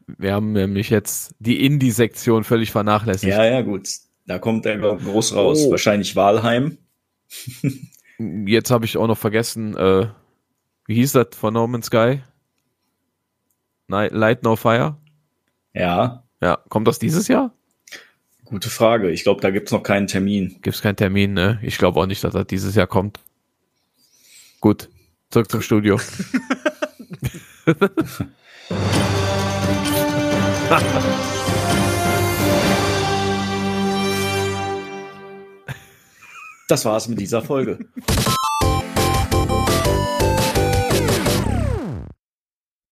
Wir 0.07 0.33
haben 0.35 0.53
nämlich 0.53 0.91
jetzt 0.91 1.35
die 1.41 1.65
Indie-Sektion 1.65 2.45
völlig 2.45 2.71
vernachlässigt. 2.71 3.33
Ja, 3.33 3.45
ja, 3.45 3.63
gut. 3.63 3.89
Da 4.27 4.39
kommt 4.39 4.67
er 4.67 4.79
groß 4.79 5.35
raus. 5.35 5.65
Oh. 5.67 5.71
Wahrscheinlich 5.73 6.17
Walheim. 6.17 6.79
Jetzt 8.47 8.71
habe 8.71 8.85
ich 8.87 8.97
auch 8.97 9.07
noch 9.07 9.19
vergessen, 9.19 9.77
äh, 9.77 10.09
wie 10.87 10.95
hieß 10.95 11.13
das 11.13 11.29
von 11.37 11.53
No 11.53 11.67
Man's 11.67 11.87
Sky? 11.87 12.23
Night, 13.89 14.13
Light 14.13 14.43
No 14.43 14.57
Fire? 14.57 14.97
Ja, 15.75 16.25
Ja, 16.41 16.57
kommt 16.69 16.89
das 16.89 16.99
dieses 16.99 17.29
Jahr? 17.29 17.53
gute 18.45 18.71
Frage. 18.71 19.11
Ich 19.11 19.25
glaube, 19.25 19.41
da 19.41 19.51
gibt's 19.51 19.73
noch 19.73 19.83
keinen 19.83 20.07
Termin. 20.07 20.59
Gibt's 20.63 20.81
keinen 20.81 20.95
Termin, 20.97 21.35
ne? 21.35 21.59
Ich 21.63 21.79
glaube 21.79 21.99
auch 22.01 22.07
nicht, 22.07 22.23
dass 22.23 22.33
das 22.33 22.47
dieses 22.47 22.77
Jahr 22.77 22.87
kommt. 22.87 23.19
Gut, 24.61 24.89
zurück 25.31 25.51
zum 25.51 25.63
Studio. 25.63 25.99
Das 36.69 36.85
war's 36.85 37.07
mit 37.07 37.21
dieser 37.21 37.43
Folge. 37.43 37.79